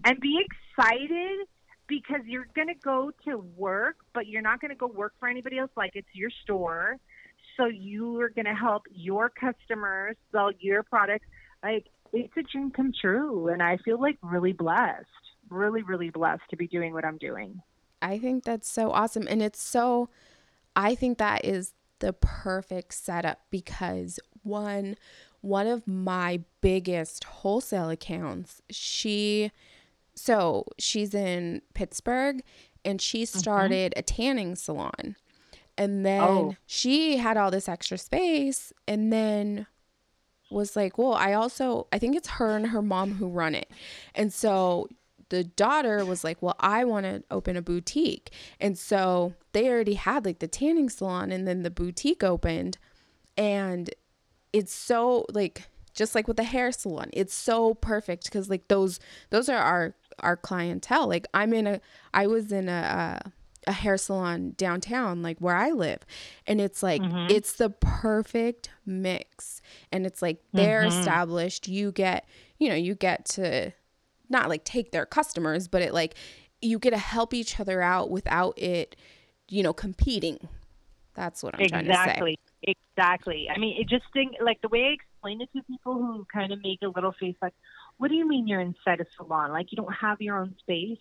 and 0.04 0.20
be 0.20 0.44
excited 0.44 1.46
because 1.86 2.20
you're 2.26 2.46
going 2.54 2.68
to 2.68 2.74
go 2.74 3.12
to 3.26 3.38
work, 3.56 3.96
but 4.14 4.26
you're 4.26 4.42
not 4.42 4.60
going 4.60 4.70
to 4.70 4.76
go 4.76 4.86
work 4.86 5.12
for 5.20 5.28
anybody 5.28 5.58
else. 5.58 5.70
Like 5.76 5.92
it's 5.94 6.08
your 6.14 6.30
store. 6.42 6.96
So 7.56 7.66
you 7.66 8.18
are 8.20 8.30
going 8.30 8.46
to 8.46 8.54
help 8.54 8.84
your 8.90 9.28
customers 9.28 10.16
sell 10.30 10.50
your 10.58 10.82
products. 10.82 11.26
Like 11.62 11.86
it's 12.12 12.34
a 12.36 12.42
dream 12.42 12.70
come 12.70 12.92
true. 12.98 13.48
And 13.48 13.62
I 13.62 13.76
feel 13.78 14.00
like 14.00 14.16
really 14.22 14.52
blessed, 14.52 15.06
really, 15.50 15.82
really 15.82 16.08
blessed 16.08 16.42
to 16.50 16.56
be 16.56 16.66
doing 16.66 16.94
what 16.94 17.04
I'm 17.04 17.18
doing. 17.18 17.60
I 18.00 18.18
think 18.18 18.44
that's 18.44 18.68
so 18.68 18.90
awesome. 18.90 19.26
And 19.28 19.42
it's 19.42 19.62
so, 19.62 20.08
I 20.74 20.94
think 20.94 21.18
that 21.18 21.44
is 21.44 21.74
the 22.02 22.12
perfect 22.12 22.92
setup 22.92 23.38
because 23.48 24.18
one, 24.42 24.96
one 25.40 25.68
of 25.68 25.86
my 25.86 26.40
biggest 26.60 27.22
wholesale 27.22 27.90
accounts, 27.90 28.60
she, 28.70 29.52
so 30.16 30.66
she's 30.78 31.14
in 31.14 31.62
Pittsburgh 31.74 32.42
and 32.84 33.00
she 33.00 33.22
mm-hmm. 33.22 33.38
started 33.38 33.94
a 33.96 34.02
tanning 34.02 34.56
salon. 34.56 35.14
And 35.78 36.04
then 36.04 36.20
Oh. 36.20 36.56
she 36.66 37.18
had 37.18 37.36
all 37.36 37.52
this 37.52 37.68
extra 37.68 37.96
space 37.96 38.72
and 38.88 39.12
then 39.12 39.66
was 40.50 40.74
like, 40.74 40.98
well, 40.98 41.14
I 41.14 41.32
also, 41.34 41.86
I 41.92 41.98
think 42.00 42.16
it's 42.16 42.28
her 42.30 42.56
and 42.56 42.66
her 42.66 42.82
mom 42.82 43.14
who 43.14 43.28
run 43.28 43.54
it. 43.54 43.70
And 44.12 44.32
so 44.32 44.88
the 45.32 45.44
daughter 45.44 46.04
was 46.04 46.24
like, 46.24 46.42
well, 46.42 46.56
I 46.60 46.84
want 46.84 47.06
to 47.06 47.24
open 47.30 47.56
a 47.56 47.62
boutique. 47.62 48.30
And 48.60 48.76
so 48.78 49.32
they 49.52 49.66
already 49.70 49.94
had 49.94 50.26
like 50.26 50.40
the 50.40 50.46
tanning 50.46 50.90
salon 50.90 51.32
and 51.32 51.48
then 51.48 51.62
the 51.62 51.70
boutique 51.70 52.22
opened. 52.22 52.76
And 53.38 53.88
it's 54.52 54.74
so 54.74 55.24
like, 55.32 55.70
just 55.94 56.14
like 56.14 56.28
with 56.28 56.36
the 56.36 56.44
hair 56.44 56.70
salon, 56.70 57.08
it's 57.14 57.32
so 57.32 57.72
perfect 57.72 58.24
because 58.24 58.50
like 58.50 58.68
those, 58.68 59.00
those 59.30 59.48
are 59.48 59.56
our, 59.56 59.94
our 60.18 60.36
clientele. 60.36 61.08
Like 61.08 61.26
I'm 61.32 61.54
in 61.54 61.66
a, 61.66 61.80
I 62.12 62.26
was 62.26 62.52
in 62.52 62.68
a, 62.68 63.22
uh, 63.24 63.30
a 63.66 63.72
hair 63.72 63.96
salon 63.96 64.52
downtown, 64.58 65.22
like 65.22 65.38
where 65.38 65.56
I 65.56 65.70
live. 65.70 66.04
And 66.46 66.60
it's 66.60 66.82
like, 66.82 67.00
it's 67.30 67.54
the 67.54 67.70
perfect 67.70 68.68
mix. 68.84 69.62
And 69.90 70.04
it's 70.04 70.20
like 70.20 70.42
they're 70.52 70.82
established. 71.00 71.68
You 71.68 71.90
get, 71.90 72.26
you 72.58 72.68
know, 72.68 72.74
you 72.74 72.94
get 72.94 73.24
to 73.36 73.72
not 74.32 74.48
like 74.48 74.64
take 74.64 74.90
their 74.90 75.06
customers, 75.06 75.68
but 75.68 75.82
it 75.82 75.94
like, 75.94 76.14
you 76.60 76.78
get 76.78 76.90
to 76.90 76.98
help 76.98 77.34
each 77.34 77.60
other 77.60 77.82
out 77.82 78.10
without 78.10 78.58
it, 78.58 78.96
you 79.48 79.62
know, 79.62 79.72
competing. 79.72 80.48
That's 81.14 81.42
what 81.42 81.54
I'm 81.54 81.66
trying 81.66 81.84
to 81.86 81.94
say. 81.94 82.00
exactly. 82.00 82.38
Exactly. 82.62 83.48
I 83.54 83.58
mean, 83.58 83.80
it 83.80 83.88
just 83.88 84.04
think 84.12 84.36
like 84.40 84.60
the 84.62 84.68
way 84.68 84.84
I 84.84 84.92
explain 84.92 85.40
it 85.40 85.50
to 85.54 85.62
people 85.64 85.94
who 85.94 86.26
kind 86.32 86.52
of 86.52 86.62
make 86.62 86.80
a 86.82 86.88
little 86.88 87.12
face 87.12 87.34
like, 87.42 87.54
"What 87.98 88.08
do 88.08 88.14
you 88.14 88.26
mean 88.26 88.46
you're 88.46 88.60
inside 88.60 89.00
a 89.00 89.06
salon? 89.16 89.50
Like 89.50 89.72
you 89.72 89.76
don't 89.76 89.92
have 89.92 90.20
your 90.20 90.38
own 90.38 90.54
space?" 90.60 91.00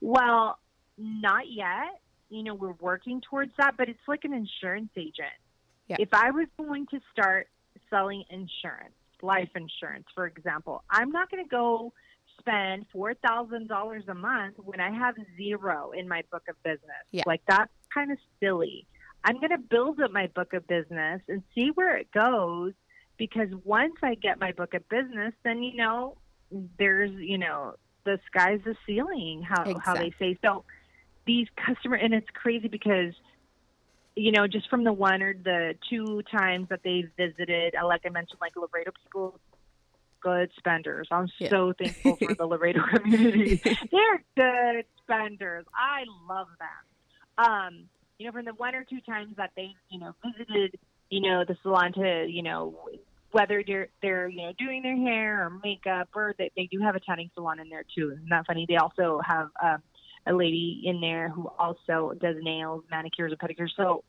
Well, 0.00 0.58
not 0.96 1.50
yet. 1.50 2.00
You 2.30 2.42
know, 2.42 2.54
we're 2.54 2.74
working 2.80 3.20
towards 3.20 3.52
that, 3.58 3.76
but 3.76 3.88
it's 3.88 4.08
like 4.08 4.24
an 4.24 4.32
insurance 4.32 4.90
agent. 4.96 5.36
Yeah. 5.88 5.96
If 5.98 6.08
I 6.12 6.30
was 6.30 6.46
going 6.56 6.86
to 6.86 7.00
start 7.12 7.48
selling 7.90 8.24
insurance, 8.30 8.94
life 9.20 9.50
insurance, 9.54 10.06
for 10.14 10.26
example, 10.26 10.82
I'm 10.88 11.10
not 11.10 11.30
going 11.30 11.44
to 11.44 11.48
go 11.48 11.92
spend 12.42 12.86
four 12.92 13.14
thousand 13.14 13.68
dollars 13.68 14.04
a 14.08 14.14
month 14.14 14.56
when 14.58 14.80
I 14.80 14.90
have 14.90 15.14
zero 15.36 15.92
in 15.92 16.08
my 16.08 16.22
book 16.30 16.42
of 16.48 16.62
business. 16.62 17.04
Yeah. 17.10 17.22
Like 17.26 17.42
that's 17.48 17.72
kind 17.92 18.12
of 18.12 18.18
silly. 18.40 18.86
I'm 19.24 19.36
going 19.36 19.50
to 19.50 19.58
build 19.58 20.00
up 20.00 20.12
my 20.12 20.26
book 20.26 20.52
of 20.52 20.66
business 20.66 21.20
and 21.28 21.42
see 21.54 21.70
where 21.74 21.96
it 21.96 22.10
goes 22.12 22.72
because 23.18 23.48
once 23.64 23.94
I 24.02 24.14
get 24.16 24.40
my 24.40 24.50
book 24.52 24.74
of 24.74 24.88
business, 24.88 25.32
then, 25.44 25.62
you 25.62 25.76
know, 25.76 26.16
there's, 26.76 27.12
you 27.12 27.38
know, 27.38 27.74
the 28.04 28.18
sky's 28.26 28.60
the 28.64 28.74
ceiling. 28.86 29.42
How 29.42 29.62
exactly. 29.62 29.82
how 29.84 29.94
they 29.94 30.12
say 30.18 30.38
so. 30.44 30.64
These 31.24 31.46
customer 31.56 31.96
and 31.96 32.12
it's 32.12 32.26
crazy 32.34 32.66
because 32.66 33.14
you 34.16 34.32
know 34.32 34.48
just 34.48 34.68
from 34.68 34.82
the 34.82 34.92
one 34.92 35.22
or 35.22 35.34
the 35.34 35.74
two 35.88 36.22
times 36.22 36.68
that 36.70 36.80
they 36.82 37.04
visited, 37.16 37.76
uh, 37.80 37.86
like 37.86 38.02
I 38.04 38.08
mentioned, 38.08 38.38
like 38.40 38.54
Laredo 38.56 38.90
people 39.04 39.38
good 40.22 40.50
spenders. 40.58 41.08
I'm 41.10 41.28
yeah. 41.38 41.50
so 41.50 41.72
thankful 41.78 42.16
for 42.16 42.34
the 42.34 42.46
Laredo 42.46 42.82
community. 42.94 43.60
They're 43.64 44.24
good 44.36 44.84
spenders. 45.02 45.64
I 45.74 46.04
love 46.28 46.48
them. 46.58 47.44
Um, 47.44 47.84
you 48.18 48.26
know, 48.26 48.32
from 48.32 48.44
the 48.44 48.54
one 48.54 48.74
or 48.74 48.84
two 48.84 49.00
times 49.00 49.34
that 49.36 49.50
they, 49.56 49.74
you 49.90 49.98
know, 49.98 50.14
visited, 50.24 50.78
you 51.10 51.20
know, 51.20 51.44
the 51.46 51.56
salon 51.62 51.92
to, 51.94 52.26
you 52.28 52.42
know, 52.42 52.74
whether 53.32 53.64
they're 53.66 53.88
they're 54.02 54.28
you 54.28 54.42
know 54.42 54.52
doing 54.58 54.82
their 54.82 54.96
hair 54.96 55.46
or 55.46 55.50
makeup 55.64 56.08
or 56.14 56.34
they, 56.38 56.50
they 56.54 56.68
do 56.70 56.80
have 56.80 56.94
a 56.94 57.00
tanning 57.00 57.30
salon 57.34 57.58
in 57.58 57.68
there 57.68 57.84
too. 57.94 58.12
Isn't 58.12 58.28
that 58.28 58.46
funny? 58.46 58.66
They 58.68 58.76
also 58.76 59.20
have 59.24 59.48
um, 59.62 59.82
a 60.26 60.32
lady 60.32 60.82
in 60.84 61.00
there 61.00 61.28
who 61.30 61.48
also 61.58 62.12
does 62.20 62.36
nails, 62.40 62.84
manicures, 62.90 63.32
and 63.32 63.40
pedicures. 63.40 63.70
So 63.76 64.04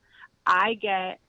I 0.45 0.73
get 0.75 1.19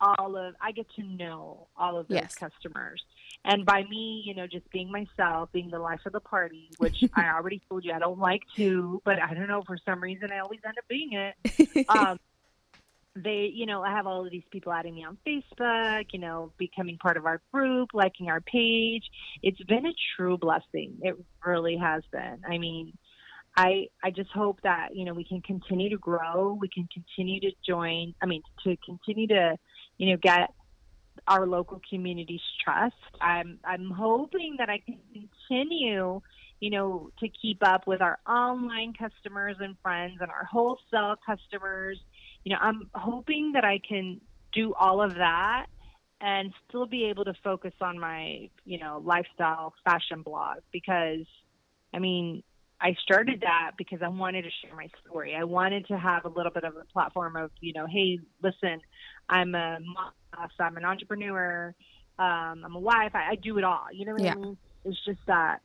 all 0.00 0.36
of 0.36 0.54
I 0.60 0.72
get 0.72 0.86
to 0.96 1.02
know 1.02 1.68
all 1.76 1.98
of 1.98 2.08
those 2.08 2.16
yes. 2.16 2.34
customers. 2.34 3.02
And 3.44 3.64
by 3.64 3.84
me, 3.84 4.22
you 4.24 4.34
know, 4.34 4.46
just 4.46 4.70
being 4.70 4.90
myself, 4.90 5.50
being 5.52 5.70
the 5.70 5.78
life 5.78 6.00
of 6.06 6.12
the 6.12 6.20
party, 6.20 6.70
which 6.78 7.02
I 7.14 7.28
already 7.28 7.60
told 7.68 7.84
you 7.84 7.92
I 7.92 7.98
don't 7.98 8.18
like 8.18 8.42
to, 8.56 9.00
but 9.04 9.20
I 9.20 9.34
don't 9.34 9.48
know 9.48 9.62
for 9.66 9.78
some 9.84 10.02
reason 10.02 10.30
I 10.32 10.38
always 10.40 10.60
end 10.64 10.76
up 10.78 10.88
being 10.88 11.12
it. 11.12 11.86
Um, 11.88 12.18
they, 13.16 13.50
you 13.52 13.66
know, 13.66 13.82
I 13.82 13.90
have 13.90 14.06
all 14.06 14.24
of 14.24 14.30
these 14.30 14.44
people 14.50 14.72
adding 14.72 14.94
me 14.94 15.04
on 15.04 15.18
Facebook, 15.26 16.06
you 16.12 16.20
know, 16.20 16.52
becoming 16.58 16.96
part 16.98 17.16
of 17.16 17.26
our 17.26 17.40
group, 17.52 17.90
liking 17.92 18.28
our 18.28 18.40
page. 18.40 19.04
It's 19.42 19.60
been 19.64 19.86
a 19.86 19.92
true 20.16 20.38
blessing. 20.38 20.98
It 21.02 21.16
really 21.44 21.76
has 21.76 22.02
been. 22.12 22.42
I 22.48 22.58
mean, 22.58 22.96
I 23.56 23.86
I 24.02 24.10
just 24.10 24.30
hope 24.30 24.60
that 24.62 24.94
you 24.94 25.04
know 25.04 25.12
we 25.12 25.24
can 25.24 25.40
continue 25.40 25.90
to 25.90 25.98
grow. 25.98 26.56
We 26.60 26.68
can 26.68 26.88
continue 26.92 27.40
to 27.40 27.50
join. 27.66 28.14
I 28.22 28.26
mean, 28.26 28.42
to 28.64 28.76
continue 28.84 29.26
to 29.28 29.56
you 30.00 30.10
know 30.10 30.16
get 30.16 30.52
our 31.28 31.46
local 31.46 31.80
community's 31.88 32.40
trust. 32.64 32.94
I'm 33.20 33.58
I'm 33.64 33.90
hoping 33.90 34.56
that 34.58 34.68
I 34.68 34.78
can 34.78 34.98
continue, 35.12 36.20
you 36.60 36.70
know, 36.70 37.10
to 37.20 37.28
keep 37.28 37.58
up 37.62 37.86
with 37.86 38.00
our 38.00 38.18
online 38.26 38.94
customers 38.94 39.56
and 39.60 39.76
friends 39.82 40.18
and 40.20 40.30
our 40.30 40.44
wholesale 40.44 41.16
customers 41.24 41.98
you 42.44 42.52
know, 42.52 42.58
I'm 42.60 42.88
hoping 42.94 43.52
that 43.52 43.64
I 43.64 43.80
can 43.86 44.20
do 44.52 44.74
all 44.78 45.02
of 45.02 45.14
that 45.14 45.66
and 46.20 46.52
still 46.68 46.86
be 46.86 47.06
able 47.06 47.24
to 47.24 47.34
focus 47.42 47.72
on 47.80 47.98
my, 47.98 48.50
you 48.64 48.78
know, 48.78 49.00
lifestyle 49.04 49.74
fashion 49.84 50.22
blog 50.22 50.58
because 50.72 51.26
I 51.92 51.98
mean, 51.98 52.42
I 52.80 52.94
started 53.02 53.42
that 53.42 53.72
because 53.76 54.00
I 54.02 54.08
wanted 54.08 54.42
to 54.42 54.50
share 54.62 54.74
my 54.74 54.88
story. 55.04 55.34
I 55.34 55.44
wanted 55.44 55.86
to 55.88 55.98
have 55.98 56.24
a 56.24 56.28
little 56.28 56.52
bit 56.52 56.64
of 56.64 56.76
a 56.76 56.84
platform 56.92 57.36
of, 57.36 57.50
you 57.60 57.74
know, 57.74 57.86
hey, 57.86 58.20
listen, 58.42 58.80
I'm 59.30 59.54
a 59.54 59.78
mom, 59.80 60.48
I'm 60.58 60.76
an 60.76 60.84
entrepreneur, 60.84 61.74
um, 62.18 62.62
I'm 62.64 62.74
a 62.74 62.80
wife, 62.80 63.12
I, 63.14 63.30
I 63.30 63.34
do 63.36 63.56
it 63.56 63.64
all. 63.64 63.86
You 63.92 64.04
know 64.04 64.12
what 64.12 64.22
yeah. 64.22 64.32
I 64.32 64.36
mean? 64.36 64.56
It's 64.84 65.02
just 65.04 65.20
that 65.26 65.60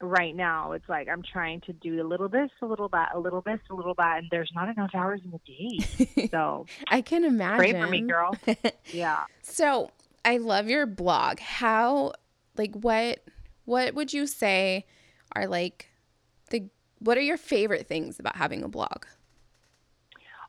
right 0.00 0.36
now 0.36 0.72
it's 0.72 0.88
like 0.88 1.08
i'm 1.08 1.22
trying 1.22 1.60
to 1.62 1.72
do 1.72 2.02
a 2.02 2.06
little 2.06 2.28
this 2.28 2.50
a 2.60 2.66
little 2.66 2.88
that 2.88 3.10
a 3.14 3.18
little 3.18 3.40
this 3.40 3.58
a 3.70 3.74
little 3.74 3.94
that 3.94 4.18
and 4.18 4.28
there's 4.30 4.50
not 4.54 4.68
enough 4.68 4.90
hours 4.94 5.20
in 5.24 5.30
the 5.30 5.40
day 5.46 6.28
so 6.30 6.66
i 6.88 7.00
can 7.00 7.24
imagine 7.24 7.56
pray 7.56 7.72
for 7.72 7.86
me 7.86 8.02
girl 8.02 8.36
yeah 8.92 9.24
so 9.40 9.90
i 10.24 10.36
love 10.36 10.68
your 10.68 10.84
blog 10.84 11.40
how 11.40 12.12
like 12.58 12.74
what 12.74 13.24
what 13.64 13.94
would 13.94 14.12
you 14.12 14.26
say 14.26 14.84
are 15.34 15.46
like 15.46 15.88
the 16.50 16.68
what 16.98 17.16
are 17.16 17.22
your 17.22 17.38
favorite 17.38 17.86
things 17.86 18.20
about 18.20 18.36
having 18.36 18.62
a 18.62 18.68
blog 18.68 19.06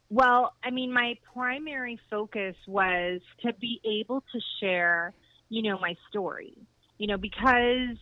well 0.10 0.54
i 0.64 0.72
mean 0.72 0.92
my 0.94 1.16
primary 1.34 2.00
focus 2.10 2.56
was 2.68 3.22
to 3.42 3.54
be 3.54 3.82
able 3.86 4.22
to 4.32 4.40
share 4.60 5.14
you 5.50 5.62
know 5.62 5.78
my 5.80 5.96
story 6.10 6.54
you 6.98 7.08
know 7.08 7.18
because 7.18 7.98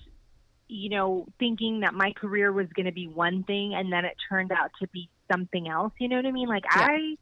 you 0.68 0.90
know, 0.90 1.28
thinking 1.40 1.82
that 1.82 1.94
my 1.94 2.12
career 2.14 2.52
was 2.52 2.68
going 2.76 2.88
to 2.88 2.92
be 2.92 3.08
one 3.08 3.44
thing 3.44 3.74
and 3.76 3.92
then 3.92 4.06
it 4.06 4.16
turned 4.30 4.52
out 4.52 4.72
to 4.82 4.88
be 4.88 5.10
something 5.32 5.68
else. 5.68 5.94
You 6.00 6.10
know 6.10 6.16
what 6.16 6.26
I 6.26 6.32
mean? 6.32 6.48
Like 6.48 6.64
yeah. 6.76 6.88
I 6.90 7.16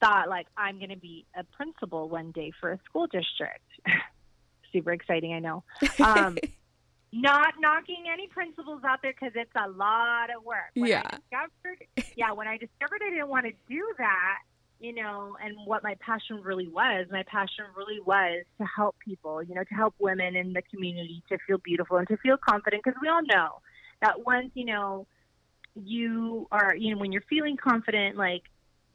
thought 0.00 0.28
like 0.28 0.46
I'm 0.56 0.78
going 0.78 0.90
to 0.90 0.96
be 0.96 1.26
a 1.36 1.44
principal 1.44 2.08
one 2.08 2.32
day 2.32 2.52
for 2.60 2.72
a 2.72 2.78
school 2.88 3.06
district. 3.06 3.64
Super 4.72 4.92
exciting, 4.92 5.34
I 5.34 5.38
know. 5.38 5.64
Um, 6.02 6.38
not 7.12 7.54
knocking 7.58 8.04
any 8.12 8.26
principals 8.26 8.82
out 8.84 9.00
there 9.02 9.12
because 9.12 9.32
it's 9.34 9.50
a 9.56 9.68
lot 9.70 10.30
of 10.36 10.44
work. 10.44 10.70
When 10.74 10.90
yeah. 10.90 11.02
I 11.04 11.16
discovered, 11.16 12.10
yeah, 12.16 12.32
when 12.32 12.46
I 12.46 12.58
discovered 12.58 13.00
I 13.06 13.10
didn't 13.10 13.28
want 13.28 13.46
to 13.46 13.52
do 13.68 13.92
that, 13.98 14.38
you 14.80 14.94
know, 14.94 15.36
and 15.42 15.56
what 15.64 15.82
my 15.82 15.96
passion 16.00 16.40
really 16.42 16.68
was. 16.68 17.06
My 17.10 17.24
passion 17.24 17.64
really 17.76 18.00
was 18.00 18.44
to 18.58 18.64
help 18.64 18.96
people, 19.04 19.42
you 19.42 19.54
know, 19.54 19.64
to 19.64 19.74
help 19.74 19.94
women 19.98 20.36
in 20.36 20.52
the 20.52 20.62
community 20.62 21.22
to 21.28 21.38
feel 21.46 21.58
beautiful 21.58 21.96
and 21.96 22.06
to 22.08 22.16
feel 22.18 22.36
confident 22.36 22.84
because 22.84 22.98
we 23.02 23.08
all 23.08 23.22
know 23.22 23.60
that 24.02 24.24
once, 24.24 24.50
you 24.54 24.66
know, 24.66 25.06
you 25.74 26.46
are, 26.52 26.74
you 26.76 26.94
know, 26.94 27.00
when 27.00 27.12
you're 27.12 27.24
feeling 27.28 27.56
confident, 27.56 28.16
like 28.16 28.42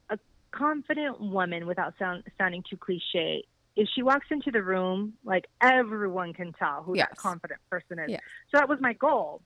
a 0.10 0.18
confident 0.52 1.20
woman 1.20 1.66
without 1.66 1.94
sound, 2.00 2.24
sounding 2.38 2.64
too 2.70 2.78
cliche, 2.78 3.44
if 3.76 3.90
she 3.96 4.04
walks 4.04 4.28
into 4.30 4.52
the 4.52 4.62
room, 4.62 5.14
like 5.24 5.46
everyone 5.62 6.34
can 6.34 6.54
tell 6.54 6.84
who 6.84 6.96
yes. 6.96 7.08
that 7.10 7.18
confident 7.18 7.60
person 7.70 8.00
is. 8.00 8.12
Yes. 8.12 8.22
So 8.52 8.60
that 8.60 8.70
was 8.70 8.80
my 8.80 8.94
goal. 8.94 9.42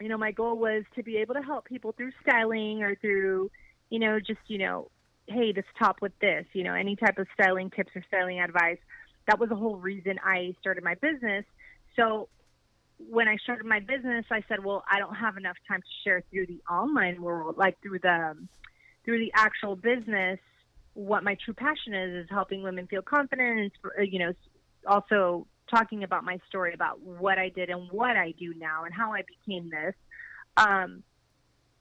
You 0.00 0.08
know, 0.08 0.18
my 0.18 0.32
goal 0.32 0.56
was 0.56 0.84
to 0.96 1.02
be 1.02 1.18
able 1.18 1.34
to 1.34 1.42
help 1.42 1.66
people 1.66 1.92
through 1.92 2.12
styling 2.22 2.82
or 2.82 2.94
through, 2.96 3.50
you 3.90 3.98
know, 3.98 4.18
just, 4.18 4.40
you 4.46 4.58
know, 4.58 4.90
hey, 5.26 5.52
this 5.52 5.64
top 5.78 6.00
with 6.00 6.18
this, 6.18 6.46
you 6.54 6.64
know, 6.64 6.74
any 6.74 6.96
type 6.96 7.18
of 7.18 7.26
styling 7.34 7.70
tips 7.70 7.92
or 7.94 8.02
styling 8.08 8.40
advice. 8.40 8.78
That 9.28 9.38
was 9.38 9.50
the 9.50 9.56
whole 9.56 9.76
reason 9.76 10.18
I 10.24 10.56
started 10.60 10.82
my 10.82 10.94
business. 10.96 11.44
So 11.94 12.28
when 12.98 13.28
I 13.28 13.36
started 13.36 13.66
my 13.66 13.80
business, 13.80 14.24
I 14.30 14.42
said, 14.48 14.64
well, 14.64 14.82
I 14.90 14.98
don't 14.98 15.14
have 15.14 15.36
enough 15.36 15.56
time 15.68 15.80
to 15.80 15.88
share 16.04 16.22
through 16.30 16.46
the 16.46 16.60
online 16.70 17.22
world, 17.22 17.56
like 17.56 17.80
through 17.82 18.00
the 18.00 18.36
through 19.04 19.18
the 19.18 19.32
actual 19.34 19.76
business. 19.76 20.38
What 20.94 21.24
my 21.24 21.36
true 21.44 21.54
passion 21.54 21.94
is 21.94 22.24
is 22.24 22.30
helping 22.30 22.62
women 22.62 22.86
feel 22.86 23.02
confident, 23.02 23.58
and 23.58 23.70
uh, 23.98 24.02
you 24.02 24.18
know, 24.18 24.32
also 24.86 25.46
talking 25.70 26.04
about 26.04 26.24
my 26.24 26.38
story 26.48 26.74
about 26.74 27.00
what 27.00 27.38
I 27.38 27.48
did 27.48 27.70
and 27.70 27.88
what 27.90 28.16
I 28.16 28.34
do 28.38 28.52
now 28.56 28.84
and 28.84 28.94
how 28.94 29.12
I 29.12 29.22
became 29.22 29.70
this. 29.70 29.94
Um, 30.56 31.02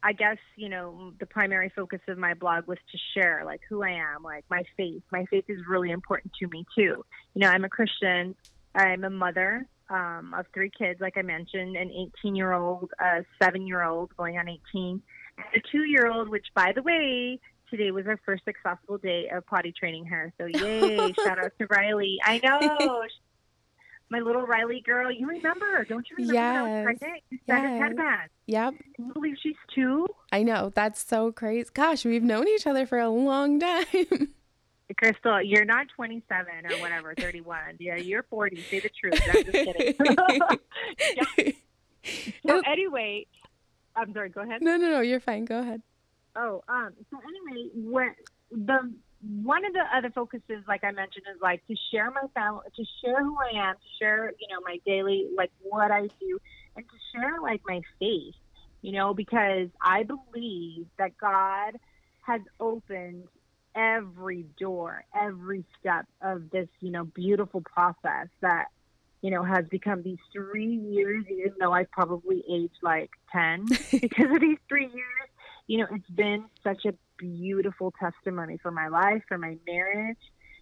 I 0.04 0.14
guess, 0.14 0.38
you 0.56 0.70
know, 0.70 1.14
the 1.20 1.26
primary 1.26 1.72
focus 1.76 2.00
of 2.08 2.18
my 2.18 2.34
blog 2.34 2.68
was 2.68 2.78
to 2.92 2.98
share 3.14 3.44
like 3.46 3.62
who 3.70 3.84
I 3.84 3.92
am, 3.92 4.24
like 4.24 4.46
my 4.50 4.64
faith. 4.76 5.04
My 5.12 5.26
faith 5.30 5.46
is 5.48 5.60
really 5.68 5.92
important 5.92 6.34
to 6.40 6.48
me 6.48 6.66
too. 6.76 7.06
You 7.34 7.42
know, 7.42 7.50
I'm 7.50 7.66
a 7.66 7.70
Christian. 7.70 8.36
I'm 8.74 9.04
a 9.04 9.10
mother 9.10 9.68
um, 9.92 10.34
of 10.38 10.46
three 10.54 10.72
kids, 10.76 11.02
like 11.02 11.18
I 11.18 11.22
mentioned, 11.22 11.76
an 11.76 11.92
18 12.24 12.36
year 12.36 12.54
old, 12.54 12.92
a 13.00 13.24
seven 13.42 13.68
year 13.68 13.84
old 13.84 14.16
going 14.18 14.38
on 14.38 14.48
18, 14.48 15.02
and 15.38 15.46
a 15.56 15.60
two 15.72 15.84
year 15.84 16.08
old, 16.08 16.30
which 16.30 16.48
by 16.56 16.72
the 16.74 16.82
way, 16.82 17.40
today 17.72 17.90
was 17.90 18.06
our 18.06 18.20
first 18.26 18.46
successful 18.46 19.00
day 19.00 19.30
of 19.34 19.46
potty 19.48 19.72
training 19.72 20.06
her. 20.06 20.32
So 20.38 20.46
yay, 20.46 20.98
shout 21.24 21.44
out 21.44 21.54
to 21.60 21.68
Riley. 21.68 22.20
I 22.24 22.40
know 22.44 23.04
my 24.10 24.20
little 24.20 24.44
Riley 24.44 24.82
girl. 24.86 25.12
You 25.12 25.28
remember 25.28 25.66
her, 25.78 25.86
don't 25.86 26.06
you 26.10 26.18
remember? 26.18 26.34
Yes. 26.34 26.84
Pregnant? 26.84 27.24
You 27.32 27.40
yes. 27.48 27.82
headband. 27.82 28.30
Yep. 28.46 28.74
Can 28.96 29.06
you 29.08 29.14
believe 29.14 29.38
she's 29.42 29.56
two? 29.74 30.06
I 30.32 30.44
know. 30.44 30.72
That's 30.76 31.04
so 31.04 31.32
crazy. 31.32 31.70
Gosh, 31.74 32.06
we've 32.06 32.22
known 32.22 32.48
each 32.48 32.68
other 32.68 32.86
for 32.86 33.00
a 33.00 33.10
long 33.10 33.60
time. 33.60 33.86
Krystle, 35.02 35.42
you're 35.46 35.64
not 35.64 35.88
27 35.96 36.66
or 36.66 36.82
whatever, 36.82 37.16
31. 37.18 37.78
Yeah, 37.80 37.96
you're 37.96 38.24
40. 38.24 38.62
Say 38.62 38.82
the 38.82 38.90
truth. 38.90 39.22
I'm 39.26 39.46
just 39.46 39.54
kidding. 41.24 41.56
So 42.46 42.62
anyway, 42.66 43.26
I'm 43.96 44.14
sorry. 44.14 44.30
Go 44.30 44.42
ahead. 44.42 44.62
No, 44.62 44.78
no, 44.78 44.90
no. 44.90 45.02
You're 45.02 45.20
fine. 45.20 45.46
Go 45.46 45.60
ahead. 45.60 45.82
Oh, 46.36 46.64
um. 46.68 46.94
So 47.10 47.18
anyway, 47.18 47.70
what 47.74 48.14
the 48.52 48.94
one 49.22 49.66
of 49.66 49.74
the 49.74 49.84
other 49.96 50.10
focuses, 50.10 50.64
like 50.68 50.84
I 50.84 50.92
mentioned, 50.92 51.26
is 51.34 51.42
like 51.42 51.66
to 51.68 51.76
share 51.92 52.10
my 52.12 52.28
family, 52.34 52.62
to 52.76 52.86
share 53.04 53.24
who 53.24 53.36
I 53.38 53.70
am, 53.70 53.76
to 53.76 53.90
share, 54.00 54.34
you 54.40 54.48
know, 54.50 54.62
my 54.66 54.78
daily, 54.86 55.28
like 55.36 55.52
what 55.62 55.92
I 55.92 56.08
do, 56.20 56.40
and 56.76 56.86
to 56.86 56.96
share 57.14 57.40
like 57.42 57.62
my 57.68 57.82
faith, 58.00 58.36
you 58.82 58.94
know, 58.94 59.14
because 59.14 59.68
I 59.82 60.04
believe 60.04 60.88
that 60.98 61.18
God 61.18 61.78
has 62.22 62.42
opened 62.60 63.26
every 63.76 64.46
door, 64.60 65.04
every 65.16 65.66
step 65.80 66.06
of 66.22 66.50
this, 66.50 66.68
you 66.80 66.92
know, 66.92 67.04
beautiful 67.04 67.62
process 67.62 68.28
that, 68.42 68.66
you 69.22 69.30
know, 69.32 69.44
has 69.44 69.66
become 69.70 70.02
these 70.02 70.18
three 70.32 70.76
years, 70.76 71.26
even 71.30 71.54
though 71.60 71.74
I 71.74 71.86
probably 71.92 72.44
aged 72.50 72.80
like 72.82 73.12
10 73.32 73.66
because 73.92 74.32
of 74.32 74.42
these 74.42 74.58
three 74.68 74.88
years. 74.88 75.30
You 75.72 75.78
know, 75.78 75.88
it's 75.90 76.10
been 76.10 76.44
such 76.66 76.84
a 76.84 76.94
beautiful 77.18 77.94
testimony 77.98 78.58
for 78.62 78.72
my 78.72 78.90
life, 78.90 79.22
for 79.30 79.38
my 79.38 79.56
marriage. 79.66 80.18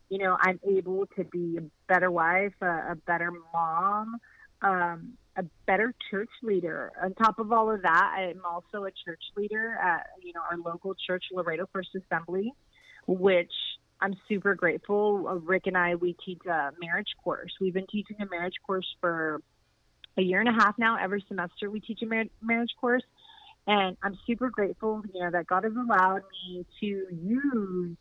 You 0.08 0.20
know, 0.20 0.38
I'm 0.40 0.60
able 0.64 1.08
to 1.18 1.24
be 1.24 1.58
a 1.58 1.64
better 1.92 2.12
wife, 2.12 2.54
a, 2.62 2.92
a 2.92 2.96
better 3.08 3.32
mom, 3.52 4.18
um, 4.62 5.14
a 5.36 5.42
better 5.66 5.96
church 6.12 6.30
leader. 6.44 6.92
On 7.04 7.16
top 7.16 7.40
of 7.40 7.52
all 7.52 7.72
of 7.72 7.82
that, 7.82 8.16
I'm 8.20 8.46
also 8.46 8.86
a 8.86 8.92
church 9.04 9.24
leader 9.36 9.80
at 9.84 10.06
you 10.22 10.32
know 10.32 10.42
our 10.42 10.60
local 10.60 10.94
church, 11.08 11.24
Laredo 11.32 11.68
First 11.74 11.90
Assembly, 11.96 12.54
which 13.08 13.54
I'm 14.02 14.14
super 14.28 14.54
grateful. 14.54 15.26
Uh, 15.28 15.36
Rick 15.38 15.64
and 15.66 15.76
I 15.76 15.96
we 15.96 16.16
teach 16.24 16.46
a 16.46 16.70
marriage 16.80 17.16
course. 17.24 17.52
We've 17.60 17.74
been 17.74 17.88
teaching 17.88 18.18
a 18.22 18.28
marriage 18.28 18.58
course 18.64 18.86
for 19.02 19.42
a 20.20 20.22
year 20.22 20.40
and 20.40 20.50
a 20.50 20.54
half 20.54 20.78
now. 20.78 20.98
Every 21.02 21.26
semester 21.28 21.72
we 21.72 21.80
teach 21.80 22.04
a 22.04 22.06
mar- 22.06 22.26
marriage 22.44 22.76
course, 22.80 23.04
and 23.70 23.98
I'm 24.02 24.18
super 24.26 24.50
grateful, 24.50 25.04
you 25.14 25.22
know, 25.22 25.32
that 25.32 25.48
God 25.48 25.64
has 25.64 25.74
allowed 25.74 26.24
me 26.48 26.66
to 26.80 26.86
use 26.86 27.98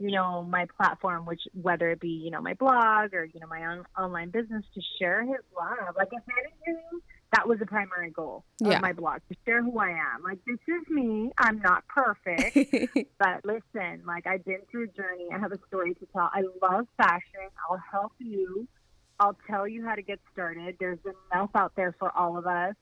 you 0.00 0.10
know, 0.10 0.42
my 0.42 0.66
platform, 0.78 1.26
which 1.26 1.42
whether 1.52 1.90
it 1.90 2.00
be, 2.00 2.08
you 2.08 2.30
know, 2.30 2.40
my 2.40 2.54
blog 2.54 3.12
or, 3.12 3.26
you 3.26 3.38
know, 3.38 3.46
my 3.46 3.66
on- 3.66 3.84
online 3.98 4.30
business 4.30 4.64
to 4.74 4.80
share 4.98 5.20
his 5.20 5.42
love. 5.54 5.94
Like 5.94 6.08
if 6.10 6.22
anything, 6.38 7.00
that 7.34 7.46
was 7.46 7.58
the 7.58 7.66
primary 7.66 8.10
goal 8.10 8.44
yeah. 8.60 8.76
of 8.76 8.82
my 8.82 8.94
blog 8.94 9.20
to 9.28 9.36
share 9.44 9.62
who 9.62 9.78
I 9.78 9.90
am. 9.90 10.22
Like 10.24 10.38
this 10.46 10.58
is 10.66 10.88
me. 10.88 11.30
I'm 11.36 11.60
not 11.60 11.84
perfect, 11.86 12.56
but 13.18 13.44
listen, 13.44 14.02
like 14.06 14.26
I've 14.26 14.44
been 14.44 14.60
through 14.70 14.84
a 14.84 14.86
journey. 14.86 15.28
I 15.32 15.38
have 15.38 15.52
a 15.52 15.58
story 15.68 15.94
to 15.94 16.06
tell. 16.14 16.30
I 16.32 16.44
love 16.62 16.86
fashion. 16.96 17.50
I'll 17.68 17.80
help 17.92 18.12
you. 18.18 18.66
I'll 19.20 19.36
tell 19.46 19.68
you 19.68 19.84
how 19.84 19.94
to 19.96 20.02
get 20.02 20.18
started. 20.32 20.76
There's 20.80 20.98
enough 21.04 21.50
out 21.54 21.72
there 21.76 21.94
for 21.98 22.10
all 22.16 22.38
of 22.38 22.46
us. 22.46 22.74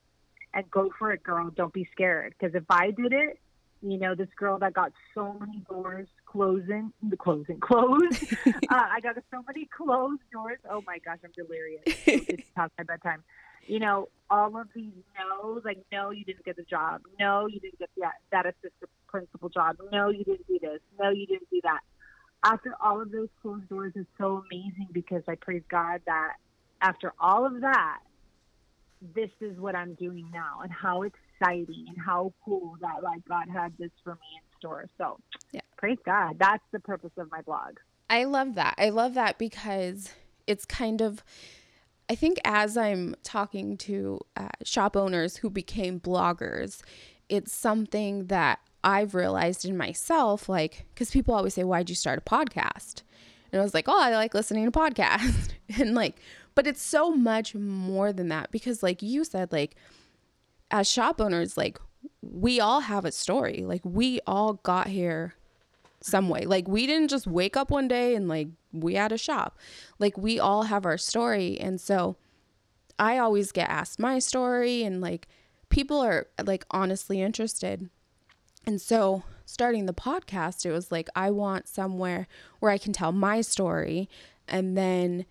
And 0.59 0.68
go 0.72 0.90
for 0.98 1.12
it, 1.12 1.22
girl. 1.22 1.50
Don't 1.50 1.72
be 1.72 1.88
scared. 1.92 2.34
Because 2.36 2.52
if 2.56 2.64
I 2.68 2.90
did 2.90 3.12
it, 3.12 3.38
you 3.80 3.96
know, 3.96 4.16
this 4.16 4.28
girl 4.36 4.59
that 4.59 4.72
got 4.72 4.90
so 5.14 5.36
many 5.38 5.62
doors 5.70 6.09
closing, 6.26 6.92
the 7.00 7.16
closing, 7.16 7.61
closed. 7.61 8.34
uh, 8.46 8.50
I 8.70 8.98
got 9.00 9.14
so 9.30 9.44
many 9.46 9.66
closed 9.66 10.20
doors. 10.32 10.59
Oh 10.68 10.82
my 10.84 10.98
gosh, 10.98 11.18
I'm 11.22 11.30
delirious. 11.30 11.82
it's 11.86 12.50
past 12.56 12.72
my 12.78 12.82
bedtime. 12.82 13.22
You 13.68 13.78
know, 13.78 14.09
all 14.28 14.59
of 14.61 14.66
these 14.74 14.90
no's, 15.16 15.62
like, 15.64 15.78
no, 15.92 16.11
you 16.11 16.24
didn't 16.24 16.44
get 16.44 16.56
the 16.56 16.64
job. 16.64 17.02
No, 17.20 17.46
you 17.46 17.61
didn't 17.61 17.78
get 17.78 17.90
that, 17.98 18.14
that 18.32 18.46
assistant 18.46 18.90
principal 19.06 19.50
job. 19.50 19.76
No, 19.92 20.09
you 20.09 20.24
didn't 20.24 20.48
do 20.48 20.59
this. 20.61 20.80
No, 20.98 21.11
you 21.11 21.26
didn't 21.28 21.48
do 21.52 21.61
that. 21.62 21.82
After 22.42 22.74
all 22.80 23.00
of 23.00 23.12
those 23.12 23.28
closed 23.42 23.68
doors 23.68 23.92
is 23.94 24.06
so 24.18 24.42
amazing 24.50 24.88
because 24.90 25.22
I 25.28 25.36
praise 25.36 25.62
God 25.70 26.00
that 26.06 26.32
after 26.80 27.12
all 27.20 27.46
of 27.46 27.61
that, 27.61 28.00
this 29.14 29.30
is 29.40 29.59
what 29.59 29.74
I'm 29.74 29.94
doing 29.94 30.30
now 30.32 30.61
and 30.62 30.72
how 30.72 31.03
exciting 31.03 31.86
and 31.88 31.96
how 32.05 32.32
cool 32.44 32.76
that 32.80 33.03
like 33.03 33.24
God 33.28 33.49
had 33.53 33.72
this 33.78 33.90
for 34.03 34.14
me 34.14 34.26
in 34.36 34.59
store. 34.59 34.86
So 34.99 35.18
yeah. 35.53 35.61
praise 35.76 35.99
God. 36.05 36.36
That's 36.38 36.64
the 36.72 36.80
purpose 36.80 37.12
of 37.16 37.30
my 37.30 37.42
blog. 37.42 37.78
I 38.11 38.24
love 38.24 38.55
that. 38.55 38.74
I 38.78 38.90
love 38.90 39.14
that 39.14 39.38
because 39.38 40.12
it's 40.46 40.64
kind 40.64 41.01
of 41.01 41.22
I 42.11 42.14
think 42.14 42.38
as 42.44 42.76
I'm 42.76 43.14
talking 43.22 43.76
to 43.78 44.20
uh, 44.34 44.49
shop 44.64 44.96
owners 44.96 45.36
who 45.36 45.51
became 45.51 46.01
bloggers, 46.01 46.80
it's 47.28 47.53
something 47.53 48.26
that 48.26 48.61
I've 48.82 49.14
realized 49.14 49.64
in 49.64 49.76
myself, 49.76 50.49
like, 50.49 50.86
because 50.94 51.11
people 51.11 51.34
always 51.34 51.55
say, 51.55 51.64
Why'd 51.64 51.90
you 51.90 51.96
start 51.96 52.18
a 52.18 52.22
podcast? 52.22 53.03
And 53.53 53.61
I 53.61 53.62
was 53.62 53.74
like, 53.74 53.88
Oh, 53.88 54.01
I 54.01 54.11
like 54.14 54.34
listening 54.34 54.64
to 54.64 54.70
podcasts. 54.70 55.51
and 55.78 55.94
like, 55.94 56.16
but 56.59 56.66
it's 56.66 56.82
so 56.82 57.12
much 57.12 57.54
more 57.54 58.12
than 58.12 58.30
that 58.30 58.50
because, 58.50 58.82
like 58.82 59.00
you 59.00 59.22
said, 59.22 59.52
like, 59.52 59.76
as 60.72 60.90
shop 60.90 61.20
owners, 61.20 61.56
like, 61.56 61.78
we 62.20 62.59
all 62.59 62.80
have 62.80 63.04
a 63.04 63.12
story. 63.12 63.62
Like, 63.64 63.82
we 63.84 64.18
all 64.26 64.54
got 64.54 64.88
here 64.88 65.34
some 66.00 66.28
way. 66.28 66.46
Like, 66.46 66.66
we 66.66 66.84
didn't 66.84 67.11
just 67.11 67.28
wake 67.28 67.56
up 67.56 67.70
one 67.70 67.86
day 67.86 68.16
and, 68.16 68.26
like, 68.26 68.48
we 68.72 68.94
had 68.94 69.12
a 69.12 69.16
shop. 69.16 69.56
Like, 70.00 70.18
we 70.18 70.40
all 70.40 70.64
have 70.64 70.84
our 70.84 70.98
story. 70.98 71.61
And 71.61 71.80
so 71.80 72.16
I 72.98 73.18
always 73.18 73.52
get 73.52 73.70
asked 73.70 74.00
my 74.00 74.18
story, 74.18 74.82
and, 74.82 75.00
like, 75.00 75.28
people 75.68 76.00
are, 76.00 76.26
like, 76.44 76.66
honestly 76.72 77.22
interested. 77.22 77.88
And 78.66 78.80
so, 78.80 79.22
starting 79.46 79.86
the 79.86 79.94
podcast, 79.94 80.66
it 80.66 80.72
was 80.72 80.90
like, 80.90 81.09
I 81.14 81.30
want 81.30 81.68
somewhere 81.68 82.26
where 82.59 82.72
I 82.72 82.78
can 82.78 82.92
tell 82.92 83.12
my 83.12 83.42
story 83.42 84.09
and 84.48 84.76
then 84.76 85.24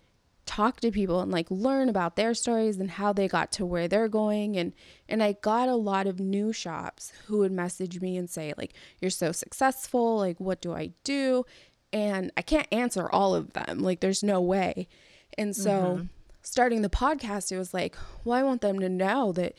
talk 0.48 0.80
to 0.80 0.90
people 0.90 1.20
and 1.20 1.30
like 1.30 1.46
learn 1.50 1.90
about 1.90 2.16
their 2.16 2.32
stories 2.32 2.78
and 2.78 2.90
how 2.90 3.12
they 3.12 3.28
got 3.28 3.52
to 3.52 3.66
where 3.66 3.86
they're 3.86 4.08
going. 4.08 4.56
And 4.56 4.72
and 5.06 5.22
I 5.22 5.32
got 5.32 5.68
a 5.68 5.74
lot 5.74 6.06
of 6.06 6.18
new 6.18 6.54
shops 6.54 7.12
who 7.26 7.38
would 7.38 7.52
message 7.52 8.00
me 8.00 8.16
and 8.16 8.30
say 8.30 8.54
like 8.56 8.72
you're 8.98 9.10
so 9.10 9.30
successful. 9.30 10.16
Like 10.16 10.40
what 10.40 10.62
do 10.62 10.72
I 10.72 10.92
do? 11.04 11.44
And 11.92 12.32
I 12.36 12.42
can't 12.42 12.66
answer 12.72 13.10
all 13.10 13.34
of 13.34 13.52
them. 13.52 13.80
Like 13.80 14.00
there's 14.00 14.22
no 14.22 14.40
way. 14.40 14.88
And 15.36 15.54
so 15.54 15.70
mm-hmm. 15.70 16.06
starting 16.42 16.80
the 16.80 16.88
podcast 16.88 17.52
it 17.52 17.58
was 17.58 17.74
like 17.74 17.94
well 18.24 18.38
I 18.38 18.42
want 18.42 18.62
them 18.62 18.78
to 18.78 18.88
know 18.88 19.32
that 19.32 19.54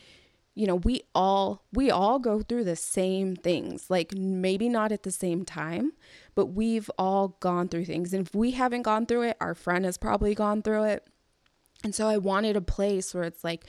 you 0.60 0.66
know 0.66 0.76
we 0.76 1.02
all 1.14 1.64
we 1.72 1.90
all 1.90 2.18
go 2.18 2.42
through 2.42 2.64
the 2.64 2.76
same 2.76 3.34
things 3.34 3.88
like 3.88 4.14
maybe 4.14 4.68
not 4.68 4.92
at 4.92 5.02
the 5.04 5.10
same 5.10 5.44
time 5.44 5.92
but 6.34 6.46
we've 6.46 6.90
all 6.96 7.36
gone 7.40 7.68
through 7.68 7.84
things. 7.84 8.14
And 8.14 8.26
if 8.26 8.34
we 8.34 8.52
haven't 8.52 8.82
gone 8.82 9.06
through 9.06 9.22
it 9.22 9.36
our 9.40 9.54
friend 9.54 9.84
has 9.84 9.96
probably 9.96 10.34
gone 10.34 10.62
through 10.62 10.84
it. 10.84 11.06
And 11.82 11.94
so 11.94 12.06
i 12.06 12.18
wanted 12.18 12.56
a 12.56 12.60
place 12.60 13.14
where 13.14 13.24
it's 13.24 13.42
like 13.42 13.64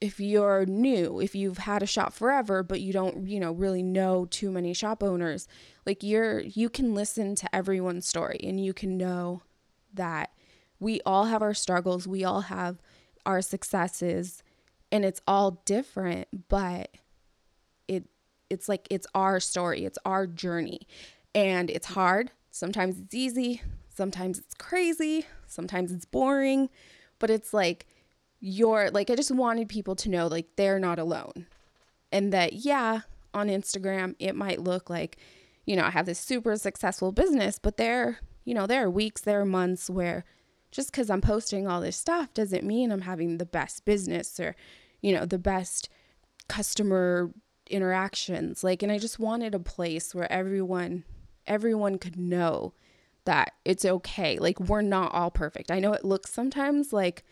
if 0.00 0.20
you're 0.20 0.66
new 0.66 1.20
if 1.20 1.34
you've 1.34 1.58
had 1.58 1.82
a 1.82 1.86
shop 1.86 2.12
forever 2.12 2.62
but 2.62 2.82
you 2.82 2.92
don't 2.92 3.26
you 3.26 3.40
know 3.40 3.52
really 3.52 3.82
know 3.82 4.26
too 4.26 4.50
many 4.50 4.74
shop 4.74 5.02
owners 5.02 5.48
like 5.86 6.02
you're 6.02 6.40
you 6.40 6.68
can 6.68 6.94
listen 6.94 7.34
to 7.34 7.56
everyone's 7.56 8.06
story 8.06 8.38
and 8.44 8.62
you 8.62 8.74
can 8.74 8.98
know 8.98 9.40
that 9.94 10.30
we 10.78 11.00
all 11.06 11.24
have 11.24 11.42
our 11.42 11.54
struggles. 11.54 12.06
We 12.06 12.24
all 12.24 12.42
have 12.42 12.80
our 13.24 13.42
successes 13.42 14.42
and 14.92 15.04
it's 15.04 15.20
all 15.26 15.62
different, 15.64 16.48
but 16.48 16.90
it 17.88 18.04
it's 18.50 18.68
like 18.68 18.86
it's 18.90 19.06
our 19.14 19.40
story, 19.40 19.84
it's 19.84 19.98
our 20.04 20.26
journey. 20.26 20.86
And 21.34 21.68
it's 21.68 21.88
hard. 21.88 22.30
Sometimes 22.50 22.98
it's 22.98 23.14
easy, 23.14 23.62
sometimes 23.94 24.38
it's 24.38 24.54
crazy, 24.54 25.26
sometimes 25.46 25.92
it's 25.92 26.06
boring, 26.06 26.70
but 27.18 27.28
it's 27.30 27.52
like 27.52 27.86
you're 28.40 28.90
like 28.90 29.10
I 29.10 29.14
just 29.14 29.30
wanted 29.30 29.68
people 29.68 29.96
to 29.96 30.10
know 30.10 30.26
like 30.26 30.56
they're 30.56 30.78
not 30.78 30.98
alone. 30.98 31.46
And 32.12 32.32
that 32.32 32.54
yeah, 32.54 33.00
on 33.34 33.48
Instagram 33.48 34.14
it 34.18 34.34
might 34.34 34.60
look 34.60 34.88
like 34.88 35.18
you 35.66 35.74
know, 35.74 35.84
I 35.84 35.90
have 35.90 36.06
this 36.06 36.20
super 36.20 36.56
successful 36.56 37.10
business, 37.10 37.58
but 37.58 37.76
there, 37.76 38.20
you 38.44 38.54
know, 38.54 38.66
there 38.68 38.84
are 38.84 38.90
weeks, 38.90 39.20
there 39.20 39.40
are 39.40 39.44
months 39.44 39.90
where 39.90 40.24
just 40.76 40.92
because 40.92 41.08
I'm 41.08 41.22
posting 41.22 41.66
all 41.66 41.80
this 41.80 41.96
stuff 41.96 42.34
doesn't 42.34 42.62
mean 42.62 42.92
I'm 42.92 43.00
having 43.00 43.38
the 43.38 43.46
best 43.46 43.86
business 43.86 44.38
or, 44.38 44.54
you 45.00 45.14
know, 45.14 45.24
the 45.24 45.38
best 45.38 45.88
customer 46.48 47.30
interactions. 47.70 48.62
Like, 48.62 48.82
and 48.82 48.92
I 48.92 48.98
just 48.98 49.18
wanted 49.18 49.54
a 49.54 49.58
place 49.58 50.14
where 50.14 50.30
everyone, 50.30 51.04
everyone 51.46 51.96
could 51.96 52.18
know 52.18 52.74
that 53.24 53.54
it's 53.64 53.86
okay. 53.86 54.38
Like, 54.38 54.60
we're 54.60 54.82
not 54.82 55.14
all 55.14 55.30
perfect. 55.30 55.70
I 55.70 55.78
know 55.78 55.94
it 55.94 56.04
looks 56.04 56.30
sometimes 56.30 56.92
like, 56.92 57.24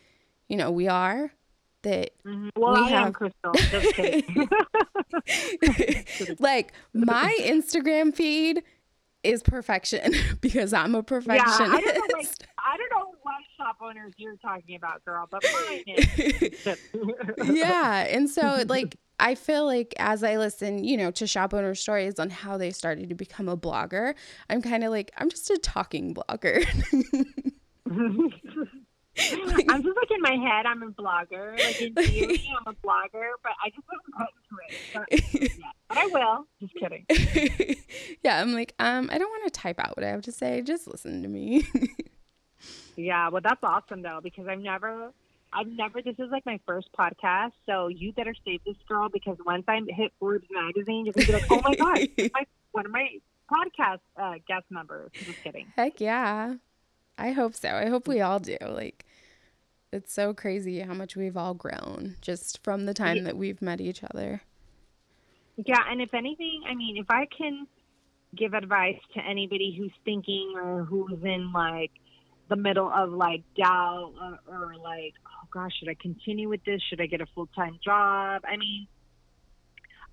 you 0.49 0.57
know, 0.57 0.71
we 0.71 0.89
are. 0.89 1.35
That 1.83 2.13
mm-hmm. 2.25 2.49
well, 2.57 2.73
we 2.73 2.81
I 2.81 2.89
have... 2.89 3.09
am 3.09 3.13
Krystle. 3.13 3.55
Just 6.17 6.41
like 6.41 6.73
my 6.95 7.37
Instagram 7.43 8.15
feed 8.15 8.63
is 9.25 9.43
perfection 9.43 10.13
because 10.41 10.73
I'm 10.73 10.95
a 10.95 11.03
perfectionist. 11.03 11.61
Yeah, 11.61 11.67
I 11.67 11.81
don't 11.81 11.95
know, 11.95 12.19
like, 12.19 12.29
I 12.59 12.77
don't 12.77 12.91
know 12.91 13.15
what 13.23 13.35
shop 13.57 13.77
owners 13.83 14.13
you're 14.17 14.37
talking 14.37 14.77
about, 14.77 15.05
girl, 15.05 15.27
but 15.31 15.45
mine 15.45 15.85
is. 15.87 16.79
yeah, 17.57 18.07
and 18.09 18.29
so 18.29 18.65
like 18.69 18.97
I 19.19 19.35
feel 19.35 19.65
like 19.65 19.95
as 19.99 20.23
I 20.23 20.37
listen, 20.37 20.85
you 20.85 20.97
know, 20.97 21.11
to 21.13 21.27
shop 21.27 21.55
owner 21.55 21.75
stories 21.75 22.19
on 22.19 22.31
how 22.31 22.59
they 22.59 22.71
started 22.71 23.09
to 23.09 23.15
become 23.15 23.49
a 23.49 23.57
blogger, 23.57 24.15
I'm 24.51 24.63
kind 24.63 24.85
of 24.85 24.91
like 24.91 25.11
I'm 25.17 25.31
just 25.31 25.51
a 25.51 25.59
talking 25.59 26.15
blogger. 26.15 26.65
I'm 29.69 29.83
just 29.83 29.97
like 29.97 30.11
in 30.11 30.21
my 30.21 30.35
head, 30.35 30.67
I'm 30.67 30.83
a 30.83 30.91
blogger. 30.91 31.53
Like 31.53 31.81
in 31.81 31.95
theory, 31.95 32.51
I'm 32.59 32.75
a 32.75 32.87
blogger, 32.87 33.31
but 33.43 33.53
I 33.65 33.71
just 33.71 33.87
haven't 33.91 34.15
gotten 34.19 34.41
to 34.51 34.57
it. 34.69 35.31
But, 35.33 35.43
yeah. 35.43 35.71
but 35.89 35.99
I 35.99 36.07
will. 36.07 36.47
Just 36.61 36.75
kidding. 36.75 37.77
yeah, 38.25 38.41
I'm 38.41 38.53
like, 38.53 38.75
um, 38.81 39.09
I 39.13 39.19
don't 39.19 39.31
want 39.31 39.53
to 39.53 39.61
type 39.61 39.79
out 39.79 39.97
what 39.97 40.05
I 40.05 40.09
have 40.09 40.23
to 40.23 40.33
say. 40.33 40.63
Just 40.63 40.89
listen 40.89 41.23
to 41.23 41.29
me. 41.29 41.67
yeah, 42.97 43.29
well, 43.29 43.41
that's 43.43 43.63
awesome 43.63 44.03
though 44.03 44.21
because 44.21 44.49
I've 44.49 44.59
never, 44.59 45.13
I've 45.53 45.69
never. 45.69 46.03
This 46.03 46.19
is 46.19 46.31
like 46.33 46.45
my 46.45 46.59
first 46.67 46.89
podcast, 46.99 47.53
so 47.67 47.87
you 47.87 48.13
better 48.13 48.35
save 48.45 48.65
this 48.65 48.77
girl 48.89 49.09
because 49.09 49.37
once 49.47 49.65
I 49.69 49.81
hit 49.89 50.13
Forbes 50.19 50.49
magazine, 50.51 51.07
you're 51.07 51.13
gonna 51.13 51.27
be 51.27 51.33
like, 51.35 51.51
oh 51.51 51.61
my 51.63 51.75
god, 51.77 52.09
my, 52.35 52.47
one 52.73 52.87
of 52.87 52.91
my 52.91 53.11
podcast 53.49 54.01
uh, 54.17 54.35
guest 54.49 54.65
members. 54.71 55.13
Just 55.13 55.41
kidding. 55.45 55.67
Heck 55.77 56.01
yeah. 56.01 56.55
I 57.17 57.33
hope 57.33 57.55
so. 57.55 57.69
I 57.69 57.89
hope 57.89 58.09
we 58.09 58.21
all 58.21 58.41
do. 58.41 58.57
Like, 58.61 59.05
it's 59.93 60.13
so 60.13 60.35
crazy 60.35 60.81
how 60.81 60.95
much 60.95 61.17
we've 61.17 61.37
all 61.37 61.55
grown 61.55 62.17
just 62.21 62.63
from 62.65 62.87
the 62.87 62.95
time 62.95 63.19
yeah. 63.19 63.23
that 63.25 63.37
we've 63.37 63.63
met 63.63 63.81
each 63.81 64.03
other. 64.03 64.43
Yeah, 65.57 65.81
and 65.89 66.01
if 66.01 66.13
anything, 66.13 66.63
I 66.69 66.75
mean, 66.75 66.97
if 66.97 67.07
I 67.09 67.27
can 67.37 67.67
give 68.37 68.55
advice 68.55 68.99
to 69.15 69.21
anybody 69.21 69.75
who's 69.79 69.93
thinking 70.05 70.55
or 70.57 70.85
who's 70.85 71.23
in 71.23 71.53
like 71.53 71.93
the 72.49 72.57
middle 72.57 72.91
of 72.93 73.13
like 73.13 73.43
doubt 73.57 74.13
or, 74.21 74.39
or 74.49 74.75
like, 74.83 75.15
oh 75.27 75.47
gosh, 75.53 75.71
should 75.79 75.89
I 75.89 75.97
continue 76.01 76.49
with 76.49 76.65
this? 76.65 76.81
Should 76.91 77.01
I 77.01 77.07
get 77.07 77.21
a 77.21 77.27
full 77.35 77.49
time 77.55 77.79
job? 77.85 78.43
I 78.45 78.57
mean, 78.57 78.89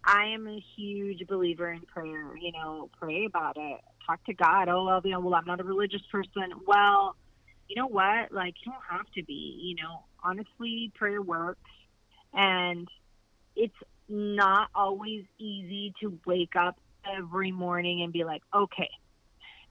I 0.05 0.33
am 0.33 0.47
a 0.47 0.63
huge 0.75 1.27
believer 1.27 1.71
in 1.71 1.81
prayer. 1.81 2.35
You 2.37 2.51
know, 2.51 2.89
pray 2.99 3.25
about 3.25 3.57
it. 3.57 3.81
Talk 4.05 4.23
to 4.25 4.33
God. 4.33 4.69
Oh, 4.69 4.85
well, 4.85 5.01
you 5.03 5.11
know, 5.11 5.19
well, 5.19 5.35
I'm 5.35 5.45
not 5.45 5.59
a 5.59 5.63
religious 5.63 6.01
person. 6.11 6.51
Well, 6.65 7.15
you 7.67 7.75
know 7.75 7.87
what? 7.87 8.31
Like, 8.31 8.55
you 8.65 8.71
don't 8.71 8.97
have 8.97 9.05
to 9.15 9.23
be. 9.23 9.59
You 9.61 9.75
know, 9.83 10.05
honestly, 10.23 10.91
prayer 10.95 11.21
works, 11.21 11.59
and 12.33 12.87
it's 13.55 13.75
not 14.09 14.69
always 14.75 15.25
easy 15.39 15.93
to 16.01 16.19
wake 16.25 16.55
up 16.59 16.77
every 17.17 17.51
morning 17.51 18.01
and 18.01 18.11
be 18.11 18.23
like, 18.23 18.41
okay, 18.53 18.89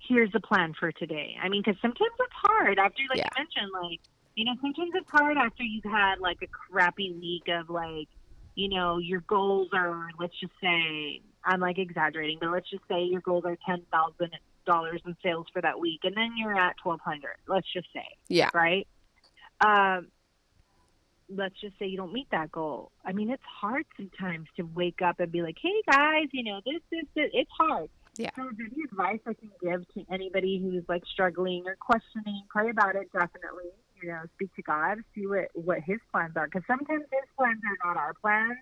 here's 0.08 0.32
the 0.32 0.40
plan 0.40 0.74
for 0.78 0.92
today. 0.92 1.36
I 1.42 1.48
mean, 1.48 1.62
because 1.64 1.80
sometimes 1.82 2.12
it's 2.18 2.32
hard 2.34 2.78
after, 2.78 3.02
like 3.10 3.18
Yeah. 3.18 3.28
you 3.36 3.44
mentioned, 3.44 3.70
like 3.82 4.00
you 4.36 4.44
know, 4.44 4.54
sometimes 4.62 4.90
it's 4.94 5.10
hard 5.10 5.36
after 5.36 5.62
you've 5.62 5.84
had 5.84 6.14
like 6.20 6.38
a 6.42 6.46
crappy 6.46 7.12
week 7.12 7.48
of 7.48 7.68
like, 7.68 8.08
you 8.54 8.68
know, 8.68 8.98
your 8.98 9.20
goals 9.22 9.68
are, 9.72 10.08
let's 10.18 10.38
just 10.40 10.52
say, 10.62 11.20
I'm 11.44 11.60
like 11.60 11.78
exaggerating, 11.78 12.38
but 12.40 12.50
let's 12.50 12.68
just 12.70 12.82
say 12.88 13.02
your 13.04 13.20
goals 13.20 13.44
are 13.46 13.56
ten 13.66 13.82
thousand 13.92 14.30
dollars 14.66 15.00
in 15.06 15.16
sales 15.22 15.46
for 15.52 15.62
that 15.62 15.78
week, 15.80 16.00
and 16.04 16.16
then 16.16 16.32
you're 16.36 16.56
at 16.58 16.76
twelve 16.82 17.00
hundred. 17.00 17.36
Let's 17.48 17.66
just 17.72 17.88
say, 17.92 18.06
Yeah. 18.28 18.50
right? 18.54 18.86
Um, 19.64 20.08
let's 21.28 21.58
just 21.60 21.78
say 21.78 21.86
you 21.86 21.96
don't 21.96 22.12
meet 22.12 22.28
that 22.30 22.50
goal. 22.50 22.90
I 23.04 23.12
mean, 23.12 23.30
it's 23.30 23.42
hard 23.44 23.86
sometimes 23.96 24.48
to 24.56 24.62
wake 24.74 25.00
up 25.02 25.20
and 25.20 25.30
be 25.30 25.42
like, 25.42 25.56
"Hey 25.60 25.82
guys, 25.90 26.28
you 26.32 26.44
know, 26.44 26.60
this, 26.64 26.80
this, 26.90 27.04
this." 27.14 27.30
It's 27.32 27.50
hard. 27.58 27.88
Yeah. 28.16 28.30
So, 28.36 28.42
any 28.48 28.84
advice 28.84 29.20
I 29.26 29.34
can 29.34 29.50
give 29.62 29.86
to 29.94 30.12
anybody 30.12 30.58
who's 30.60 30.82
like 30.88 31.04
struggling 31.12 31.62
or 31.66 31.76
questioning, 31.76 32.42
pray 32.48 32.68
about 32.70 32.96
it. 32.96 33.10
Definitely, 33.12 33.70
you 34.02 34.08
know, 34.08 34.22
speak 34.34 34.54
to 34.56 34.62
God, 34.62 34.98
see 35.14 35.26
what 35.26 35.48
what 35.54 35.78
His 35.80 35.98
plans 36.12 36.36
are, 36.36 36.46
because 36.46 36.62
sometimes 36.66 37.04
His 37.10 37.28
plans 37.38 37.60
are 37.64 37.88
not 37.88 37.96
our 37.96 38.14
plans, 38.14 38.58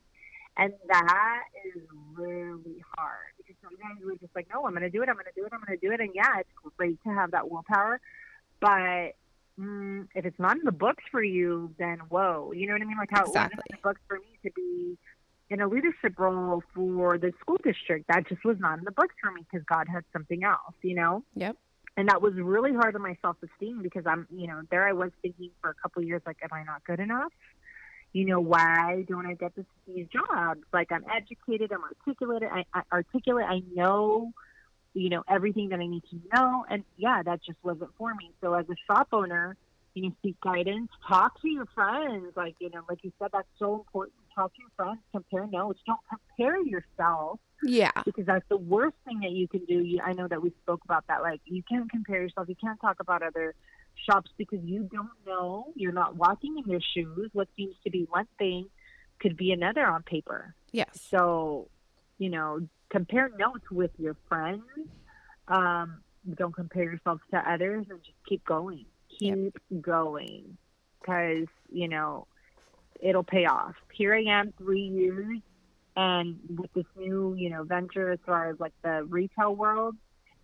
and 0.59 0.73
that 0.89 1.43
is 1.65 1.83
really 2.15 2.85
hard. 2.97 3.33
Because 3.39 3.55
sometimes 3.63 4.01
we're 4.05 4.17
just 4.17 4.35
like, 4.35 4.49
"No, 4.53 4.67
I'm 4.67 4.73
going 4.73 4.83
to 4.83 4.91
do 4.91 5.03
it. 5.03 5.09
I'm 5.09 5.15
going 5.15 5.27
to 5.27 5.41
do 5.41 5.47
it. 5.47 5.53
I'm 5.53 5.61
going 5.65 5.79
to 5.79 5.87
do 5.87 5.93
it." 5.93 6.01
And 6.01 6.11
yeah, 6.15 6.41
it's 6.41 6.51
great 6.77 7.03
to 7.05 7.11
have 7.11 7.31
that 7.31 7.51
willpower, 7.51 8.01
but 8.61 9.13
mm, 9.59 10.07
if 10.15 10.25
it's 10.25 10.39
not 10.39 10.57
in 10.57 10.65
the 10.65 10.73
books 10.73 11.05
for 11.11 11.23
you, 11.23 11.75
then 11.79 11.99
whoa, 12.09 12.53
you 12.53 12.67
know 12.67 12.75
what 12.75 12.83
I 12.83 12.85
mean? 12.85 12.99
Like 12.99 13.11
how 13.11 13.25
it 13.25 13.29
wasn't 13.29 13.53
in 13.53 13.59
the 13.71 13.79
books 13.83 14.01
for 14.09 14.19
me 14.19 14.39
to 14.45 14.51
be 14.51 14.99
in 15.51 15.61
a 15.61 15.69
leadership 15.69 16.19
role 16.19 16.63
for 16.75 17.19
the 17.19 17.33
school 17.41 17.59
district. 17.63 18.09
That 18.09 18.29
just 18.29 18.45
was 18.45 18.59
not 18.59 18.79
in 18.79 18.85
the 18.85 18.91
books 18.91 19.15
for 19.23 19.33
me 19.33 19.47
because 19.51 19.65
God 19.67 19.87
had 19.89 20.05
something 20.13 20.45
else, 20.45 20.75
you 20.83 20.95
know? 20.95 21.23
Yep. 21.37 21.57
And 21.97 22.09
that 22.09 22.23
was 22.23 22.35
really 22.35 22.73
hard 22.73 22.95
on 22.95 23.03
my 23.03 23.17
self 23.23 23.37
esteem 23.43 23.83
because 23.83 24.05
I'm, 24.07 24.27
you 24.31 24.47
know, 24.47 24.63
there 24.71 24.87
I 24.87 24.93
was 24.93 25.11
thinking 25.23 25.51
for 25.61 25.71
a 25.71 25.75
couple 25.75 26.03
of 26.03 26.09
years, 26.09 26.23
like, 26.27 26.37
am 26.43 26.51
I 26.53 26.63
not 26.63 26.85
good 26.85 27.01
enough? 27.01 27.33
You 28.13 28.25
know, 28.25 28.41
why 28.41 29.05
don't 29.07 29.27
I 29.27 29.35
get 29.35 29.55
this, 29.55 29.67
these 29.87 30.07
jobs? 30.09 30.61
Like, 30.73 30.91
I'm 30.91 31.05
educated, 31.15 31.73
I'm 31.73 31.83
articulate, 31.85 32.43
I, 32.43 32.65
I 32.73 32.83
articulate, 32.93 33.45
I 33.47 33.63
know, 33.75 34.33
you 34.95 35.11
know, 35.11 35.23
everything 35.29 35.69
that 35.69 35.79
I 35.81 35.87
need 35.87 36.03
to 36.11 36.21
know. 36.35 36.65
And 36.71 36.85
yeah, 36.97 37.23
that 37.23 37.43
just 37.45 37.59
wasn't 37.63 37.91
for 37.99 38.15
me. 38.15 38.31
So 38.41 38.55
as 38.55 38.67
a 38.71 38.75
shop 38.87 39.09
owner, 39.13 39.57
you 39.95 40.05
know, 40.05 40.13
seek 40.23 40.41
guidance, 40.41 40.89
talk 41.07 41.41
to 41.43 41.49
your 41.49 41.67
friends. 41.75 42.33
Like, 42.37 42.55
you 42.61 42.71
know, 42.71 42.81
like 42.89 43.01
you 43.03 43.13
said, 43.19 43.29
that's 43.33 43.49
so 43.59 43.75
important. 43.75 44.15
Talk 44.35 44.55
to 44.55 44.61
your 44.61 44.71
friends, 44.77 45.01
compare 45.13 45.47
notes. 45.47 45.81
Don't 45.87 45.99
compare 46.09 46.63
yourself 46.63 47.41
Yeah. 47.63 47.91
because 48.05 48.25
that's 48.27 48.45
the 48.49 48.57
worst 48.57 48.97
thing 49.05 49.21
that 49.21 49.33
you 49.33 49.49
can 49.49 49.65
do. 49.65 49.81
You, 49.81 50.01
I 50.05 50.13
know 50.13 50.29
that 50.29 50.41
we 50.41 50.51
spoke 50.63 50.81
about 50.85 51.07
that. 51.09 51.23
Like, 51.23 51.41
you 51.45 51.63
can't 51.69 51.91
compare 51.91 52.23
yourself. 52.23 52.49
You 52.49 52.55
can't 52.55 52.81
talk 52.81 53.01
about 53.01 53.23
other 53.23 53.55
shops 54.05 54.31
because 54.37 54.61
you 54.65 54.89
don't 54.93 55.11
know. 55.27 55.73
You're 55.75 55.93
not 55.93 56.17
walking 56.17 56.59
in 56.59 56.69
their 56.69 56.81
shoes. 56.81 57.31
What 57.33 57.49
seems 57.57 57.75
to 57.85 57.91
be 57.91 58.07
one 58.11 58.29
thing 58.39 58.69
could 59.21 59.37
be 59.37 59.53
another 59.53 59.87
on 59.87 60.03
paper. 60.03 60.55
Yes. 60.73 60.89
So, 61.11 61.69
you 62.19 62.31
know, 62.31 62.61
compare 62.91 63.31
notes 63.37 63.71
with 63.71 63.91
your 63.99 64.17
friends. 64.29 64.63
Um, 65.49 66.03
don't 66.35 66.55
compare 66.55 66.85
yourself 66.85 67.21
to 67.31 67.51
others 67.51 67.87
and 67.91 68.03
just 68.03 68.17
keep 68.29 68.45
going. 68.45 68.85
Keep 69.19 69.59
going 69.81 70.57
because, 71.01 71.47
you 71.73 71.89
know, 71.89 72.27
it'll 73.01 73.25
pay 73.25 73.47
off. 73.47 73.75
Here 73.93 74.15
I 74.15 74.23
am, 74.23 74.53
three 74.59 74.83
years, 74.83 75.39
and 75.97 76.39
with 76.57 76.73
this 76.75 76.85
new, 76.97 77.35
you 77.37 77.51
know, 77.51 77.65
venture 77.65 78.13
as 78.13 78.19
far 78.25 78.51
as 78.51 78.61
like 78.61 78.75
the 78.83 79.05
retail 79.05 79.55
world. 79.57 79.97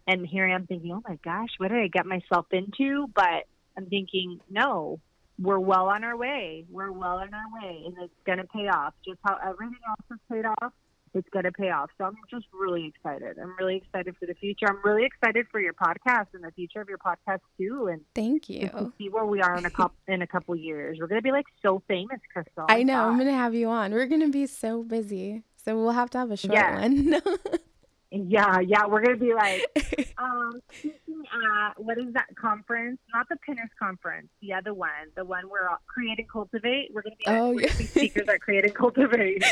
And 0.06 0.26
here 0.26 0.46
I 0.46 0.54
am 0.54 0.66
thinking, 0.66 0.92
oh 0.92 1.02
my 1.08 1.18
gosh, 1.24 1.48
what 1.58 1.68
did 1.68 1.78
I 1.78 1.88
get 1.88 2.04
myself 2.06 2.46
into? 2.52 3.06
But 3.14 3.44
I'm 3.76 3.86
thinking, 3.86 4.40
no, 4.50 5.00
we're 5.40 5.58
well 5.58 5.86
on 5.88 6.04
our 6.04 6.16
way. 6.16 6.64
We're 6.70 6.92
well 6.92 7.16
on 7.18 7.30
our 7.32 7.60
way, 7.62 7.82
and 7.86 7.94
it's 8.00 8.12
going 8.26 8.38
to 8.38 8.44
pay 8.44 8.68
off. 8.68 8.94
Just 9.04 9.18
how 9.24 9.36
everything 9.42 9.78
else 9.88 9.98
has 10.10 10.18
paid 10.30 10.44
off, 10.44 10.72
it's 11.14 11.28
going 11.30 11.44
to 11.44 11.52
pay 11.52 11.70
off. 11.70 11.90
So 11.96 12.04
I'm 12.04 12.16
just 12.30 12.46
really 12.52 12.86
excited. 12.86 13.38
I'm 13.40 13.54
really 13.58 13.76
excited 13.76 14.14
for 14.20 14.26
the 14.26 14.34
future. 14.34 14.66
I'm 14.68 14.78
really 14.84 15.04
excited 15.06 15.46
for 15.50 15.58
your 15.58 15.72
podcast 15.72 16.26
and 16.34 16.44
the 16.44 16.50
future 16.52 16.80
of 16.82 16.88
your 16.88 16.98
podcast 16.98 17.40
too, 17.58 17.88
and 17.90 18.02
Thank 18.14 18.48
you. 18.50 18.92
see 18.98 19.08
where 19.08 19.24
we 19.24 19.40
are 19.40 19.56
in 19.56 19.64
a 19.64 19.70
couple 19.70 19.96
in 20.06 20.22
a 20.22 20.26
couple 20.26 20.54
years. 20.54 20.98
We're 21.00 21.06
going 21.08 21.20
to 21.20 21.24
be 21.24 21.32
like 21.32 21.46
so 21.62 21.82
famous, 21.88 22.20
Krystle. 22.36 22.66
I 22.68 22.82
know. 22.82 23.04
I'm 23.08 23.14
going 23.16 23.26
to 23.28 23.32
have 23.34 23.54
you 23.54 23.68
on. 23.70 23.92
We're 23.92 24.06
going 24.06 24.20
to 24.20 24.30
be 24.30 24.46
so 24.46 24.82
busy. 24.82 25.42
So 25.64 25.76
we'll 25.76 25.92
have 25.92 26.10
to 26.10 26.18
have 26.18 26.30
a 26.30 26.36
short 26.36 26.52
Yeah. 26.54 26.78
one. 26.80 27.14
Yeah, 28.10 28.60
yeah, 28.60 28.86
we're 28.86 29.02
going 29.02 29.18
to 29.18 29.24
be 29.24 29.34
like 29.34 30.14
um 30.18 30.60
speaking 30.78 31.24
at 31.32 31.72
what 31.82 31.98
is 31.98 32.12
that 32.14 32.26
conference? 32.40 32.98
Not 33.12 33.28
the 33.28 33.36
Pinners 33.44 33.70
conference, 33.78 34.28
the 34.40 34.52
other 34.52 34.72
one, 34.72 34.90
the 35.16 35.24
one 35.24 35.48
where 35.48 35.68
Create 35.86 36.18
and 36.18 36.30
Cultivate. 36.30 36.90
We're 36.92 37.02
going 37.02 37.12
to 37.12 37.18
be, 37.18 37.24
Oh, 37.26 37.52
gonna 37.54 37.60
yeah. 37.66 37.76
be 37.78 37.84
speakers 37.86 38.28
at 38.28 38.40
Create 38.40 38.64
and 38.64 38.74
Cultivate. 38.74 39.44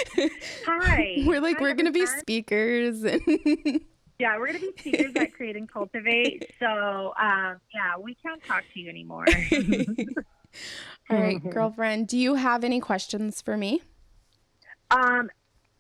Hi. 0.67 1.15
We're 1.27 1.41
like, 1.41 1.57
Hi, 1.57 1.63
we're 1.63 1.75
going 1.75 1.87
to 1.87 1.93
be 1.93 2.07
speakers. 2.07 3.03
And 3.03 3.21
Yeah, 4.21 4.39
we're 4.39 4.49
going 4.53 4.61
to 4.61 4.73
be 4.73 4.73
speakers 4.79 5.13
at 5.17 5.33
Create 5.35 5.57
and 5.57 5.69
Cultivate. 5.69 6.53
So, 6.61 6.67
um, 7.21 7.57
yeah, 7.75 7.97
we 8.01 8.15
can't 8.15 8.43
talk 8.45 8.63
to 8.75 8.81
you 8.81 8.89
anymore. 8.89 9.27
All 11.11 11.17
right, 11.19 11.43
girlfriend, 11.51 12.07
do 12.09 12.17
you 12.17 12.35
have 12.37 12.63
any 12.63 12.79
questions 12.79 13.43
for 13.43 13.57
me? 13.57 13.83
um, 14.93 15.31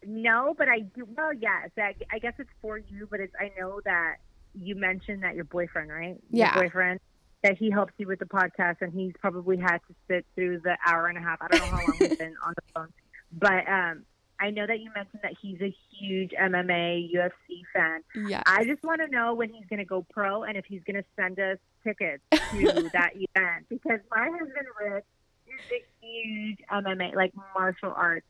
no, 0.07 0.55
but 0.57 0.69
I 0.69 0.81
do. 0.81 1.07
Well, 1.17 1.33
yes, 1.33 1.71
I, 1.77 1.95
I 2.11 2.19
guess 2.19 2.35
it's 2.39 2.51
for 2.61 2.79
you, 2.79 3.07
but 3.11 3.21
it's. 3.21 3.35
I 3.39 3.51
know 3.59 3.81
that 3.85 4.17
you 4.55 4.75
mentioned 4.75 5.23
that 5.23 5.35
your 5.35 5.45
boyfriend, 5.45 5.91
right? 5.91 6.17
Yeah. 6.31 6.55
Your 6.55 6.65
boyfriend. 6.65 7.01
That 7.43 7.59
he 7.59 7.71
helps 7.71 7.93
you 7.99 8.07
with 8.07 8.21
the 8.21 8.25
podcast, 8.25 8.77
and 8.83 8.93
he's 8.93 9.13
probably 9.21 9.57
had 9.57 9.79
to 9.89 9.95
sit 10.09 10.25
through 10.37 10.61
the 10.61 10.77
hour 10.87 11.09
and 11.09 11.19
a 11.19 11.21
half. 11.21 11.39
I 11.41 11.49
don't 11.49 11.61
know 11.61 11.67
how 11.67 11.77
long 11.77 11.97
we've 11.99 12.19
been 12.19 12.37
on 12.47 12.55
the 12.55 12.63
phone, 12.73 12.89
but 13.33 13.69
um, 13.69 14.05
I 14.43 14.51
know 14.51 14.67
that 14.67 14.81
you 14.81 14.91
mentioned 14.95 15.21
that 15.23 15.35
he's 15.41 15.61
a 15.61 15.73
huge 15.91 16.33
MMA 16.33 17.15
UFC 17.15 17.63
fan. 17.73 18.03
Yeah. 18.29 18.43
I 18.45 18.65
just 18.65 18.83
want 18.83 19.01
to 19.01 19.07
know 19.07 19.35
when 19.35 19.53
he's 19.53 19.65
going 19.67 19.79
to 19.79 19.85
go 19.85 20.05
pro 20.11 20.43
and 20.43 20.57
if 20.57 20.65
he's 20.65 20.83
going 20.85 20.97
to 20.97 21.05
send 21.15 21.39
us 21.39 21.59
tickets 21.85 22.23
to 22.33 22.91
that 22.93 23.13
event 23.15 23.67
because 23.69 24.01
my 24.11 24.29
husband 24.31 24.67
Rick 24.81 25.05
is 25.47 25.73
a 25.73 26.05
huge 26.05 26.59
MMA, 26.73 27.15
like 27.15 27.33
martial 27.55 27.93
arts 27.95 28.27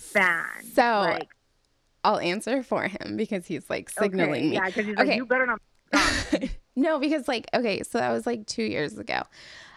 fan. 0.00 0.64
So, 0.74 0.82
like, 0.82 1.28
I'll 2.04 2.18
answer 2.18 2.62
for 2.62 2.84
him 2.84 3.16
because 3.16 3.46
he's 3.46 3.68
like 3.68 3.90
signaling 3.90 4.32
okay, 4.32 4.48
me. 4.48 4.54
Yeah, 4.54 4.66
because 4.66 4.86
he's 4.86 4.96
Okay. 4.98 5.08
like, 5.08 5.16
you 5.16 5.26
better 5.26 5.46
not. 5.46 5.60
no, 6.76 6.98
because 6.98 7.28
like 7.28 7.46
okay, 7.52 7.82
so 7.82 7.98
that 7.98 8.10
was 8.10 8.26
like 8.26 8.46
2 8.46 8.62
years 8.62 8.98
ago. 8.98 9.22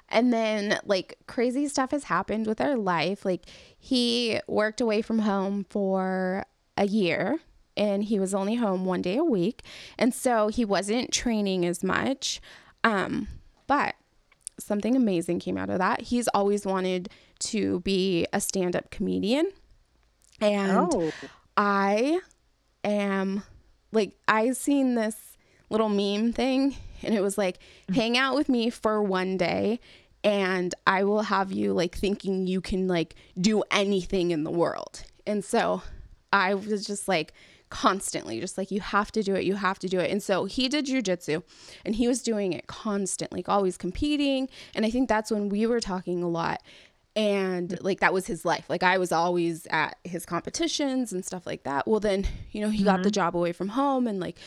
And 0.09 0.31
then 0.31 0.79
like 0.85 1.17
crazy 1.27 1.67
stuff 1.67 1.91
has 1.91 2.05
happened 2.05 2.45
with 2.47 2.61
our 2.61 2.75
life. 2.75 3.25
Like 3.25 3.45
he 3.79 4.39
worked 4.47 4.79
away 4.79 5.01
from 5.01 5.19
home 5.19 5.65
for 5.69 6.45
a 6.77 6.85
year 6.85 7.39
and 7.75 8.03
he 8.03 8.19
was 8.19 8.33
only 8.33 8.55
home 8.55 8.85
one 8.85 9.01
day 9.01 9.17
a 9.17 9.23
week. 9.23 9.63
And 9.97 10.13
so 10.13 10.49
he 10.49 10.65
wasn't 10.65 11.11
training 11.11 11.65
as 11.65 11.83
much. 11.83 12.41
Um 12.83 13.27
but 13.65 13.95
something 14.59 14.95
amazing 14.95 15.39
came 15.39 15.57
out 15.57 15.71
of 15.71 15.79
that. 15.79 16.01
He's 16.01 16.27
always 16.29 16.65
wanted 16.65 17.09
to 17.39 17.79
be 17.79 18.27
a 18.31 18.39
stand-up 18.39 18.91
comedian. 18.91 19.51
And 20.41 20.71
oh, 20.93 21.11
I 21.55 22.19
am 22.83 23.43
like 23.91 24.15
I 24.27 24.51
seen 24.51 24.95
this 24.95 25.37
little 25.69 25.89
meme 25.89 26.33
thing 26.33 26.75
and 27.01 27.13
it 27.15 27.21
was 27.21 27.37
like 27.37 27.59
mm. 27.89 27.95
hang 27.95 28.17
out 28.17 28.35
with 28.35 28.49
me 28.49 28.69
for 28.69 29.01
one 29.01 29.37
day 29.37 29.79
and 30.23 30.73
I 30.87 31.03
will 31.03 31.23
have 31.23 31.51
you 31.51 31.73
like 31.73 31.95
thinking 31.95 32.47
you 32.47 32.61
can 32.61 32.87
like 32.87 33.15
do 33.39 33.63
anything 33.71 34.31
in 34.31 34.43
the 34.43 34.51
world. 34.51 35.03
And 35.27 35.43
so 35.43 35.83
I 36.31 36.53
was 36.53 36.85
just 36.85 37.07
like 37.07 37.33
constantly 37.69 38.39
just 38.39 38.57
like 38.57 38.71
you 38.71 38.79
have 38.79 39.11
to 39.11 39.23
do 39.23 39.35
it, 39.35 39.43
you 39.43 39.55
have 39.55 39.79
to 39.79 39.87
do 39.87 39.99
it. 39.99 40.11
And 40.11 40.21
so 40.21 40.45
he 40.45 40.69
did 40.69 40.85
jujitsu 40.85 41.43
and 41.83 41.95
he 41.95 42.07
was 42.07 42.21
doing 42.21 42.53
it 42.53 42.67
constantly, 42.67 43.39
like 43.39 43.49
always 43.49 43.77
competing. 43.77 44.47
And 44.75 44.85
I 44.85 44.89
think 44.89 45.09
that's 45.09 45.31
when 45.31 45.49
we 45.49 45.65
were 45.65 45.81
talking 45.81 46.23
a 46.23 46.29
lot 46.29 46.61
and 47.15 47.69
mm-hmm. 47.69 47.85
like 47.85 47.99
that 47.99 48.13
was 48.13 48.25
his 48.27 48.43
life 48.43 48.65
like 48.69 48.83
i 48.83 48.97
was 48.97 49.11
always 49.11 49.67
at 49.67 49.97
his 50.03 50.25
competitions 50.25 51.13
and 51.13 51.23
stuff 51.23 51.45
like 51.45 51.63
that 51.63 51.87
well 51.87 51.99
then 51.99 52.25
you 52.51 52.61
know 52.61 52.69
he 52.69 52.83
got 52.83 52.97
the 52.97 53.09
mm-hmm. 53.09 53.13
job 53.13 53.35
away 53.35 53.51
from 53.51 53.69
home 53.69 54.07
and 54.07 54.19
like 54.19 54.37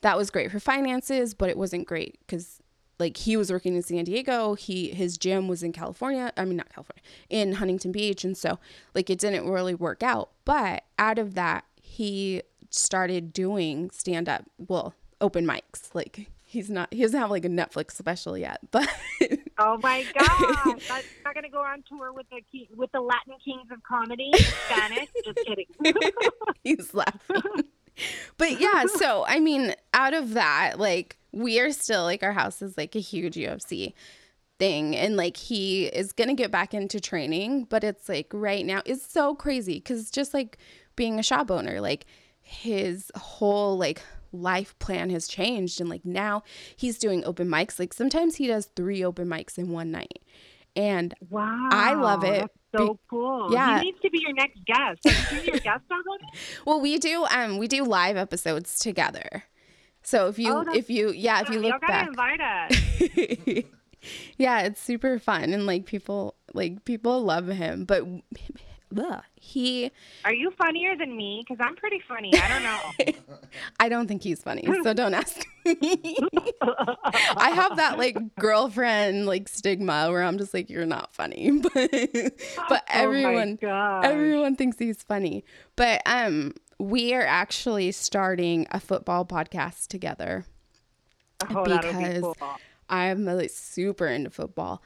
that 0.00 0.16
was 0.16 0.30
great 0.30 0.50
for 0.50 0.60
finances 0.60 1.34
but 1.34 1.48
it 1.48 1.56
wasn't 1.56 1.86
great 1.86 2.18
because 2.20 2.60
like 2.98 3.16
he 3.16 3.36
was 3.36 3.50
working 3.50 3.74
in 3.74 3.82
San 3.82 4.04
Diego. 4.04 4.54
He 4.54 4.90
his 4.90 5.18
gym 5.18 5.48
was 5.48 5.62
in 5.62 5.72
California. 5.72 6.32
I 6.36 6.44
mean 6.44 6.56
not 6.56 6.68
California, 6.68 7.02
in 7.28 7.54
Huntington 7.54 7.92
Beach, 7.92 8.24
and 8.24 8.36
so 8.36 8.58
like 8.94 9.10
it 9.10 9.18
didn't 9.18 9.48
really 9.48 9.74
work 9.74 10.02
out. 10.02 10.30
But 10.44 10.84
out 10.98 11.18
of 11.18 11.34
that, 11.34 11.64
he 11.82 12.42
started 12.70 13.32
doing 13.32 13.90
stand 13.90 14.28
up, 14.28 14.44
well, 14.58 14.94
open 15.20 15.46
mics. 15.46 15.94
Like 15.94 16.30
he's 16.54 16.70
not 16.70 16.92
he 16.94 17.02
doesn't 17.02 17.18
have 17.18 17.30
like 17.30 17.44
a 17.44 17.48
Netflix 17.48 17.92
special 17.92 18.38
yet, 18.38 18.60
but 18.70 18.88
oh 19.58 19.78
my 19.82 20.04
god, 20.18 20.80
that's 20.88 21.06
not 21.24 21.34
gonna 21.34 21.50
go 21.50 21.60
on 21.60 21.84
tour 21.86 22.12
with 22.12 22.26
the 22.30 22.40
key, 22.50 22.68
with 22.74 22.90
the 22.92 23.00
Latin 23.00 23.34
kings 23.44 23.70
of 23.70 23.82
comedy 23.82 24.30
in 24.32 24.38
Spanish. 24.38 25.08
Just 25.24 25.38
kidding. 25.46 25.66
he's 26.64 26.94
laughing. 26.94 27.64
But 28.38 28.60
yeah, 28.60 28.86
so 28.86 29.24
I 29.26 29.40
mean, 29.40 29.74
out 29.92 30.14
of 30.14 30.34
that, 30.34 30.78
like 30.78 31.16
we 31.32 31.60
are 31.60 31.72
still 31.72 32.04
like 32.04 32.22
our 32.22 32.32
house 32.32 32.62
is 32.62 32.78
like 32.78 32.94
a 32.94 33.00
huge 33.00 33.34
UFC 33.34 33.92
thing 34.58 34.94
and 34.94 35.16
like 35.16 35.36
he 35.36 35.86
is 35.86 36.12
going 36.12 36.28
to 36.28 36.34
get 36.34 36.50
back 36.50 36.72
into 36.72 37.00
training, 37.00 37.64
but 37.64 37.82
it's 37.84 38.08
like 38.08 38.28
right 38.32 38.64
now 38.64 38.82
it's 38.84 39.04
so 39.04 39.34
crazy 39.34 39.80
cuz 39.80 40.10
just 40.10 40.32
like 40.32 40.58
being 40.96 41.18
a 41.18 41.22
shop 41.22 41.50
owner, 41.50 41.80
like 41.80 42.06
his 42.40 43.10
whole 43.16 43.76
like 43.76 44.02
life 44.34 44.78
plan 44.78 45.10
has 45.10 45.26
changed 45.28 45.80
and 45.80 45.88
like 45.88 46.04
now 46.04 46.42
he's 46.76 46.98
doing 46.98 47.24
open 47.24 47.48
mics 47.48 47.78
like 47.78 47.92
sometimes 47.92 48.36
he 48.36 48.46
does 48.46 48.68
3 48.76 49.04
open 49.04 49.28
mics 49.28 49.58
in 49.58 49.70
one 49.70 49.90
night. 49.90 50.22
And 50.76 51.14
wow. 51.30 51.68
I 51.70 51.94
love 51.94 52.24
it. 52.24 52.50
so 52.76 52.98
cool. 53.08 53.52
Yeah. 53.52 53.78
He 53.78 53.84
needs 53.86 54.00
to 54.02 54.10
be 54.10 54.18
your 54.20 54.32
next 54.32 54.58
guest. 54.64 55.06
Are 55.06 55.36
you 55.36 55.52
your 55.52 55.60
guest 55.60 55.84
already? 55.90 56.24
Well, 56.66 56.80
we 56.80 56.98
do 56.98 57.24
um 57.26 57.58
we 57.58 57.68
do 57.68 57.84
live 57.84 58.16
episodes 58.16 58.78
together. 58.78 59.44
So 60.02 60.28
if 60.28 60.38
you 60.38 60.52
Oh, 60.52 60.64
if 60.74 60.90
you 60.90 61.12
yeah, 61.12 61.40
if 61.40 61.50
you 61.50 61.60
look 61.60 61.80
back 61.80 62.08
invite 62.08 62.40
us. 62.40 63.64
yeah, 64.36 64.62
it's 64.62 64.80
super 64.80 65.18
fun 65.18 65.52
and 65.52 65.66
like 65.66 65.86
people 65.86 66.34
like 66.52 66.84
people 66.84 67.22
love 67.22 67.46
him, 67.46 67.84
but 67.84 68.04
ugh, 68.98 69.22
he 69.36 69.90
Are 70.24 70.32
you 70.32 70.50
funnier 70.52 70.96
than 70.96 71.16
me? 71.16 71.44
Because 71.46 71.64
I'm 71.64 71.76
pretty 71.76 72.00
funny. 72.06 72.32
I 72.34 72.48
don't 72.48 72.62
know. 72.62 73.14
I 73.80 73.88
don't 73.88 74.06
think 74.06 74.22
he's 74.22 74.42
funny, 74.42 74.64
so 74.82 74.94
don't 74.94 75.14
ask 75.14 75.44
me. 75.64 76.18
I 76.62 77.50
have 77.50 77.76
that 77.76 77.96
like 77.98 78.16
girlfriend 78.36 79.26
like 79.26 79.48
stigma 79.48 80.10
where 80.10 80.22
I'm 80.22 80.38
just 80.38 80.54
like 80.54 80.70
you're 80.70 80.86
not 80.86 81.14
funny, 81.14 81.50
but 81.74 81.90
but 82.68 82.84
everyone 82.88 83.58
oh 83.62 83.66
my 83.66 84.06
everyone 84.06 84.56
thinks 84.56 84.78
he's 84.78 85.02
funny. 85.02 85.44
But 85.76 86.02
um 86.06 86.54
we 86.78 87.14
are 87.14 87.24
actually 87.24 87.92
starting 87.92 88.66
a 88.70 88.80
football 88.80 89.24
podcast 89.24 89.88
together. 89.88 90.44
oh, 91.50 91.64
that'll 91.64 91.92
be 91.92 91.98
because 91.98 92.22
cool. 92.22 92.36
I'm 92.88 93.24
like 93.24 93.50
super 93.50 94.06
into 94.06 94.30
football. 94.30 94.82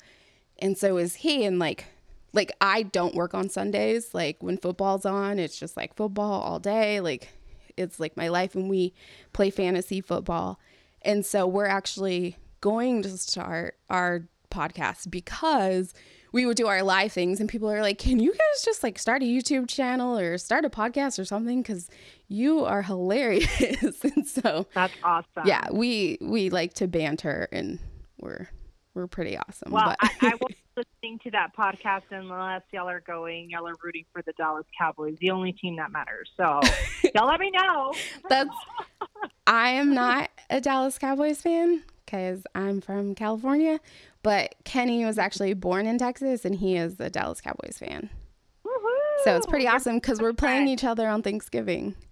And 0.59 0.77
so 0.77 0.97
is 0.97 1.17
he 1.17 1.45
and 1.45 1.59
like 1.59 1.87
like 2.33 2.53
I 2.61 2.83
don't 2.83 3.15
work 3.15 3.35
on 3.35 3.49
Sundays. 3.49 4.15
Like 4.15 4.43
when 4.43 4.59
football's 4.59 5.07
on, 5.07 5.39
it's 5.39 5.59
just 5.59 5.77
like 5.77 5.95
football 5.97 6.41
all 6.41 6.59
day. 6.59 7.01
Like 7.01 7.29
it's 7.77 7.99
like 8.01 8.17
my 8.17 8.29
life 8.29 8.55
and 8.55 8.69
we 8.69 8.93
play 9.33 9.51
fantasy 9.51 10.01
football. 10.01 10.59
And 11.03 11.25
so 11.25 11.47
we're 11.47 11.67
actually 11.67 12.37
going 12.61 13.03
to 13.03 13.17
start 13.17 13.77
our 13.89 14.29
podcast 14.51 15.11
because 15.11 15.95
we 16.33 16.45
would 16.45 16.57
do 16.57 16.67
our 16.67 16.83
live 16.83 17.13
things 17.13 17.41
and 17.41 17.49
people 17.49 17.71
are 17.71 17.81
like, 17.81 17.99
"Can 17.99 18.19
you 18.19 18.33
guys 18.33 18.65
just 18.65 18.83
like 18.83 18.99
start 18.99 19.23
a 19.23 19.27
YouTube 19.27 19.69
channel 19.69 20.19
or 20.19 20.37
start 20.39 20.65
a 20.65 20.71
podcast 20.71 21.19
or 21.19 21.25
something 21.25 21.63
cuz 21.63 21.89
you 22.27 22.65
are 22.65 22.83
hilarious." 22.83 24.05
and 24.05 24.27
so 24.27 24.67
That's 24.75 24.93
awesome. 25.03 25.47
yeah, 25.47 25.69
we 25.73 26.19
we 26.21 26.51
like 26.51 26.75
to 26.75 26.87
banter 26.89 27.49
and 27.53 27.79
we're 28.19 28.49
we're 28.95 29.07
pretty 29.07 29.39
awesome. 29.39 29.73
Well, 29.73 29.85
but 29.87 29.97
I, 30.01 30.33
I 30.33 30.35
will 30.41 30.49
listening 30.79 31.19
to 31.25 31.31
that 31.33 31.55
podcast 31.57 32.03
unless 32.11 32.63
y'all 32.73 32.89
are 32.89 33.01
going, 33.01 33.51
y'all 33.51 33.67
are 33.67 33.75
rooting 33.83 34.05
for 34.13 34.23
the 34.23 34.33
Dallas 34.33 34.67
Cowboys, 34.79 35.17
the 35.21 35.31
only 35.31 35.53
team 35.53 35.77
that 35.77 35.91
matters. 35.91 36.31
So 36.37 36.61
y'all 37.15 37.27
let 37.27 37.41
me 37.41 37.51
know. 37.51 37.93
that's 38.29 38.55
I 39.47 39.71
am 39.71 39.95
not 39.95 40.31
a 40.51 40.61
Dallas 40.61 40.99
Cowboys 40.99 41.41
fan 41.41 41.83
because 42.05 42.45
I'm 42.55 42.81
from 42.81 43.15
California, 43.15 43.81
but 44.23 44.55
Kenny 44.65 45.05
was 45.05 45.19
actually 45.19 45.55
born 45.55 45.87
in 45.87 45.99
Texas 45.99 46.45
and 46.45 46.55
he 46.57 46.77
is 46.77 46.99
a 47.01 47.11
Dallas 47.11 47.41
Cowboys 47.41 47.79
fan. 47.79 48.11
Woohoo! 48.65 49.25
So 49.25 49.37
it's 49.37 49.47
pretty 49.47 49.67
awesome 49.67 49.97
because 49.97 50.21
we're 50.21 50.33
playing 50.33 50.69
each 50.69 50.85
other 50.85 51.09
on 51.09 51.23
Thanksgiving. 51.23 51.95
Oh 51.99 52.05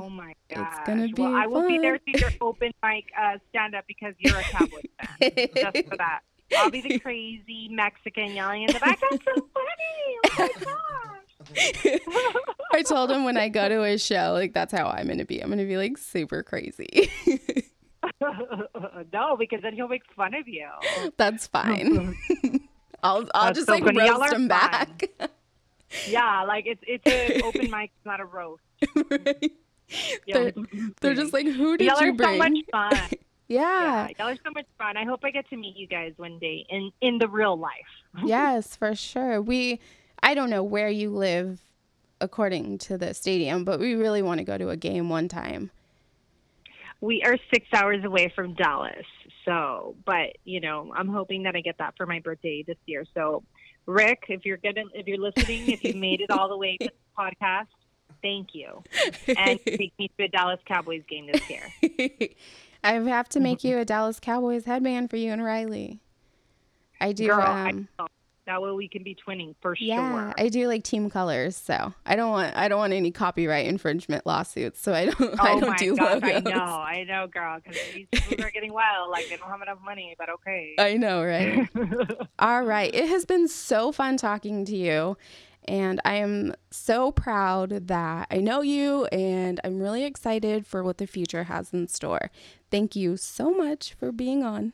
So 0.00 0.08
my 0.10 0.32
It's 0.50 0.78
gonna 0.86 1.08
be 1.08 1.22
well, 1.22 1.34
I 1.34 1.46
will 1.46 1.66
be 1.66 1.78
there 1.78 1.98
fun. 1.98 2.14
to 2.14 2.20
your 2.20 2.30
open 2.40 2.72
mic 2.82 3.06
uh, 3.20 3.38
stand 3.50 3.74
up 3.74 3.84
because 3.88 4.14
you're 4.18 4.36
a 4.38 4.42
Cowboys 4.42 4.82
fan. 5.20 5.30
Just 5.54 5.88
for 5.88 5.96
that. 5.96 6.20
I'll 6.56 6.70
be 6.70 6.80
the 6.80 6.98
crazy 7.00 7.68
Mexican 7.70 8.34
yelling 8.34 8.62
in 8.62 8.72
the 8.72 8.80
back. 8.80 9.00
That's 9.00 9.24
so 9.24 9.48
funny. 9.54 10.18
Oh 10.26 10.32
my 10.38 10.64
gosh. 10.64 12.00
I 12.72 12.82
told 12.82 13.10
him 13.10 13.24
when 13.24 13.36
I 13.36 13.48
go 13.48 13.68
to 13.68 13.82
his 13.82 14.04
show, 14.04 14.32
like 14.32 14.54
that's 14.54 14.72
how 14.72 14.86
I'm 14.86 15.08
gonna 15.08 15.24
be. 15.24 15.40
I'm 15.40 15.50
gonna 15.50 15.64
be 15.64 15.76
like 15.76 15.98
super 15.98 16.42
crazy. 16.42 17.10
no, 18.20 19.36
because 19.38 19.60
then 19.62 19.74
he'll 19.74 19.88
make 19.88 20.02
fun 20.16 20.34
of 20.34 20.48
you. 20.48 20.68
that's 21.16 21.46
fine. 21.46 22.16
I'll 23.02 23.28
I'll 23.34 23.46
That's 23.46 23.58
just 23.58 23.66
so 23.66 23.74
like 23.74 23.84
funny. 23.84 23.98
Roast 23.98 24.32
him 24.32 24.48
fun. 24.48 24.48
back. 24.48 25.10
Yeah, 26.08 26.44
like 26.44 26.64
it's 26.66 26.82
it's 26.86 27.36
an 27.36 27.42
open 27.44 27.70
mic, 27.70 27.92
not 28.04 28.20
a 28.20 28.24
roast. 28.24 28.62
Right? 29.10 29.52
Yeah. 30.26 30.34
They're, 30.34 30.52
they're 31.00 31.14
just 31.14 31.32
like, 31.32 31.46
who 31.46 31.76
did 31.76 31.86
y'all 31.86 32.02
you 32.02 32.14
bring? 32.14 32.40
so 32.40 32.48
much 32.48 32.58
fun. 32.72 33.10
Yeah. 33.48 34.08
Yeah, 34.08 34.08
y'all 34.18 34.28
are 34.28 34.38
so 34.44 34.50
much 34.52 34.66
fun. 34.78 34.96
I 34.96 35.04
hope 35.04 35.20
I 35.22 35.30
get 35.30 35.48
to 35.50 35.56
meet 35.56 35.76
you 35.76 35.86
guys 35.86 36.12
one 36.16 36.38
day 36.38 36.66
in 36.68 36.90
in 37.00 37.18
the 37.18 37.28
real 37.28 37.56
life. 37.56 37.72
yes, 38.24 38.76
for 38.76 38.94
sure. 38.94 39.40
We, 39.40 39.80
I 40.22 40.34
don't 40.34 40.50
know 40.50 40.62
where 40.62 40.88
you 40.88 41.10
live 41.10 41.60
according 42.20 42.78
to 42.78 42.96
the 42.96 43.12
stadium, 43.12 43.64
but 43.64 43.78
we 43.78 43.94
really 43.94 44.22
want 44.22 44.38
to 44.38 44.44
go 44.44 44.56
to 44.56 44.70
a 44.70 44.76
game 44.76 45.08
one 45.08 45.28
time. 45.28 45.70
We 47.00 47.22
are 47.22 47.36
six 47.52 47.66
hours 47.74 48.02
away 48.04 48.32
from 48.34 48.54
Dallas, 48.54 49.04
so 49.44 49.94
but 50.06 50.36
you 50.44 50.60
know 50.60 50.92
I'm 50.96 51.08
hoping 51.08 51.42
that 51.42 51.54
I 51.54 51.60
get 51.60 51.76
that 51.78 51.94
for 51.98 52.06
my 52.06 52.20
birthday 52.20 52.64
this 52.66 52.78
year. 52.86 53.04
So, 53.12 53.42
Rick, 53.84 54.24
if 54.28 54.46
you're 54.46 54.56
gonna 54.56 54.84
if 54.94 55.06
you're 55.06 55.18
listening, 55.18 55.70
if 55.70 55.84
you 55.84 55.94
made 55.94 56.22
it 56.22 56.30
all 56.30 56.48
the 56.48 56.56
way 56.56 56.78
to 56.78 56.88
the 56.88 56.92
podcast, 57.18 57.66
thank 58.22 58.54
you, 58.54 58.82
and 59.36 59.60
take 59.66 59.92
me 59.98 60.10
to 60.16 60.24
a 60.24 60.28
Dallas 60.28 60.60
Cowboys 60.66 61.02
game 61.06 61.28
this 61.30 61.42
year. 61.50 61.68
I 62.84 62.92
have 62.92 63.28
to 63.30 63.40
make 63.40 63.64
you 63.64 63.78
a 63.78 63.84
Dallas 63.84 64.20
Cowboys 64.20 64.64
headband 64.64 65.10
for 65.10 65.16
you 65.16 65.32
and 65.32 65.42
Riley. 65.42 66.00
I 67.00 67.12
do. 67.12 67.26
Girl, 67.26 67.40
um, 67.40 67.88
I 67.98 68.06
that 68.46 68.60
way 68.60 68.72
we 68.72 68.88
can 68.88 69.02
be 69.02 69.14
twinning 69.14 69.54
for 69.60 69.74
yeah, 69.78 70.26
sure. 70.26 70.34
I 70.36 70.48
do 70.48 70.68
like 70.68 70.84
team 70.84 71.08
colors, 71.08 71.56
so 71.56 71.94
I 72.04 72.16
don't 72.16 72.30
want 72.30 72.56
I 72.56 72.68
don't 72.68 72.78
want 72.78 72.92
any 72.92 73.10
copyright 73.10 73.66
infringement 73.66 74.26
lawsuits. 74.26 74.80
So 74.80 74.92
I 74.92 75.06
don't 75.06 75.20
I 75.40 75.52
oh 75.52 75.60
don't 75.60 75.70
my 75.70 75.76
do 75.76 75.96
gosh, 75.96 76.22
logos. 76.22 76.30
I 76.30 76.40
know, 76.40 76.60
I 76.60 77.04
know, 77.04 77.26
girl, 77.26 77.58
because 77.62 77.80
these 77.94 78.06
people 78.12 78.44
are 78.44 78.50
getting 78.50 78.72
wild. 78.72 79.10
Like 79.10 79.28
they 79.28 79.36
don't 79.36 79.48
have 79.48 79.62
enough 79.62 79.78
money, 79.82 80.14
but 80.18 80.28
okay. 80.28 80.74
I 80.78 80.94
know, 80.96 81.24
right? 81.24 81.68
All 82.38 82.62
right. 82.62 82.94
It 82.94 83.08
has 83.08 83.24
been 83.24 83.48
so 83.48 83.92
fun 83.92 84.16
talking 84.16 84.64
to 84.66 84.76
you. 84.76 85.16
And 85.66 85.98
I 86.04 86.16
am 86.16 86.54
so 86.70 87.10
proud 87.10 87.70
that 87.88 88.26
I 88.30 88.36
know 88.36 88.60
you 88.60 89.06
and 89.06 89.58
I'm 89.64 89.80
really 89.80 90.04
excited 90.04 90.66
for 90.66 90.82
what 90.82 90.98
the 90.98 91.06
future 91.06 91.44
has 91.44 91.72
in 91.72 91.88
store. 91.88 92.30
Thank 92.74 92.96
you 92.96 93.16
so 93.16 93.52
much 93.52 93.94
for 93.94 94.10
being 94.10 94.42
on. 94.42 94.72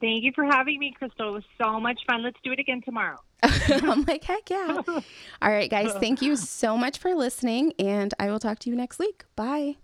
Thank 0.00 0.24
you 0.24 0.32
for 0.34 0.42
having 0.42 0.80
me, 0.80 0.92
Krystle. 1.00 1.28
It 1.28 1.30
was 1.30 1.44
so 1.56 1.78
much 1.78 2.00
fun. 2.08 2.24
Let's 2.24 2.38
do 2.42 2.50
it 2.50 2.58
again 2.58 2.82
tomorrow. 2.84 3.18
I'm 3.44 4.04
like, 4.04 4.24
heck 4.24 4.50
yeah. 4.50 4.82
All 4.88 5.02
right, 5.42 5.70
guys. 5.70 5.92
Thank 6.00 6.22
you 6.22 6.34
so 6.58 6.76
much 6.76 6.98
for 6.98 7.14
listening. 7.14 7.72
And 7.78 8.12
I 8.18 8.32
will 8.32 8.40
talk 8.40 8.58
to 8.60 8.70
you 8.70 8.74
next 8.74 8.98
week. 8.98 9.22
Bye. 9.36 9.76